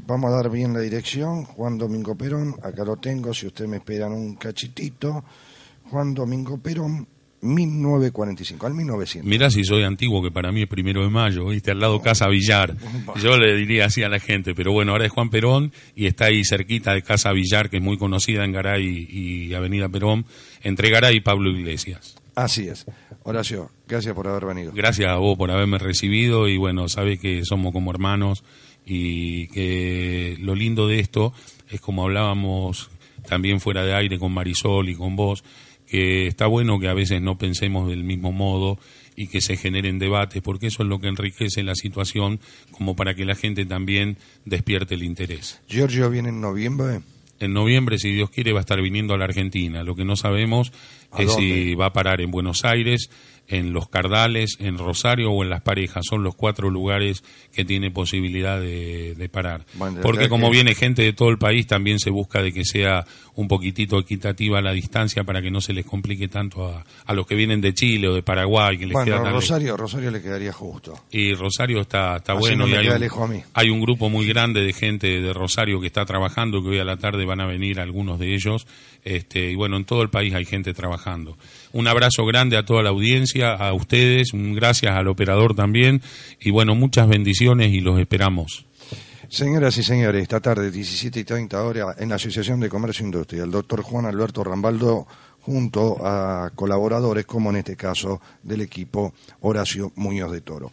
vamos 0.08 0.32
a 0.32 0.36
dar 0.38 0.50
bien 0.50 0.74
la 0.74 0.80
dirección. 0.80 1.44
Juan 1.44 1.78
Domingo 1.78 2.16
Perón, 2.16 2.56
acá 2.64 2.84
lo 2.84 2.98
tengo, 2.98 3.34
si 3.34 3.48
ustedes 3.48 3.70
me 3.70 3.78
esperan 3.78 4.12
un 4.14 4.36
cachitito. 4.36 5.24
Juan 5.92 6.14
Domingo 6.14 6.58
Perón, 6.58 7.08
1945, 7.46 8.66
al 8.66 8.74
1900. 8.74 9.30
Mirá 9.30 9.50
si 9.50 9.64
soy 9.64 9.84
antiguo, 9.84 10.24
que 10.24 10.32
para 10.32 10.52
mí 10.52 10.64
es 10.64 10.68
primero 10.68 11.04
de 11.04 11.10
mayo, 11.10 11.46
¿viste? 11.48 11.72
Al 11.72 11.80
lado 11.80 12.02
Casa 12.02 12.28
Villar. 12.28 12.76
Yo 13.22 13.38
le 13.38 13.56
diría 13.56 13.86
así 13.86 14.04
a 14.04 14.10
la 14.10 14.20
gente, 14.20 14.54
pero 14.56 14.72
bueno, 14.72 14.92
ahora 14.92 15.06
es 15.06 15.12
Juan 15.12 15.30
Perón 15.30 15.72
y 15.96 16.08
está 16.08 16.26
ahí 16.26 16.44
cerquita 16.44 16.94
de 16.94 17.02
Casa 17.02 17.32
Villar, 17.32 17.70
que 17.70 17.78
es 17.78 17.84
muy 17.84 17.98
conocida 17.98 18.44
en 18.44 18.52
Garay 18.52 19.08
y 19.10 19.54
Avenida 19.54 19.90
Perón, 19.90 20.26
entre 20.64 20.90
Garay 20.90 21.18
y 21.18 21.22
Pablo 21.22 21.50
Iglesias. 21.50 22.16
Así 22.36 22.68
es. 22.68 22.86
Horacio, 23.24 23.72
gracias 23.88 24.14
por 24.14 24.28
haber 24.28 24.46
venido. 24.46 24.72
Gracias 24.74 25.10
a 25.10 25.16
vos 25.16 25.38
por 25.38 25.50
haberme 25.50 25.78
recibido 25.78 26.48
y 26.50 26.58
bueno, 26.58 26.90
sabes 26.90 27.20
que 27.20 27.46
somos 27.46 27.72
como 27.72 27.92
hermanos 27.92 28.44
y 28.86 29.48
que 29.48 30.38
lo 30.40 30.54
lindo 30.54 30.88
de 30.88 31.00
esto 31.00 31.34
es 31.70 31.80
como 31.82 32.04
hablábamos 32.04 32.90
también 33.28 33.60
fuera 33.60 33.84
de 33.84 33.96
aire 33.96 34.20
con 34.20 34.32
Marisol 34.32 34.90
y 34.90 34.96
con 34.96 35.16
vos, 35.16 35.44
que 35.88 36.28
está 36.28 36.48
bueno 36.48 36.80
que 36.80 36.88
a 36.88 36.94
veces 36.94 37.22
no 37.22 37.38
pensemos 37.38 37.88
del 37.90 38.04
mismo 38.04 38.32
modo 38.32 38.80
y 39.16 39.28
que 39.28 39.42
se 39.42 39.58
generen 39.58 40.00
debates, 40.00 40.42
porque 40.42 40.68
eso 40.68 40.84
es 40.84 40.90
lo 40.90 41.00
que 41.00 41.08
enriquece 41.08 41.64
la 41.64 41.76
situación, 41.76 42.40
como 42.72 42.96
para 42.96 43.16
que 43.16 43.26
la 43.26 43.36
gente 43.36 43.66
también 43.66 44.18
despierte 44.46 44.96
el 44.96 45.04
interés. 45.04 45.62
¿Giorgio 45.70 46.10
viene 46.10 46.30
en 46.30 46.42
noviembre? 46.42 47.02
En 47.40 47.54
noviembre, 47.54 47.98
si 47.98 48.14
Dios 48.14 48.30
quiere, 48.30 48.54
va 48.54 48.60
a 48.60 48.62
estar 48.62 48.82
viniendo 48.82 49.14
a 49.14 49.18
la 49.18 49.26
Argentina. 49.26 49.84
Lo 49.84 49.96
que 49.96 50.06
no 50.06 50.16
sabemos 50.16 50.72
es 51.18 51.34
si 51.34 51.76
va 51.76 51.88
a 51.88 51.94
parar 51.94 52.22
en 52.22 52.32
Buenos 52.32 52.64
Aires, 52.64 53.10
en 53.48 53.74
los 53.74 53.88
Cardales, 53.90 54.58
en 54.60 54.78
Rosario 54.78 55.32
o 55.32 55.44
en 55.44 55.50
Las 55.50 55.62
Parejas. 55.62 56.06
Son 56.10 56.24
los 56.24 56.36
cuatro 56.36 56.70
lugares 56.70 57.24
que 57.54 57.66
tiene 57.66 57.92
posibilidad 57.92 58.60
de, 58.60 59.30
parar. 59.32 59.66
Porque 60.02 60.30
como 60.30 60.50
viene 60.50 60.76
gente 60.76 61.02
de 61.02 61.14
todo 61.14 61.30
el 61.30 61.38
país, 61.38 61.68
también 61.68 62.00
se 62.00 62.10
busca 62.10 62.42
de 62.42 62.54
que 62.54 62.64
sea 62.64 63.06
un 63.36 63.48
poquitito 63.48 64.00
equitativa 64.00 64.62
la 64.62 64.72
distancia 64.72 65.24
para 65.24 65.42
que 65.42 65.52
no 65.52 65.60
se 65.60 65.74
les 65.74 65.86
complique 65.86 66.28
tanto 66.28 66.68
a, 67.06 67.14
los 67.14 67.28
que 67.28 67.36
vienen 67.36 67.60
de 67.60 67.74
Chile 67.74 68.08
o 68.08 68.14
de 68.14 68.24
Paraguay. 68.24 68.78
Que 68.78 68.86
les 68.86 68.94
bueno, 68.94 69.30
Rosario, 69.30 69.76
Rosario 69.76 70.12
le 70.12 70.22
quedaría 70.22 70.54
justo. 70.54 70.94
Y 71.12 71.34
Rosario 71.34 71.82
está, 71.82 72.18
está 72.18 72.34
bueno. 72.34 72.68
y 72.68 72.76
hay, 72.76 72.88
un, 72.88 73.44
hay 73.54 73.70
un 73.70 73.82
grupo 73.82 74.10
muy 74.10 74.26
grande 74.28 74.62
de 74.62 74.74
gente 74.74 75.22
de 75.22 75.34
Rosario 75.34 75.82
que 75.82 75.88
está 75.88 76.06
trabajando, 76.06 76.62
que 76.62 76.70
hoy 76.70 76.80
a 76.80 76.86
la 76.86 76.98
tarde 76.98 77.26
van 77.26 77.42
a 77.42 77.46
venir 77.46 77.80
algunos 77.80 78.20
de 78.20 78.34
ellos. 78.34 78.68
Este, 79.04 79.52
y 79.52 79.56
bueno, 79.56 79.78
en 79.78 79.86
todo 79.86 80.02
el 80.02 80.10
país 80.10 80.34
hay 80.34 80.46
gente 80.46 80.74
trabajando. 80.74 81.38
Un 81.76 81.90
abrazo 81.90 82.26
grande 82.26 82.56
a 82.56 82.64
toda 82.64 82.82
la 82.84 82.92
audiencia, 82.92 83.54
a 83.54 83.74
ustedes, 83.74 84.30
gracias 84.32 84.96
al 84.96 85.10
operador 85.10 85.56
también. 85.56 86.02
Y 86.40 86.50
bueno, 86.50 86.74
muchas 86.74 87.06
bendiciones 87.10 87.74
y 87.74 87.82
los 87.82 88.00
esperamos. 88.00 88.66
Señoras 89.28 89.78
y 89.78 89.84
señores, 89.84 90.22
esta 90.22 90.40
tarde, 90.40 90.72
17 90.72 91.20
y 91.20 91.24
30 91.26 91.62
horas, 91.62 91.98
en 92.00 92.08
la 92.08 92.16
Asociación 92.16 92.62
de 92.62 92.70
Comercio 92.70 93.04
e 93.04 93.08
Industria, 93.08 93.44
el 93.44 93.52
doctor 93.52 93.82
Juan 93.82 94.06
Alberto 94.06 94.42
Rambaldo, 94.42 95.06
junto 95.42 95.98
a 96.02 96.50
colaboradores, 96.56 97.26
como 97.26 97.50
en 97.50 97.58
este 97.58 97.76
caso 97.76 98.22
del 98.42 98.62
equipo 98.62 99.14
Horacio 99.42 99.92
Muñoz 99.96 100.32
de 100.32 100.40
Toro. 100.40 100.72